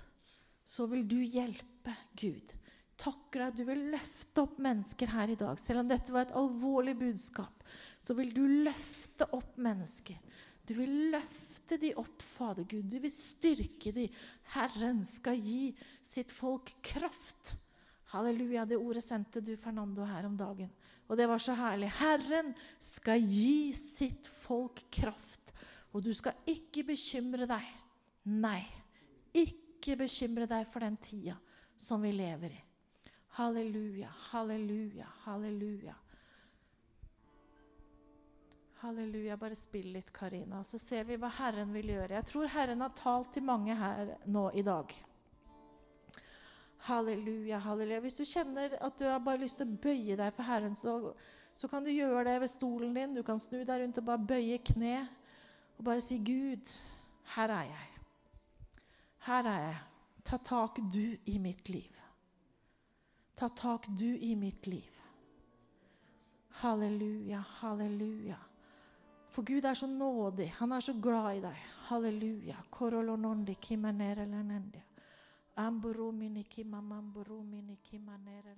så 0.66 0.89
vil 0.91 1.07
du 1.07 1.20
hjelpe, 1.22 1.95
Gud. 2.18 2.53
Takker 2.97 3.43
deg 3.43 3.53
at 3.53 3.59
du 3.59 3.65
vil 3.69 3.83
løfte 3.93 4.43
opp 4.47 4.57
mennesker 4.63 5.13
her 5.13 5.33
i 5.33 5.39
dag. 5.39 5.61
Selv 5.61 5.83
om 5.83 5.91
dette 5.91 6.15
var 6.15 6.27
et 6.27 6.37
alvorlig 6.39 6.97
budskap, 6.99 7.65
så 8.01 8.17
vil 8.17 8.33
du 8.35 8.45
løfte 8.67 9.29
opp 9.37 9.59
mennesker. 9.61 10.19
Du 10.67 10.75
vil 10.75 11.13
løfte 11.13 11.79
de 11.79 11.93
opp, 12.01 12.23
Fader 12.25 12.67
Gud. 12.67 12.89
Du 12.91 12.99
vil 13.03 13.13
styrke 13.13 13.93
de. 13.95 14.09
Herren 14.57 15.05
skal 15.07 15.39
gi 15.39 15.71
sitt 16.03 16.35
folk 16.35 16.73
kraft. 16.83 17.55
Halleluja. 18.11 18.65
Det 18.67 18.79
ordet 18.81 19.05
sendte 19.05 19.43
du, 19.45 19.55
Fernando, 19.61 20.07
her 20.09 20.27
om 20.27 20.35
dagen. 20.39 20.73
Og 21.07 21.19
det 21.19 21.29
var 21.31 21.43
så 21.43 21.55
herlig. 21.55 21.93
Herren 22.01 22.51
skal 22.83 23.23
gi 23.23 23.71
sitt 23.79 24.27
folk 24.43 24.83
kraft. 24.91 25.55
Og 25.95 26.03
du 26.03 26.11
skal 26.17 26.35
ikke 26.51 26.83
bekymre 26.91 27.47
deg. 27.49 27.67
Nei, 28.27 28.65
ikke 29.39 29.95
bekymre 30.01 30.49
deg 30.51 30.67
for 30.73 30.83
den 30.83 30.99
tida 30.99 31.37
som 31.79 32.03
vi 32.03 32.11
lever 32.17 32.51
i. 32.51 32.66
Halleluja, 33.37 34.09
halleluja, 34.30 35.07
halleluja. 35.24 35.95
Halleluja. 38.74 39.37
Bare 39.37 39.55
spill 39.55 39.91
litt, 39.93 40.12
Karina. 40.12 40.62
Så 40.64 40.78
ser 40.80 41.05
vi 41.05 41.18
hva 41.20 41.28
Herren 41.37 41.74
vil 41.74 41.91
gjøre. 41.93 42.14
Jeg 42.16 42.26
tror 42.30 42.49
Herren 42.55 42.80
har 42.80 42.95
talt 42.97 43.34
til 43.34 43.45
mange 43.45 43.76
her 43.76 44.14
nå 44.24 44.47
i 44.57 44.64
dag. 44.64 44.95
Halleluja, 46.87 47.59
halleluja. 47.61 48.01
Hvis 48.07 48.16
du 48.16 48.24
kjenner 48.24 48.78
at 48.80 48.97
du 48.97 49.05
har 49.05 49.20
bare 49.20 49.43
lyst 49.43 49.61
til 49.61 49.68
å 49.68 49.76
bøye 49.84 50.16
deg 50.16 50.32
for 50.32 50.49
Herren, 50.49 50.72
så, 50.72 51.12
så 51.53 51.68
kan 51.68 51.84
du 51.84 51.93
gjøre 51.93 52.24
det 52.30 52.39
ved 52.41 52.53
stolen 52.55 52.97
din. 52.97 53.18
Du 53.18 53.20
kan 53.26 53.43
snu 53.43 53.59
deg 53.59 53.84
rundt 53.84 54.01
og 54.01 54.09
bare 54.09 54.30
bøye 54.32 54.62
kne 54.64 55.03
og 55.76 55.84
bare 55.91 56.01
si, 56.01 56.16
'Gud, 56.16 56.72
her 57.37 57.53
er 57.53 57.68
jeg. 57.68 57.93
Her 59.28 59.53
er 59.53 59.62
jeg. 59.66 59.78
Ta 60.24 60.41
tak, 60.41 60.80
du, 60.89 61.18
i 61.28 61.37
mitt 61.37 61.68
liv. 61.68 62.06
Ta 63.37 63.49
tak, 63.49 63.87
du, 63.89 64.16
i 64.18 64.37
mitt 64.37 64.66
liv. 64.66 64.93
Halleluja, 66.49 67.45
halleluja. 67.61 68.37
For 69.30 69.43
Gud 69.43 69.64
er 69.64 69.74
så 69.74 69.87
nådig. 69.87 70.55
Han 70.57 70.72
er 70.72 70.80
så 70.80 70.95
glad 71.03 71.37
i 71.37 71.41
deg. 71.41 71.57
Halleluja. 71.91 72.57
Amburumini 75.57 76.45
kima 76.45 76.80
mamburumini 76.80 77.76
kima 77.82 78.16
nere 78.16 78.55